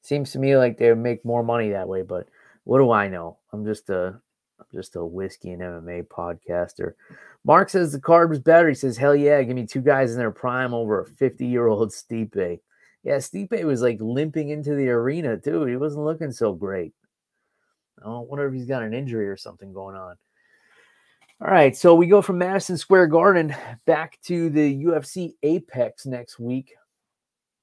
Seems 0.02 0.32
to 0.32 0.38
me 0.38 0.56
like 0.56 0.78
they 0.78 0.92
make 0.94 1.24
more 1.24 1.42
money 1.42 1.70
that 1.70 1.88
way, 1.88 2.02
but 2.02 2.28
what 2.64 2.78
do 2.78 2.90
I 2.90 3.08
know? 3.08 3.38
I'm 3.52 3.64
just 3.64 3.88
a 3.90 4.20
I'm 4.58 4.66
just 4.72 4.96
a 4.96 5.04
whiskey 5.04 5.52
and 5.52 5.62
MMA 5.62 6.06
podcaster. 6.08 6.92
Mark 7.44 7.70
says 7.70 7.92
the 7.92 8.00
card 8.00 8.30
was 8.30 8.40
better. 8.40 8.68
He 8.68 8.74
says, 8.74 8.96
hell 8.96 9.16
yeah, 9.16 9.42
give 9.42 9.56
me 9.56 9.66
two 9.66 9.80
guys 9.80 10.12
in 10.12 10.18
their 10.18 10.30
prime 10.30 10.74
over 10.74 11.00
a 11.00 11.06
50 11.06 11.46
year 11.46 11.66
old 11.66 11.90
Stipe. 11.90 12.60
Yeah, 13.02 13.16
Stipe 13.16 13.64
was 13.64 13.80
like 13.80 13.98
limping 14.00 14.50
into 14.50 14.74
the 14.74 14.90
arena 14.90 15.38
too. 15.38 15.64
He 15.64 15.76
wasn't 15.76 16.04
looking 16.04 16.32
so 16.32 16.52
great. 16.52 16.92
I 18.04 18.08
wonder 18.08 18.46
if 18.46 18.54
he's 18.54 18.66
got 18.66 18.82
an 18.82 18.94
injury 18.94 19.28
or 19.28 19.36
something 19.36 19.72
going 19.72 19.96
on. 19.96 20.16
All 21.42 21.50
right, 21.50 21.74
so 21.74 21.94
we 21.94 22.06
go 22.06 22.20
from 22.20 22.38
Madison 22.38 22.76
Square 22.76 23.06
Garden 23.08 23.54
back 23.86 24.18
to 24.24 24.50
the 24.50 24.84
UFC 24.84 25.34
Apex 25.42 26.04
next 26.04 26.38
week. 26.38 26.74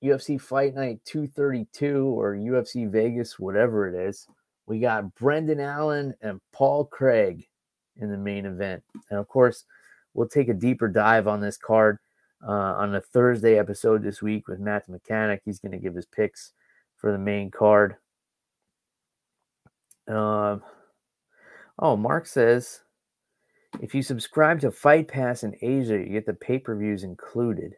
UFC 0.03 0.39
Fight 0.39 0.75
Night 0.75 0.99
232 1.05 2.05
or 2.05 2.35
UFC 2.35 2.89
Vegas, 2.89 3.39
whatever 3.39 3.87
it 3.87 4.09
is. 4.09 4.27
We 4.65 4.79
got 4.79 5.13
Brendan 5.15 5.59
Allen 5.59 6.13
and 6.21 6.41
Paul 6.51 6.85
Craig 6.85 7.46
in 8.01 8.11
the 8.11 8.17
main 8.17 8.45
event. 8.45 8.83
And 9.09 9.19
of 9.19 9.27
course, 9.27 9.63
we'll 10.13 10.27
take 10.27 10.49
a 10.49 10.53
deeper 10.53 10.87
dive 10.87 11.27
on 11.27 11.41
this 11.41 11.57
card 11.57 11.99
uh, 12.47 12.51
on 12.51 12.95
a 12.95 13.01
Thursday 13.01 13.57
episode 13.57 14.03
this 14.03 14.21
week 14.21 14.47
with 14.47 14.59
Matt 14.59 14.87
Mechanic. 14.89 15.41
He's 15.43 15.59
going 15.59 15.71
to 15.71 15.77
give 15.77 15.95
his 15.95 16.05
picks 16.05 16.53
for 16.95 17.11
the 17.11 17.17
main 17.17 17.51
card. 17.51 17.95
Uh, 20.07 20.57
oh, 21.79 21.97
Mark 21.97 22.25
says 22.25 22.81
if 23.81 23.93
you 23.93 24.01
subscribe 24.01 24.59
to 24.61 24.71
Fight 24.71 25.07
Pass 25.07 25.43
in 25.43 25.55
Asia, 25.61 25.97
you 25.97 26.05
get 26.05 26.25
the 26.25 26.33
pay 26.33 26.59
per 26.59 26.75
views 26.75 27.03
included. 27.03 27.75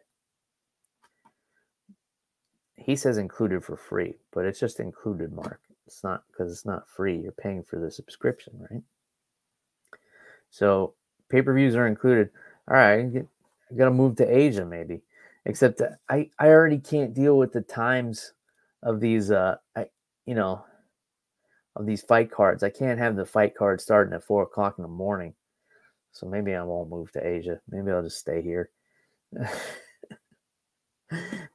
He 2.76 2.96
says 2.96 3.18
included 3.18 3.62
for 3.62 3.76
free, 3.76 4.14
but 4.32 4.46
it's 4.46 4.60
just 4.60 4.80
included, 4.80 5.32
Mark. 5.32 5.60
It's 5.86 6.02
not 6.02 6.22
because 6.30 6.50
it's 6.50 6.64
not 6.64 6.88
free. 6.88 7.18
You're 7.18 7.32
paying 7.32 7.62
for 7.62 7.78
the 7.78 7.90
subscription, 7.90 8.66
right? 8.70 8.82
So 10.50 10.94
pay 11.28 11.42
per 11.42 11.54
views 11.54 11.74
are 11.76 11.86
included. 11.86 12.30
All 12.68 12.76
right, 12.76 13.06
I 13.06 13.74
got 13.74 13.86
to 13.86 13.90
move 13.90 14.16
to 14.16 14.36
Asia 14.36 14.64
maybe. 14.64 15.02
Except 15.46 15.80
I 16.08 16.30
I 16.38 16.48
already 16.48 16.78
can't 16.78 17.14
deal 17.14 17.38
with 17.38 17.52
the 17.52 17.62
times 17.62 18.34
of 18.82 19.00
these 19.00 19.30
uh 19.30 19.56
I 19.76 19.86
you 20.26 20.34
know 20.34 20.64
of 21.76 21.86
these 21.86 22.02
fight 22.02 22.30
cards. 22.30 22.62
I 22.62 22.70
can't 22.70 22.98
have 22.98 23.16
the 23.16 23.24
fight 23.24 23.54
card 23.56 23.80
starting 23.80 24.12
at 24.14 24.24
four 24.24 24.42
o'clock 24.42 24.74
in 24.78 24.82
the 24.82 24.88
morning. 24.88 25.34
So 26.12 26.26
maybe 26.26 26.54
I 26.54 26.62
won't 26.62 26.90
move 26.90 27.12
to 27.12 27.26
Asia. 27.26 27.60
Maybe 27.68 27.90
I'll 27.90 28.02
just 28.02 28.18
stay 28.18 28.42
here. 28.42 28.70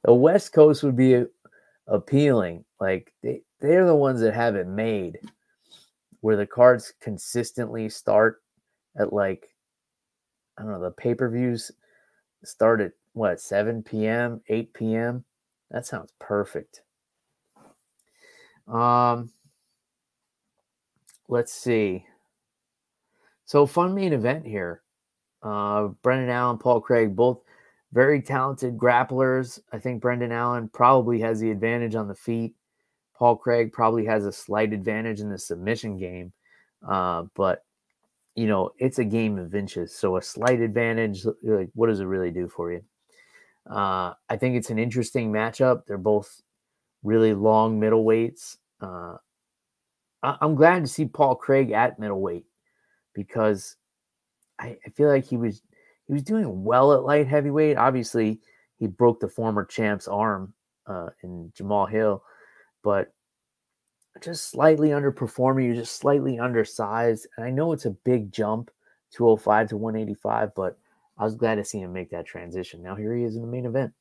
the 0.04 0.14
West 0.14 0.52
Coast 0.52 0.82
would 0.82 0.96
be 0.96 1.24
appealing. 1.86 2.64
Like 2.80 3.12
they, 3.22 3.42
they're 3.60 3.86
the 3.86 3.94
ones 3.94 4.20
that 4.20 4.34
have 4.34 4.56
it 4.56 4.66
made 4.66 5.18
where 6.20 6.36
the 6.36 6.46
cards 6.46 6.92
consistently 7.00 7.88
start 7.88 8.42
at 8.98 9.12
like 9.12 9.48
I 10.58 10.62
don't 10.62 10.72
know, 10.72 10.80
the 10.80 10.90
pay-per-views 10.90 11.70
start 12.44 12.80
at 12.80 12.92
what 13.12 13.40
7 13.40 13.82
p.m., 13.82 14.40
8 14.48 14.72
p.m. 14.72 15.24
That 15.70 15.86
sounds 15.86 16.12
perfect. 16.18 16.82
Um 18.68 19.30
let's 21.28 21.52
see. 21.52 22.04
So 23.44 23.66
fun 23.66 23.94
main 23.94 24.12
event 24.12 24.46
here. 24.46 24.82
Uh 25.42 25.88
Brendan 26.02 26.30
Allen, 26.30 26.58
Paul 26.58 26.80
Craig, 26.80 27.14
both 27.14 27.40
very 27.92 28.20
talented 28.20 28.76
grapplers. 28.76 29.60
I 29.72 29.78
think 29.78 30.02
Brendan 30.02 30.32
Allen 30.32 30.68
probably 30.68 31.20
has 31.20 31.40
the 31.40 31.50
advantage 31.50 31.94
on 31.94 32.08
the 32.08 32.14
feet. 32.14 32.54
Paul 33.16 33.36
Craig 33.36 33.72
probably 33.72 34.04
has 34.06 34.26
a 34.26 34.32
slight 34.32 34.72
advantage 34.72 35.20
in 35.20 35.30
the 35.30 35.38
submission 35.38 35.98
game. 35.98 36.32
Uh, 36.86 37.24
but 37.34 37.64
you 38.36 38.46
know, 38.46 38.70
it's 38.78 38.98
a 38.98 39.04
game 39.04 39.38
of 39.38 39.54
inches. 39.54 39.94
So 39.94 40.18
a 40.18 40.22
slight 40.22 40.60
advantage, 40.60 41.24
like 41.42 41.70
what 41.74 41.88
does 41.88 42.00
it 42.00 42.04
really 42.04 42.30
do 42.30 42.48
for 42.48 42.70
you? 42.70 42.82
Uh, 43.68 44.12
I 44.28 44.36
think 44.36 44.54
it's 44.56 44.70
an 44.70 44.78
interesting 44.78 45.32
matchup. 45.32 45.86
They're 45.86 45.98
both 45.98 46.42
really 47.02 47.34
long 47.34 47.80
middleweights. 47.80 48.58
Uh, 48.80 49.16
I- 50.22 50.36
am 50.42 50.54
glad 50.54 50.80
to 50.82 50.86
see 50.86 51.06
Paul 51.06 51.34
Craig 51.34 51.72
at 51.72 51.98
middleweight 51.98 52.44
because 53.14 53.76
I, 54.58 54.76
I 54.86 54.90
feel 54.90 55.08
like 55.08 55.24
he 55.24 55.36
was 55.36 55.62
he 56.06 56.12
was 56.12 56.22
doing 56.22 56.62
well 56.62 56.92
at 56.92 57.02
light 57.02 57.26
heavyweight. 57.26 57.78
Obviously, 57.78 58.40
he 58.78 58.86
broke 58.86 59.18
the 59.18 59.28
former 59.28 59.64
champ's 59.64 60.06
arm 60.06 60.52
uh, 60.86 61.08
in 61.22 61.52
Jamahal 61.58 61.90
Hill, 61.90 62.22
but 62.84 63.12
just 64.20 64.50
slightly 64.50 64.90
underperforming. 64.90 65.66
You're 65.66 65.74
just 65.74 65.96
slightly 65.96 66.38
undersized. 66.38 67.26
And 67.36 67.46
I 67.46 67.50
know 67.50 67.72
it's 67.72 67.84
a 67.86 67.90
big 67.90 68.32
jump, 68.32 68.70
205 69.12 69.68
to 69.70 69.76
185, 69.76 70.54
but 70.54 70.78
I 71.18 71.24
was 71.24 71.34
glad 71.34 71.56
to 71.56 71.64
see 71.64 71.80
him 71.80 71.92
make 71.92 72.10
that 72.10 72.26
transition. 72.26 72.82
Now 72.82 72.94
here 72.94 73.14
he 73.14 73.24
is 73.24 73.36
in 73.36 73.42
the 73.42 73.48
main 73.48 73.66
event. 73.66 73.92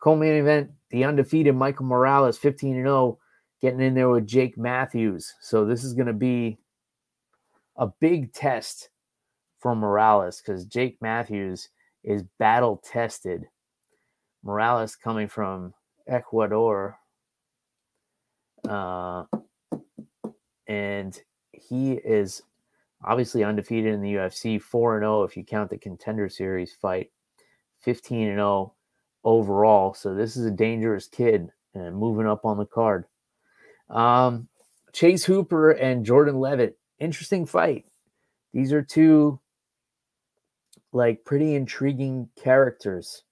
Co-main 0.00 0.34
event, 0.34 0.70
the 0.90 1.04
undefeated 1.04 1.54
Michael 1.54 1.86
Morales, 1.86 2.36
15 2.36 2.76
and 2.76 2.84
0, 2.84 3.18
getting 3.60 3.80
in 3.80 3.94
there 3.94 4.08
with 4.08 4.26
Jake 4.26 4.58
Matthews. 4.58 5.34
So 5.40 5.64
this 5.64 5.84
is 5.84 5.94
going 5.94 6.08
to 6.08 6.12
be 6.12 6.58
a 7.76 7.86
big 7.86 8.32
test 8.32 8.88
for 9.60 9.76
Morales 9.76 10.40
because 10.40 10.64
Jake 10.64 10.98
Matthews 11.00 11.68
is 12.02 12.24
battle 12.38 12.82
tested. 12.84 13.46
Morales 14.42 14.96
coming 14.96 15.28
from 15.28 15.72
Ecuador. 16.08 16.98
Uh, 18.68 19.24
and 20.66 21.20
he 21.52 21.92
is 21.92 22.42
obviously 23.04 23.44
undefeated 23.44 23.94
in 23.94 24.00
the 24.00 24.14
UFC, 24.14 24.60
4 24.60 24.96
and 24.96 25.02
0 25.02 25.22
if 25.24 25.36
you 25.36 25.44
count 25.44 25.70
the 25.70 25.78
contender 25.78 26.28
series 26.28 26.72
fight, 26.72 27.10
15 27.80 28.28
and 28.28 28.36
0 28.38 28.74
overall. 29.24 29.94
So 29.94 30.14
this 30.14 30.36
is 30.36 30.46
a 30.46 30.50
dangerous 30.50 31.08
kid 31.08 31.50
and 31.74 31.96
moving 31.96 32.26
up 32.26 32.44
on 32.44 32.58
the 32.58 32.66
card. 32.66 33.06
Um, 33.90 34.48
Chase 34.92 35.24
Hooper 35.24 35.72
and 35.72 36.04
Jordan 36.04 36.38
Leavitt, 36.38 36.78
interesting 36.98 37.46
fight. 37.46 37.86
These 38.52 38.72
are 38.72 38.82
two 38.82 39.40
like 40.94 41.24
pretty 41.24 41.54
intriguing 41.54 42.28
characters 42.36 43.24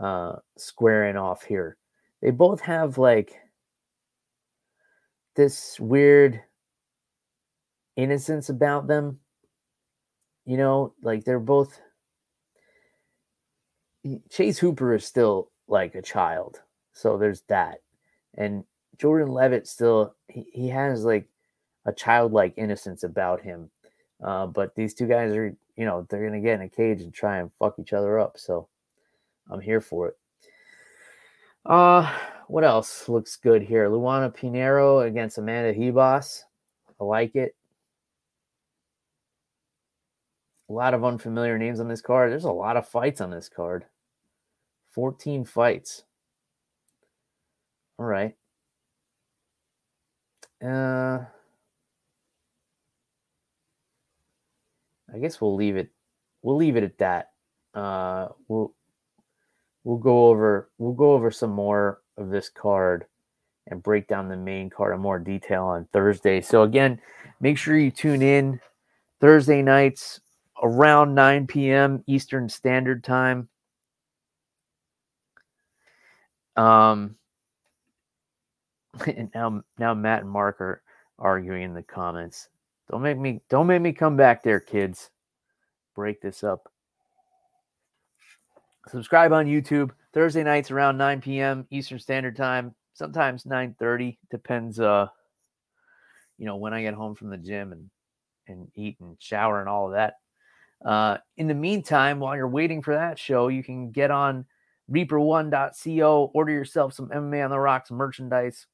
uh 0.00 0.36
squaring 0.56 1.16
off 1.16 1.44
here. 1.44 1.76
They 2.22 2.30
both 2.30 2.60
have 2.60 2.98
like 2.98 3.36
this 5.34 5.78
weird 5.78 6.40
innocence 7.96 8.48
about 8.48 8.86
them. 8.86 9.20
You 10.44 10.56
know, 10.56 10.94
like 11.02 11.24
they're 11.24 11.40
both 11.40 11.80
Chase 14.30 14.58
Hooper 14.58 14.94
is 14.94 15.04
still 15.04 15.50
like 15.68 15.94
a 15.94 16.02
child. 16.02 16.60
So 16.92 17.16
there's 17.16 17.42
that. 17.48 17.78
And 18.36 18.64
Jordan 18.98 19.32
Leavitt 19.32 19.66
still 19.66 20.14
he, 20.28 20.46
he 20.52 20.68
has 20.68 21.04
like 21.04 21.26
a 21.86 21.92
childlike 21.92 22.54
innocence 22.56 23.02
about 23.02 23.40
him. 23.40 23.70
Uh, 24.22 24.46
but 24.46 24.74
these 24.74 24.94
two 24.94 25.06
guys 25.06 25.34
are, 25.34 25.56
you 25.76 25.84
know, 25.84 26.06
they're 26.08 26.24
gonna 26.24 26.40
get 26.40 26.54
in 26.54 26.66
a 26.66 26.68
cage 26.68 27.00
and 27.00 27.12
try 27.12 27.38
and 27.38 27.52
fuck 27.52 27.78
each 27.78 27.92
other 27.92 28.18
up. 28.18 28.38
So 28.38 28.68
I'm 29.50 29.60
here 29.60 29.80
for 29.80 30.08
it. 30.08 30.18
Uh 31.64 32.12
what 32.48 32.64
else 32.64 33.08
looks 33.08 33.36
good 33.36 33.62
here? 33.62 33.88
Luana 33.88 34.34
Pinheiro 34.34 35.06
against 35.06 35.38
Amanda 35.38 35.72
Ribas. 35.78 36.42
I 37.00 37.04
like 37.04 37.34
it. 37.36 37.54
A 40.68 40.72
lot 40.72 40.94
of 40.94 41.04
unfamiliar 41.04 41.58
names 41.58 41.80
on 41.80 41.88
this 41.88 42.00
card. 42.00 42.30
There's 42.30 42.44
a 42.44 42.50
lot 42.50 42.76
of 42.76 42.88
fights 42.88 43.20
on 43.20 43.30
this 43.30 43.48
card. 43.48 43.84
14 44.92 45.44
fights. 45.44 46.04
All 47.98 48.06
right. 48.06 48.34
Uh, 50.64 51.24
I 55.12 55.18
guess 55.20 55.40
we'll 55.40 55.54
leave 55.54 55.76
it. 55.76 55.90
We'll 56.42 56.56
leave 56.56 56.76
it 56.76 56.84
at 56.84 56.98
that. 56.98 57.32
Uh, 57.74 58.28
we'll 58.48 58.74
we'll 59.82 59.98
go 59.98 60.26
over 60.28 60.70
we'll 60.78 60.92
go 60.92 61.12
over 61.12 61.30
some 61.30 61.50
more 61.50 62.00
of 62.16 62.30
this 62.30 62.48
card 62.48 63.06
and 63.68 63.82
break 63.82 64.06
down 64.06 64.28
the 64.28 64.36
main 64.36 64.70
card 64.70 64.94
in 64.94 65.00
more 65.00 65.18
detail 65.18 65.64
on 65.64 65.86
Thursday. 65.92 66.40
So 66.40 66.62
again, 66.62 67.00
make 67.40 67.58
sure 67.58 67.76
you 67.76 67.90
tune 67.90 68.22
in 68.22 68.60
Thursday 69.20 69.62
nights 69.62 70.20
around 70.62 71.14
9 71.14 71.46
p.m. 71.46 72.04
Eastern 72.06 72.48
Standard 72.48 73.02
Time. 73.02 73.48
Um, 76.56 77.16
and 79.06 79.30
now 79.34 79.62
now 79.78 79.94
Matt 79.94 80.22
and 80.22 80.30
Mark 80.30 80.60
are 80.60 80.82
arguing 81.18 81.62
in 81.62 81.74
the 81.74 81.82
comments. 81.82 82.48
Don't 82.90 83.02
make 83.02 83.18
me 83.18 83.40
don't 83.48 83.66
make 83.66 83.82
me 83.82 83.92
come 83.92 84.16
back 84.16 84.42
there, 84.42 84.60
kids. 84.60 85.10
Break 85.94 86.20
this 86.20 86.44
up. 86.44 86.70
Subscribe 88.88 89.32
on 89.32 89.46
YouTube 89.46 89.90
Thursday 90.14 90.44
nights 90.44 90.70
around 90.70 90.96
9 90.96 91.20
p.m. 91.20 91.66
Eastern 91.70 91.98
Standard 91.98 92.36
Time. 92.36 92.72
Sometimes 92.94 93.44
9:30 93.44 94.16
depends. 94.30 94.78
Uh, 94.78 95.08
you 96.38 96.46
know 96.46 96.56
when 96.56 96.72
I 96.72 96.82
get 96.82 96.94
home 96.94 97.16
from 97.16 97.30
the 97.30 97.36
gym 97.36 97.72
and 97.72 97.90
and 98.46 98.68
eat 98.76 98.96
and 99.00 99.16
shower 99.20 99.58
and 99.58 99.68
all 99.68 99.86
of 99.86 99.92
that. 99.94 100.14
Uh, 100.84 101.18
in 101.36 101.48
the 101.48 101.54
meantime, 101.54 102.20
while 102.20 102.36
you're 102.36 102.46
waiting 102.46 102.80
for 102.80 102.94
that 102.94 103.18
show, 103.18 103.48
you 103.48 103.64
can 103.64 103.90
get 103.90 104.10
on 104.10 104.44
reaper1.co, 104.90 106.30
order 106.34 106.52
yourself 106.52 106.92
some 106.92 107.08
MMA 107.08 107.42
on 107.42 107.50
the 107.50 107.58
Rocks 107.58 107.90
merchandise, 107.90 108.66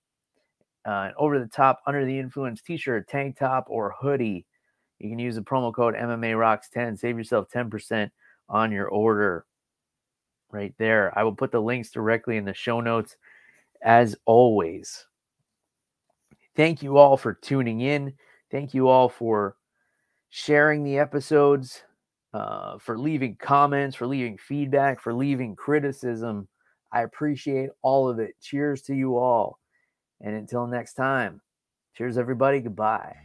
uh, 0.84 1.10
over 1.16 1.38
the 1.38 1.46
top, 1.46 1.80
under 1.86 2.04
the 2.04 2.18
influence 2.18 2.60
t 2.60 2.76
shirt, 2.76 3.08
tank 3.08 3.38
top, 3.38 3.66
or 3.68 3.94
hoodie. 3.98 4.44
You 4.98 5.08
can 5.08 5.20
use 5.20 5.36
the 5.36 5.42
promo 5.42 5.72
code 5.72 5.94
MMA 5.94 6.38
Rocks 6.38 6.68
10 6.68 6.96
save 6.96 7.16
yourself 7.16 7.48
10% 7.48 8.10
on 8.50 8.72
your 8.72 8.88
order 8.88 9.46
right 10.52 10.74
there. 10.78 11.16
I 11.18 11.22
will 11.24 11.34
put 11.34 11.52
the 11.52 11.60
links 11.60 11.90
directly 11.90 12.36
in 12.36 12.44
the 12.44 12.54
show 12.54 12.80
notes 12.80 13.16
as 13.82 14.16
always. 14.26 15.06
Thank 16.56 16.82
you 16.82 16.98
all 16.98 17.16
for 17.16 17.34
tuning 17.34 17.80
in. 17.80 18.12
Thank 18.50 18.74
you 18.74 18.88
all 18.88 19.08
for 19.08 19.56
sharing 20.30 20.84
the 20.84 20.98
episodes 20.98 21.82
uh, 22.34 22.78
for 22.78 22.98
leaving 22.98 23.36
comments, 23.36 23.96
for 23.96 24.06
leaving 24.06 24.38
feedback, 24.38 25.00
for 25.00 25.12
leaving 25.12 25.56
criticism. 25.56 26.48
I 26.92 27.02
appreciate 27.02 27.70
all 27.82 28.08
of 28.08 28.18
it. 28.18 28.34
Cheers 28.40 28.82
to 28.82 28.94
you 28.94 29.16
all. 29.16 29.58
And 30.20 30.34
until 30.34 30.66
next 30.66 30.94
time, 30.94 31.40
cheers, 31.96 32.18
everybody. 32.18 32.60
Goodbye. 32.60 33.16